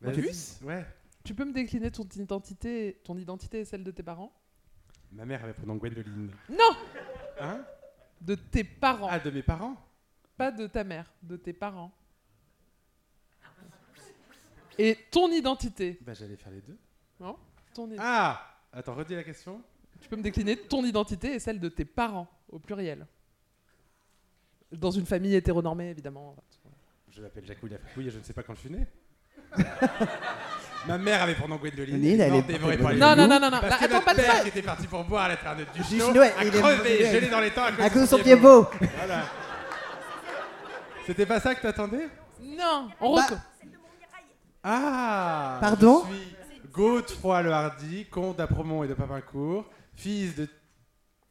Vas-y. 0.00 0.14
Plus 0.14 0.58
Ouais. 0.62 0.86
Tu 1.24 1.34
peux 1.34 1.44
me 1.44 1.52
décliner 1.52 1.90
ton 1.90 2.04
identité, 2.04 3.00
ton 3.04 3.16
identité 3.18 3.60
et 3.60 3.64
celle 3.64 3.84
de 3.84 3.90
tes 3.90 4.02
parents? 4.02 4.32
Ma 5.12 5.24
mère 5.26 5.42
avait 5.44 5.52
prénom 5.52 5.76
Gwendoline. 5.76 6.30
Non 6.48 6.76
Hein? 7.40 7.62
De 8.20 8.34
tes 8.34 8.64
parents. 8.64 9.08
Ah, 9.10 9.18
de 9.18 9.30
mes 9.30 9.42
parents? 9.42 9.76
Pas 10.36 10.50
de 10.50 10.66
ta 10.66 10.84
mère, 10.84 11.10
de 11.22 11.36
tes 11.36 11.52
parents. 11.52 11.92
Et 14.78 14.96
ton 15.10 15.30
identité 15.30 15.98
Bah, 16.02 16.14
j'allais 16.14 16.36
faire 16.36 16.52
les 16.52 16.60
deux. 16.62 16.78
Non 17.20 17.36
ton 17.74 17.90
i- 17.90 17.96
Ah 17.98 18.40
Attends, 18.72 18.94
redis 18.94 19.14
la 19.14 19.24
question. 19.24 19.62
Tu 20.00 20.08
peux 20.08 20.16
me 20.16 20.22
décliner 20.22 20.56
ton 20.56 20.84
identité 20.84 21.34
et 21.34 21.38
celle 21.40 21.58
de 21.58 21.68
tes 21.68 21.84
parents, 21.84 22.28
au 22.48 22.58
pluriel. 22.58 23.06
Dans 24.72 24.90
une 24.90 25.06
famille 25.06 25.34
hétéronormée, 25.34 25.90
évidemment. 25.90 26.36
Je 27.10 27.22
m'appelle 27.22 27.44
Jacouille 27.46 27.70
Lafouille 27.70 28.08
et 28.08 28.10
je 28.10 28.18
ne 28.18 28.22
sais 28.24 28.32
pas 28.32 28.42
quand 28.42 28.54
je 28.54 28.60
suis 28.60 28.70
né. 28.70 28.86
Ma 30.86 30.98
mère 30.98 31.22
avait 31.22 31.34
prénom 31.34 31.56
Gwendoline. 31.56 31.96
Gwendoline, 31.98 32.20
elle 32.20 32.34
est 32.34 32.42
dévorée 32.42 32.76
morte 32.76 32.82
par 32.82 32.92
les 32.92 32.98
Non, 33.00 33.16
non, 33.16 33.28
non, 33.28 33.40
non, 33.40 33.50
non. 33.50 33.60
Parce 33.60 33.78
que 33.80 33.84
attends, 33.84 33.94
notre 33.94 34.04
pas 34.04 34.14
de 34.14 34.20
père 34.20 34.34
ça. 34.36 34.42
qui 34.42 34.48
était 34.48 34.62
parti 34.62 34.86
pour 34.86 35.04
boire 35.04 35.24
à 35.24 35.28
la 35.28 35.36
taverne 35.36 35.58
de 35.60 35.64
Du 35.72 35.82
a 36.02 36.44
il 36.44 36.54
est- 36.54 36.60
crevé, 36.60 36.96
il 37.00 37.06
est- 37.06 37.12
gelé 37.12 37.28
dans 37.28 37.40
les 37.40 37.50
temps 37.50 37.64
à 37.64 37.72
cause, 37.72 37.84
à 37.84 37.90
cause 37.90 38.02
de 38.02 38.06
son 38.06 38.18
pied 38.18 38.36
beau. 38.36 38.66
Voilà. 38.96 39.24
C'était 41.06 41.26
pas 41.26 41.40
ça 41.40 41.54
que 41.54 41.62
t'attendais? 41.62 42.08
Non, 42.42 42.88
on 43.00 43.16
Bah, 43.16 43.26
Ah 44.62 45.58
Pardon? 45.60 46.04
Je 46.10 46.14
suis 46.14 46.60
Godefroy 46.72 47.42
le 47.42 47.52
Hardy, 47.52 48.06
comte 48.06 48.36
d'Apremont 48.36 48.84
et 48.84 48.88
de 48.88 48.94
Papincourt, 48.94 49.64
fils 49.94 50.34
de 50.36 50.48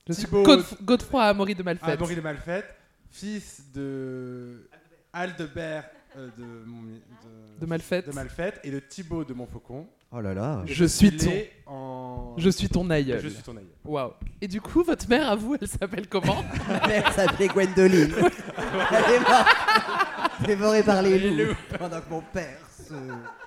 Je 0.07 0.13
suis 0.13 0.25
Thibaut 0.25 0.43
Godef- 0.43 0.83
Godefroy 0.83 1.23
Amaury 1.23 1.55
de 1.55 1.63
Malfait. 1.63 1.91
Amaury 1.91 2.15
de 2.15 2.21
Malfait, 2.21 2.63
fils 3.11 3.61
de 3.73 4.69
Aldebert 5.13 5.83
euh, 6.17 6.29
de, 6.37 6.43
mon- 6.65 6.83
De 7.59 7.65
Malfait 7.65 8.53
et 8.63 8.71
de 8.71 8.79
Thibaut 8.79 9.23
de 9.23 9.33
Montfaucon. 9.33 9.87
Oh 10.11 10.21
là 10.21 10.33
là. 10.33 10.63
Je 10.65 10.85
suis 10.85 11.15
ton- 11.17 11.31
en... 11.65 12.33
Je 12.37 12.49
suis 12.49 12.69
ton 12.69 12.89
aïeul. 12.89 13.19
Je 13.21 13.27
suis 13.27 13.43
ton 13.43 13.51
aïeul. 13.57 13.67
Waouh. 13.83 14.13
Et 14.39 14.47
du 14.47 14.61
coup, 14.61 14.81
votre 14.83 15.07
mère, 15.09 15.29
à 15.29 15.35
vous, 15.35 15.57
elle 15.59 15.67
s'appelle 15.67 16.07
comment 16.07 16.43
Ma 16.69 16.87
mère 16.87 17.11
s'appelait 17.11 17.49
Gwendoline. 17.49 18.13
Elle 18.15 19.13
est 19.15 19.19
morte. 19.19 19.47
Dévorée 20.45 20.83
par 20.83 21.01
les 21.01 21.19
loups. 21.31 21.53
Pendant 21.77 21.99
que 21.99 22.09
mon 22.09 22.21
père 22.21 22.57
se... 22.87 22.93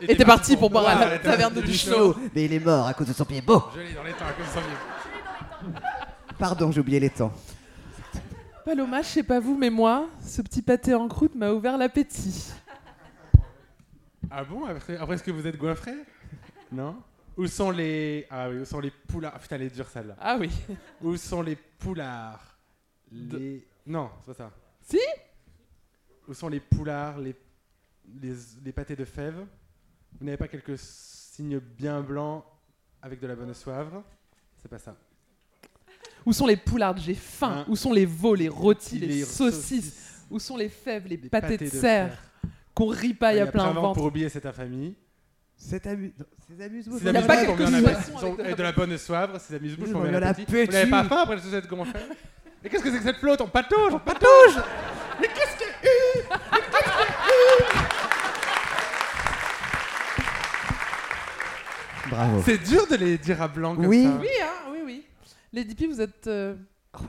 Et 0.02 0.16
t'es 0.16 0.24
parti 0.26 0.54
pour 0.56 0.68
boire 0.68 0.86
à 0.88 1.06
la 1.08 1.18
taverne 1.18 1.54
de. 1.54 1.62
Duchenot. 1.62 2.14
Mais 2.34 2.44
il 2.44 2.52
est 2.52 2.58
mort 2.64 2.86
à 2.86 2.92
cause 2.92 3.06
de 3.08 3.14
son 3.14 3.24
pied 3.24 3.40
beau. 3.40 3.62
Je 3.74 3.80
l'ai 3.80 3.94
dans 3.94 4.02
les 4.02 4.12
temps 4.12 4.26
à 4.26 4.32
cause 4.32 4.46
de 4.46 4.50
son 4.52 4.60
vieux. 4.60 5.72
Pardon, 6.40 6.72
j'ai 6.72 6.80
oublié 6.80 6.98
les 6.98 7.10
temps. 7.10 7.34
Paloma, 8.64 9.02
je 9.02 9.08
sais 9.08 9.22
pas 9.22 9.40
vous, 9.40 9.58
mais 9.58 9.68
moi, 9.68 10.08
ce 10.22 10.40
petit 10.40 10.62
pâté 10.62 10.94
en 10.94 11.06
croûte 11.06 11.34
m'a 11.34 11.52
ouvert 11.52 11.76
l'appétit. 11.76 12.50
Ah 14.30 14.42
bon 14.42 14.64
après, 14.64 14.96
après, 14.96 15.16
est-ce 15.16 15.22
que 15.22 15.30
vous 15.30 15.46
êtes 15.46 15.58
goinfré? 15.58 15.92
Non? 16.72 17.02
Où 17.36 17.46
sont 17.46 17.70
les... 17.70 18.26
Ah 18.30 18.48
oui, 18.48 18.60
où 18.60 18.64
sont 18.64 18.80
les 18.80 18.90
poulards? 18.90 19.34
Ah 19.36 19.38
putain, 19.38 19.56
elle 19.56 19.62
est 19.62 19.74
dure 19.74 19.86
celle-là. 19.86 20.16
Ah 20.18 20.38
oui. 20.40 20.50
Où 21.02 21.14
sont 21.18 21.42
les 21.42 21.56
poulards? 21.56 22.56
Les... 23.12 23.68
Non, 23.84 24.10
c'est 24.20 24.28
pas 24.28 24.34
ça. 24.34 24.50
Si? 24.80 24.98
Où 26.26 26.32
sont 26.32 26.48
les 26.48 26.60
poulards, 26.60 27.18
les, 27.18 27.36
les, 28.18 28.34
les 28.64 28.72
pâtés 28.72 28.96
de 28.96 29.04
fèves? 29.04 29.44
Vous 30.18 30.24
n'avez 30.24 30.38
pas 30.38 30.48
quelques 30.48 30.78
signes 30.78 31.58
bien 31.58 32.00
blancs 32.00 32.44
avec 33.02 33.20
de 33.20 33.26
la 33.26 33.34
bonne 33.34 33.52
soivre? 33.52 34.02
C'est 34.56 34.68
pas 34.68 34.78
ça. 34.78 34.96
Où 36.26 36.32
sont 36.32 36.46
les 36.46 36.56
poulardes 36.56 37.00
J'ai 37.00 37.14
faim. 37.14 37.58
Hein 37.60 37.64
Où 37.68 37.76
sont 37.76 37.92
les 37.92 38.06
veaux, 38.06 38.34
les 38.34 38.48
rôtis, 38.48 38.98
les, 38.98 39.06
Les 39.06 39.24
saucisses 39.24 40.24
Où 40.30 40.38
sont 40.38 40.56
les 40.56 40.68
fèves, 40.68 41.06
les, 41.08 41.16
pâtés, 41.16 41.48
pâtés 41.56 41.64
de 41.64 41.70
serre 41.70 42.16
Qu'on 42.74 42.86
ripaille 42.88 43.38
Et 43.38 43.40
à 43.40 43.46
plein 43.46 43.64
avant, 43.64 43.82
ventre. 43.82 43.94
Pour 43.96 44.06
oublier 44.06 44.28
cette 44.28 44.46
infamie. 44.46 44.94
C'est 45.56 45.86
amu... 45.86 46.12
Ces 46.48 46.62
amuse-bouches. 46.64 47.02
Ces 47.02 47.08
Il 47.08 47.14
y 47.14 47.16
a 47.16 47.22
pas 47.22 47.36
quelque 47.44 47.62
avec 47.62 48.36
de 48.38 48.42
la 48.42 48.50
et 48.50 48.54
de 48.54 48.62
la 48.62 48.72
bonne 48.72 48.96
soivre, 48.98 49.38
ces 49.40 49.54
amuse-bouches, 49.54 49.88
Ils 49.88 49.92
combien 49.92 50.08
ont 50.10 50.12
on 50.12 50.14
en 50.14 50.16
a 50.16 50.20
la 50.20 50.34
petit 50.34 50.44
Vous 50.46 50.72
n'avez 50.72 50.90
pas 50.90 51.04
faim 51.04 51.18
après 51.22 51.36
toute 51.36 51.50
cette 51.50 51.66
gonflée 51.68 52.00
Mais 52.62 52.70
qu'est-ce 52.70 52.82
que 52.82 52.90
c'est 52.90 52.98
que 52.98 53.04
cette 53.04 53.16
flotte? 53.18 53.40
On 53.42 53.48
patauge, 53.48 53.92
on 53.92 53.98
patauge 53.98 54.56
Mais 55.20 55.28
qu'est-ce 55.28 55.56
qu'il 55.58 55.66
y 55.66 55.88
a 55.88 55.92
eu 55.92 56.24
Mais 56.52 56.58
qu'est-ce 56.70 56.82
qu'il 56.82 56.90
y 56.90 57.02
a 57.02 57.76
eu 57.76 57.90
Bravo. 62.10 62.42
C'est 62.44 62.58
dur 62.58 62.86
de 62.88 62.96
les 62.96 63.18
dire 63.18 63.40
à 63.42 63.48
blanc 63.48 63.76
comme 63.76 63.86
Oui. 63.86 64.04
ça. 64.04 64.18
Oui, 64.20 64.28
hein, 64.42 64.70
oui, 64.72 64.78
oui. 64.84 65.04
Lady 65.52 65.74
P, 65.74 65.86
vous 65.86 66.00
êtes 66.00 66.26
euh, 66.28 66.54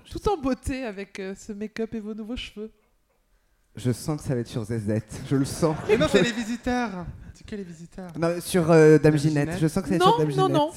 tout 0.10 0.28
en 0.30 0.38
beauté 0.38 0.84
avec 0.84 1.20
euh, 1.20 1.36
ce 1.36 1.52
make-up 1.52 1.94
et 1.94 2.00
vos 2.00 2.16
nouveaux 2.16 2.36
cheveux. 2.36 2.72
Je 3.76 3.92
sens 3.92 4.20
que 4.20 4.28
ça 4.28 4.34
va 4.34 4.42
être 4.42 4.48
sur 4.48 4.64
ZZ. 4.64 5.00
Je 5.30 5.36
le 5.36 5.46
sens. 5.46 5.78
Mais 5.88 5.98
non, 5.98 6.08
c'est 6.10 6.22
les 6.24 6.32
visiteurs. 6.32 7.06
C'est 7.34 7.46
que 7.46 7.56
les 7.56 7.64
visiteurs. 7.64 8.12
Non, 8.18 8.42
sur 8.42 8.70
euh, 8.72 8.98
Dame 8.98 9.14
Dame 9.14 9.18
Ginette. 9.18 9.44
Ginette. 9.50 9.62
Je 9.62 9.68
sens 9.68 9.84
que 9.84 9.90
ça 9.90 9.98
va 9.98 9.98
être 9.98 10.06
Non, 10.06 10.12
sur 10.12 10.18
Dame 10.18 10.36
non, 10.36 10.48
Ginette. 10.48 10.58
non. 10.58 10.72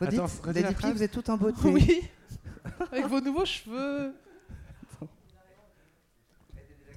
Redis 0.00 0.16
la 0.16 0.52
Lady 0.52 0.74
P, 0.74 0.92
vous 0.92 1.02
êtes 1.02 1.10
tout 1.12 1.30
en 1.30 1.36
beauté. 1.36 1.58
Oui. 1.64 2.02
avec 2.92 3.06
vos 3.06 3.20
nouveaux 3.20 3.44
cheveux. 3.44 4.12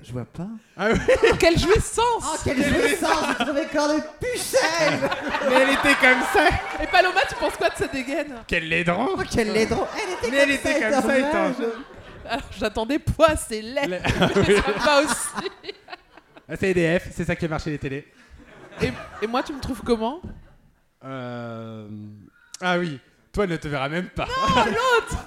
Je 0.04 0.12
vois 0.12 0.26
pas. 0.26 0.48
Ah 0.78 0.90
oui. 0.92 1.00
Quelle 1.40 1.58
jouissance 1.60 2.24
Oh, 2.24 2.36
quelle 2.44 2.64
jouissance 2.64 3.24
Vous 3.38 3.46
trouvez 3.46 3.66
corps 3.68 3.90
de 3.90 4.02
pucelle 4.20 5.00
Mais 5.48 5.56
elle 5.56 5.70
était 5.70 5.96
comme 6.02 6.22
ça 6.34 6.48
Et 6.84 6.88
Paloma, 6.88 7.22
tu 7.30 7.36
penses 7.36 7.56
quoi 7.56 7.70
de 7.70 7.76
sa 7.76 7.88
dégaine? 7.88 8.34
Quel 8.48 8.68
laidron 8.68 9.10
Oh, 9.16 9.22
quelle 9.32 9.52
laidron 9.54 9.86
Elle 9.96 10.14
était 10.14 10.32
Mais 10.32 10.38
elle 10.38 10.60
comme 10.60 10.72
était 10.72 10.82
ça, 10.82 10.92
comme 11.02 11.10
ça, 11.10 11.20
étant- 11.20 11.66
Alors 12.28 12.44
j'attendais 12.60 13.00
poids, 13.00 13.36
c'est 13.36 13.62
laid. 13.62 14.02
Ça 14.02 14.28
va 14.86 15.02
aussi. 15.04 15.50
Ah, 16.50 16.56
C'est 16.60 16.70
EDF, 16.72 17.10
c'est 17.14 17.26
ça 17.26 17.36
qui 17.36 17.46
a 17.46 17.48
marché 17.48 17.70
les 17.70 17.78
télés. 17.78 18.08
Et, 18.82 18.92
et 19.22 19.28
moi, 19.28 19.44
tu 19.44 19.54
me 19.54 19.60
trouves 19.60 19.82
comment? 19.86 20.20
Euh... 21.04 21.88
Ah 22.60 22.78
oui, 22.80 23.00
toi 23.32 23.46
ne 23.48 23.56
te 23.58 23.68
verras 23.68 23.90
même 23.90 24.10
pas. 24.10 24.28
Oh, 24.30 24.60
l'autre 24.66 25.24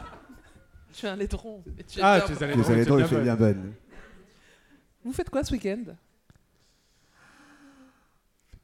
Tu 0.92 1.06
es 1.06 1.08
un 1.08 1.16
laidron. 1.16 1.62
mais 1.76 1.82
tu 1.84 1.98
es 1.98 2.02
Ah, 2.02 2.18
bien 2.18 2.26
tu 2.26 2.32
es 2.32 2.36
savez, 2.36 2.52
tu 2.54 2.60
es 2.60 3.00
je 3.00 3.06
suis 3.06 3.16
bien 3.16 3.34
bonne. 3.34 3.72
Vous 5.04 5.12
faites 5.12 5.30
quoi 5.30 5.44
ce 5.44 5.52
week-end? 5.52 5.84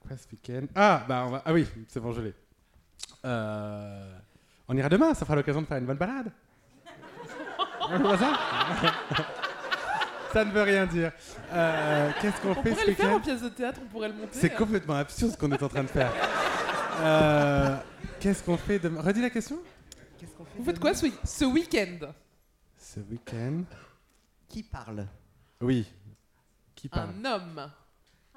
Quoi 0.01 0.17
ce 0.17 0.27
week-end? 0.33 0.67
Ah, 0.75 1.05
bah 1.09 1.25
on 1.27 1.31
va... 1.31 1.43
Ah 1.45 1.53
oui, 1.53 1.67
c'est 1.89 2.01
bon, 2.01 2.13
je 2.13 2.23
l'ai. 2.23 2.35
Euh... 3.25 4.19
On 4.69 4.77
ira 4.77 4.89
demain, 4.89 5.13
ça 5.15 5.25
fera 5.25 5.37
l'occasion 5.37 5.61
de 5.63 5.67
faire 5.67 5.77
une 5.79 5.87
bonne 5.87 5.99
balade. 5.99 6.33
On 7.81 8.17
ça 8.17 8.33
Ça 10.33 10.45
ne 10.45 10.51
veut 10.53 10.63
rien 10.63 10.87
dire. 10.87 11.13
Euh, 11.53 12.11
Qu'est-ce 12.21 12.41
qu'on 12.41 12.51
On 12.51 12.55
fait 12.55 12.71
pourrait 12.71 12.83
ce 12.85 12.89
le 12.91 12.95
faire 12.95 13.07
week-end? 13.07 13.17
en 13.17 13.21
pièce 13.21 13.43
de 13.43 13.49
théâtre, 13.49 13.81
on 13.85 13.89
pourrait 13.89 14.09
le 14.09 14.15
monter. 14.15 14.29
C'est 14.33 14.53
hein. 14.53 14.57
complètement 14.57 14.95
absurde 14.95 15.33
ce 15.33 15.37
qu'on 15.37 15.51
est 15.51 15.63
en 15.63 15.69
train 15.69 15.83
de 15.83 15.89
faire. 15.89 16.13
Euh, 17.01 17.77
Qu'est-ce 18.21 18.43
qu'on 18.43 18.57
fait 18.57 18.79
demain? 18.79 19.01
Redis 19.03 19.21
la 19.23 19.31
question 19.31 19.59
Vous 20.57 20.65
faites 20.65 20.79
quoi 20.79 20.95
ce 20.95 21.45
week-end? 21.47 22.13
Ce 22.79 23.01
week-end? 23.01 23.63
Qui 24.49 24.63
parle? 24.63 25.07
Oui. 25.61 25.87
Qui 26.81 26.89
parle 26.89 27.11
Un 27.21 27.25
homme 27.27 27.71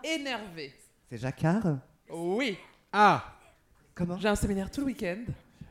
énervé. 0.03 0.73
C'est 1.09 1.17
Jacquard 1.17 1.77
Oui. 2.09 2.57
Ah 2.91 3.23
Comment 3.95 4.17
J'ai 4.19 4.27
un 4.27 4.35
séminaire 4.35 4.69
tout 4.69 4.81
le 4.81 4.87
week-end. 4.87 5.19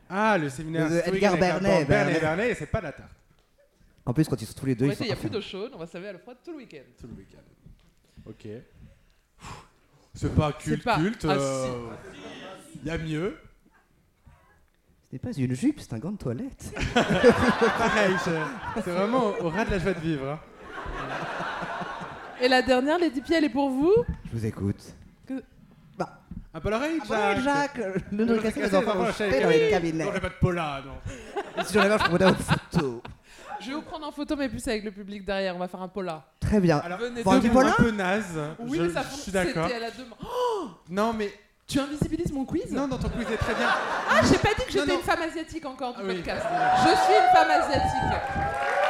Ah, 0.09 0.37
le 0.37 0.49
séminaire 0.49 0.89
Le 0.89 0.97
historique 0.97 1.15
Edgar 1.23 1.33
avec 1.33 1.41
Bernet, 1.43 1.69
Bernet, 1.69 1.85
Bernet. 1.87 2.19
Bernet, 2.19 2.49
et 2.51 2.55
c'est 2.55 2.65
pas 2.65 2.81
la 2.81 2.91
tarte. 2.93 3.11
En 4.05 4.13
plus, 4.13 4.27
quand 4.27 4.41
ils 4.41 4.45
sont 4.47 4.53
tous 4.59 4.65
les 4.65 4.75
deux, 4.75 4.85
ils 4.87 4.95
sont 4.95 5.03
été, 5.03 5.03
il 5.05 5.07
n'y 5.07 5.13
a 5.13 5.15
plus 5.17 5.29
d'eau 5.29 5.41
chaude, 5.41 5.71
on 5.75 5.77
va 5.77 5.85
se 5.87 5.93
laver 5.93 6.09
à 6.09 6.13
la 6.13 6.19
froide 6.19 6.37
tout 6.43 6.51
le 6.51 6.57
week-end. 6.57 6.81
Tout 6.99 7.07
le 7.07 7.13
week-end. 7.13 7.37
Ok. 8.25 8.47
C'est 10.15 10.33
pas 10.35 10.51
C'est 10.59 10.63
culte, 10.63 10.83
pas- 10.83 10.97
culte. 10.97 11.25
Ah, 11.29 11.31
euh, 11.33 11.89
Il 12.81 12.87
y 12.87 12.91
a 12.91 12.97
mieux. 12.97 13.37
Ce 15.09 15.09
n'est 15.15 15.19
pas 15.19 15.31
une 15.31 15.53
jupe, 15.53 15.79
c'est 15.79 15.93
un 15.93 15.99
gant 15.99 16.11
de 16.11 16.17
toilette. 16.17 16.73
Pareil, 16.93 18.15
je- 18.25 18.81
c'est 18.81 18.91
vraiment 18.91 19.25
au, 19.27 19.43
au 19.45 19.49
ras 19.49 19.65
de 19.65 19.71
la 19.71 19.79
joie 19.79 19.93
de 19.93 19.99
vivre. 19.99 20.27
hein. 20.27 20.39
Et 22.43 22.49
la 22.49 22.61
dernière, 22.61 22.99
Lady 22.99 23.21
Pi, 23.21 23.33
elle 23.33 23.45
est 23.45 23.49
pour 23.49 23.69
vous 23.69 23.93
Je 24.31 24.37
vous 24.37 24.45
écoute. 24.45 24.75
Que- 25.27 25.41
Un 26.53 26.59
peu 26.59 26.69
l'oreille, 26.69 26.99
Ah 27.01 27.05
bah 27.09 27.33
oui, 27.37 27.43
Jacques, 27.43 27.79
le 28.11 28.25
nom 28.25 28.37
cassé, 28.39 28.61
les 28.61 28.75
enfants 28.75 28.95
vont 28.95 29.05
jeter 29.07 29.41
dans 29.41 29.49
les 29.49 29.69
cabinets. 29.69 30.03
Non, 30.05 30.11
j'ai 30.13 30.19
pas 30.19 30.29
de 30.29 30.33
pola, 30.39 30.81
non. 30.85 31.63
Si 31.63 31.73
j'en 31.73 31.79
avais 31.81 31.93
un, 31.93 31.97
je 31.97 32.03
prendrais 32.03 32.25
en 32.25 32.35
photo. 32.35 33.01
Je 33.61 33.69
vais 33.69 33.73
vous 33.75 33.81
prendre 33.81 34.05
en 34.07 34.11
photo, 34.11 34.35
mais 34.35 34.49
plus 34.49 34.67
avec 34.67 34.83
le 34.83 34.91
public 34.91 35.25
derrière. 35.25 35.55
On 35.55 35.59
va 35.59 35.67
faire 35.69 35.81
un 35.81 35.87
polar. 35.87 36.23
Très 36.41 36.59
bien. 36.59 36.77
Alors, 36.79 36.99
Venez 36.99 37.23
Bon, 37.23 37.31
un 37.31 37.71
peu 37.71 37.91
naze. 37.91 38.37
Oui, 38.59 38.77
je, 38.77 38.83
mais 38.83 38.89
ça 38.89 39.01
je 39.09 39.15
suis 39.15 39.31
d'accord. 39.31 39.63
C'était 39.67 39.77
à 39.77 39.79
la 39.79 39.91
demande. 39.91 40.17
Oh 40.21 40.67
Non, 40.89 41.13
mais. 41.13 41.31
Tu 41.65 41.79
invisibilises 41.79 42.33
mon 42.33 42.43
quiz 42.43 42.69
Non, 42.71 42.87
non, 42.89 42.97
ton 42.97 43.07
quiz 43.07 43.25
est 43.31 43.37
très 43.37 43.55
bien. 43.55 43.69
Ah, 44.11 44.19
j'ai 44.29 44.37
pas 44.37 44.49
dit 44.59 44.65
que 44.65 44.71
j'étais 44.73 44.93
une 44.95 45.01
femme 45.01 45.21
asiatique 45.21 45.65
encore 45.65 45.93
du 45.95 46.01
Ah 46.01 46.05
oui. 46.07 46.15
podcast. 46.17 46.45
Je 46.79 46.89
suis 46.89 47.13
une 47.13 47.35
femme 47.35 47.51
asiatique. 47.51 48.82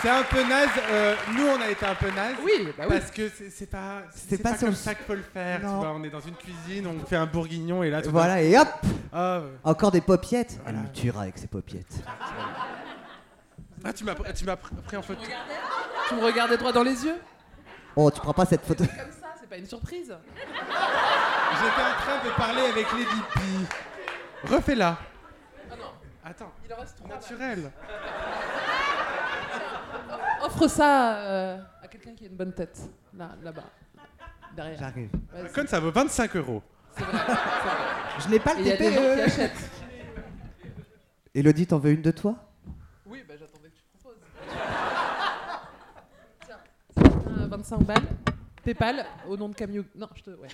C'est 0.00 0.10
un 0.10 0.22
peu 0.22 0.42
naze. 0.48 0.68
euh, 0.90 1.14
nous, 1.36 1.44
on 1.46 1.60
a 1.60 1.68
été 1.70 1.84
un 1.84 1.94
peu 1.94 2.08
naze. 2.10 2.36
Oui, 2.44 2.68
bah 2.78 2.84
oui. 2.88 2.98
Parce 2.98 3.10
que 3.10 3.28
c'est 3.50 3.68
pas, 3.68 4.02
C'est 4.14 4.40
pas 4.40 4.54
comme 4.54 4.74
ça 4.74 4.94
qu'il 4.94 5.04
faut 5.04 5.14
le 5.14 5.22
faire. 5.22 5.58
Tu 5.60 5.66
Non. 5.66 5.78
vois, 5.80 5.90
on 5.92 6.04
est 6.04 6.10
dans 6.10 6.20
une 6.20 6.36
cuisine, 6.36 6.86
on 6.86 7.04
fait 7.04 7.16
un 7.16 7.26
bourguignon 7.26 7.82
et 7.82 7.90
là. 7.90 8.00
tout 8.00 8.10
Voilà, 8.10 8.40
et 8.40 8.56
hop 8.56 8.68
Ah, 9.12 9.40
ouais. 9.40 9.46
Encore 9.64 9.90
des 9.90 10.00
popiettes. 10.00 10.60
Elle 10.66 10.76
me 10.76 10.88
tuera 10.92 11.22
avec 11.22 11.36
ses 11.38 11.48
popiettes. 11.48 11.96
Ah, 13.84 13.92
tu 13.92 14.04
m'as 14.04 14.14
tu 14.14 14.44
m'as 14.44 14.54
pr- 14.54 14.82
pris 14.86 14.96
en 14.96 15.02
photo. 15.02 15.20
Tu 16.08 16.14
me 16.14 16.24
regardais 16.24 16.56
droit 16.56 16.72
dans 16.72 16.82
les 16.84 17.04
yeux 17.04 17.16
Oh, 17.96 18.10
tu 18.10 18.20
prends 18.20 18.32
pas 18.34 18.44
cette 18.46 18.64
photo. 18.64 18.84
Comme 18.84 18.96
ça, 18.96 19.34
c'est 19.40 19.48
pas 19.48 19.56
une 19.56 19.66
surprise. 19.66 20.14
J'étais 20.36 21.82
en 21.82 22.00
train 22.00 22.24
de 22.24 22.30
parler 22.36 22.62
avec 22.62 22.86
Lady 22.92 23.22
Pi. 23.34 23.66
Refais-la. 24.52 24.96
Ah 25.70 25.74
non. 25.76 25.84
Attends. 26.24 26.52
Il 26.66 26.72
en 26.72 26.76
reste 26.76 26.96
trois. 26.96 27.08
Naturel. 27.16 27.70
Offre 30.42 30.68
ça 30.68 31.16
euh, 31.18 31.58
à 31.82 31.88
quelqu'un 31.88 32.14
qui 32.14 32.24
a 32.24 32.28
une 32.28 32.36
bonne 32.36 32.52
tête. 32.52 32.78
Là, 33.16 33.30
là-bas. 33.42 33.64
Derrière. 34.54 34.78
J'arrive. 34.78 35.10
Vas-y. 35.32 35.52
Con, 35.52 35.66
ça 35.66 35.80
vaut 35.80 35.90
25 35.90 36.36
euros. 36.36 36.62
C'est 36.96 37.04
vrai, 37.04 37.18
c'est 37.26 37.32
vrai. 37.32 37.36
Je 38.20 38.28
n'ai 38.28 38.38
pas 38.40 38.54
Et 38.54 38.56
le 38.56 38.60
il 38.62 38.66
y 38.66 38.72
a 38.72 38.76
des 38.76 38.92
gens 38.92 39.00
qui 39.00 39.06
TPE. 39.16 39.20
achètent. 39.24 39.70
Elodie, 41.34 41.66
t'en 41.66 41.78
veux 41.78 41.90
une 41.92 42.02
de 42.02 42.10
toi? 42.10 42.34
Oui, 43.06 43.22
bah 43.28 43.34
j'attendais 43.38 43.68
que 43.68 43.76
tu 43.76 43.82
proposes. 43.98 44.18
Tiens, 46.44 46.58
un 47.44 47.46
25 47.46 47.78
balles. 47.82 48.02
Paypal 48.64 49.04
au 49.28 49.36
nom 49.36 49.48
de 49.48 49.54
Camiouk. 49.54 49.86
Non, 49.94 50.08
je 50.16 50.22
te. 50.22 50.30
Ouais. 50.30 50.48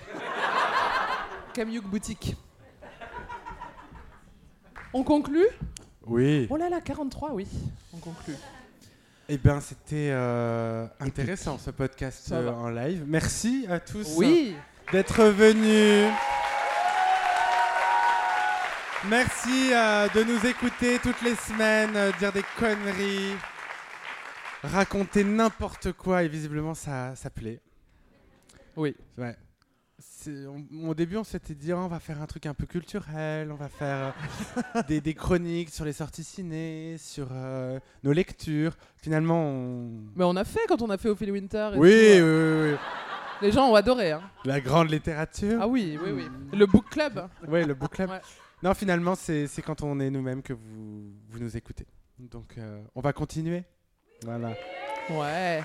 Camiouk 1.53 1.85
Boutique. 1.85 2.35
On 4.93 5.03
conclut? 5.03 5.47
Oui. 6.05 6.47
Oh 6.49 6.57
là 6.57 6.69
là, 6.69 6.79
43, 6.81 7.31
oui. 7.33 7.47
On 7.93 7.97
conclut. 7.97 8.35
Eh 9.27 9.37
bien, 9.37 9.59
c'était 9.59 10.09
euh, 10.11 10.85
intéressant 10.99 11.57
ce 11.57 11.71
podcast 11.71 12.31
euh, 12.31 12.51
en 12.51 12.69
live. 12.69 13.03
Merci 13.07 13.65
à 13.69 13.79
tous 13.79 14.15
Oui. 14.17 14.55
d'être 14.91 15.23
venus. 15.25 16.11
Merci 19.09 19.73
euh, 19.73 20.07
de 20.09 20.23
nous 20.23 20.45
écouter 20.45 20.99
toutes 21.01 21.21
les 21.23 21.35
semaines, 21.35 21.97
dire 22.19 22.31
des 22.31 22.43
conneries, 22.59 23.33
raconter 24.63 25.23
n'importe 25.23 25.91
quoi 25.93 26.23
et 26.23 26.27
visiblement 26.27 26.75
ça, 26.75 27.15
ça 27.15 27.29
plaît. 27.31 27.59
Oui. 28.75 28.95
Ouais. 29.17 29.35
On- 30.27 30.89
au 30.89 30.93
début, 30.95 31.17
on 31.17 31.23
s'était 31.23 31.53
dit, 31.53 31.71
oh, 31.71 31.77
on 31.77 31.87
va 31.87 31.99
faire 31.99 32.21
un 32.21 32.25
truc 32.25 32.45
un 32.47 32.53
peu 32.53 32.65
culturel, 32.65 33.51
on 33.51 33.55
va 33.55 33.69
faire 33.69 34.13
euh, 34.75 34.81
des, 34.87 34.99
des 34.99 35.13
chroniques 35.13 35.69
sur 35.69 35.85
les 35.85 35.93
sorties 35.93 36.23
ciné, 36.23 36.95
sur 36.97 37.27
euh, 37.31 37.79
nos 38.03 38.11
lectures. 38.11 38.75
Finalement, 38.97 39.39
on... 39.41 39.91
Mais 40.15 40.23
on 40.25 40.35
a 40.35 40.43
fait 40.43 40.61
quand 40.67 40.81
on 40.81 40.89
a 40.89 40.97
fait 40.97 41.09
Ophélie 41.09 41.31
Winter. 41.31 41.71
et 41.75 41.77
Oui, 41.77 41.89
tout, 41.91 41.95
oui, 41.95 42.19
euh, 42.19 42.71
oui, 42.71 42.71
oui. 42.73 42.77
Les 43.47 43.51
gens 43.51 43.69
ont 43.69 43.75
adoré. 43.75 44.11
Hein. 44.13 44.21
La 44.45 44.59
grande 44.61 44.89
littérature. 44.91 45.59
Ah 45.61 45.67
oui, 45.67 45.97
oui, 46.03 46.11
oui. 46.11 46.27
Le 46.57 46.65
book 46.65 46.89
club. 46.89 47.27
Oui, 47.47 47.63
le 47.65 47.73
book 47.73 47.91
club. 47.91 48.09
Ouais. 48.09 48.21
Non, 48.63 48.73
finalement, 48.73 49.13
c'est 49.15 49.45
c'est 49.47 49.61
quand 49.61 49.83
on 49.83 49.99
est 49.99 50.09
nous-mêmes 50.09 50.41
que 50.41 50.53
vous, 50.53 51.11
vous 51.29 51.39
nous 51.39 51.55
écoutez. 51.55 51.85
Donc, 52.17 52.55
euh, 52.57 52.81
on 52.95 53.01
va 53.01 53.13
continuer. 53.13 53.63
Voilà. 54.23 54.53
Ouais. 55.11 55.61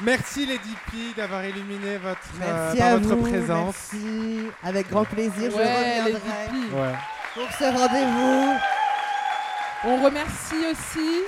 Merci 0.00 0.46
Lady 0.46 0.74
P 0.90 0.96
d'avoir 1.16 1.44
illuminé 1.44 1.96
votre, 1.98 2.18
euh, 2.42 2.64
Merci 2.70 2.78
par 2.78 2.88
à 2.88 2.96
votre 2.96 3.14
vous. 3.14 3.22
présence. 3.28 3.90
Merci. 3.92 4.40
Avec 4.62 4.88
grand 4.88 5.04
plaisir, 5.04 5.50
je 5.50 5.56
Ouais, 5.56 6.00
reviendrai 6.00 6.12
Lady 6.12 6.66
P. 6.70 6.76
Ouais. 6.76 6.94
pour 7.34 7.52
ce 7.52 7.64
rendez-vous. 7.64 8.58
On 9.84 10.02
remercie 10.04 10.54
aussi. 10.72 11.20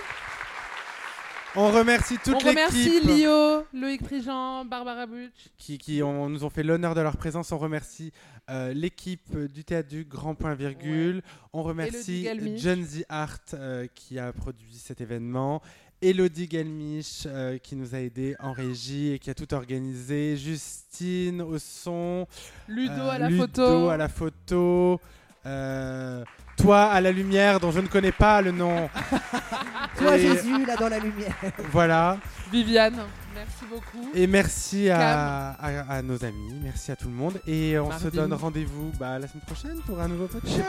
On 1.57 1.71
remercie 1.71 2.19
toute 2.19 2.35
on 2.35 2.39
remercie 2.49 3.01
l'équipe 3.01 3.11
Lio, 3.11 3.65
Loïc 3.73 4.03
Prigent, 4.03 4.65
Barbara 4.65 5.07
Butch. 5.07 5.51
qui, 5.57 5.79
qui 5.79 6.03
ont- 6.03 6.29
nous 6.29 6.43
ont 6.43 6.51
fait 6.51 6.65
l'honneur 6.65 6.97
de 6.97 7.01
leur 7.01 7.17
présence. 7.17 7.53
On 7.53 7.59
remercie 7.59 8.13
euh, 8.51 8.73
l'équipe 8.75 9.37
du 9.53 9.63
Théâtre 9.65 9.89
du 9.89 10.05
Grand 10.05 10.35
Point 10.35 10.55
Virgule. 10.55 11.23
On 11.53 11.63
remercie. 11.63 12.29
John 12.57 12.85
The 12.85 13.05
Art 13.09 13.39
euh, 13.55 13.87
qui 13.95 14.19
a 14.19 14.33
produit 14.33 14.75
cet 14.75 15.01
événement. 15.01 15.63
Elodie 16.05 16.49
Galmiche 16.49 17.23
euh, 17.27 17.57
qui 17.57 17.77
nous 17.77 17.95
a 17.95 17.99
aidés 17.99 18.37
en 18.39 18.53
régie 18.53 19.13
et 19.13 19.19
qui 19.19 19.31
a 19.31 19.35
tout 19.35 19.55
organisé. 19.55 20.37
Justine 20.37 21.41
au 21.41 21.59
son. 21.59 22.27
Ludo 22.69 22.93
euh, 22.93 23.09
à 23.11 23.19
la 23.19 23.29
Ludo 23.31 23.41
photo. 23.47 23.89
à 23.89 23.97
la 23.97 24.09
photo. 24.09 25.01
euh, 25.47 26.23
toi 26.57 26.85
à 26.85 27.01
la 27.01 27.11
lumière 27.13 27.61
dont 27.61 27.71
je 27.71 27.81
ne 27.81 27.87
connais 27.89 28.13
pas 28.13 28.41
le 28.43 28.51
nom. 28.53 28.89
Toi, 29.99 30.17
Et 30.17 30.21
Jésus, 30.23 30.67
là 30.67 30.75
dans 30.77 30.89
la 30.89 30.99
lumière. 30.99 31.35
Voilà. 31.71 32.17
Viviane, 32.51 32.97
merci 33.35 33.65
beaucoup. 33.71 34.11
Et 34.13 34.27
merci 34.27 34.91
à, 34.91 35.51
à- 35.51 35.93
à 35.99 36.03
nos 36.03 36.25
amis, 36.25 36.53
merci 36.63 36.91
à 36.91 36.97
tout 36.97 37.07
le 37.09 37.15
monde. 37.15 37.41
Et 37.47 37.79
on 37.79 37.97
se 37.97 38.09
donne 38.09 38.33
rendez-vous 38.35 38.91
bah, 38.99 39.19
la 39.21 39.29
semaine 39.29 39.45
prochaine 39.47 39.79
pour 39.87 40.01
un 40.01 40.09
nouveau 40.09 40.27
podcast. 40.27 40.67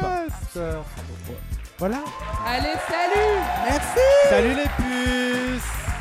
pas. 0.54 0.84
Voilà. 1.80 1.98
Allez, 2.46 2.74
salut 2.88 3.42
Merci. 3.68 4.30
Salut 4.30 4.56
les 4.56 4.70
putes 4.84 5.95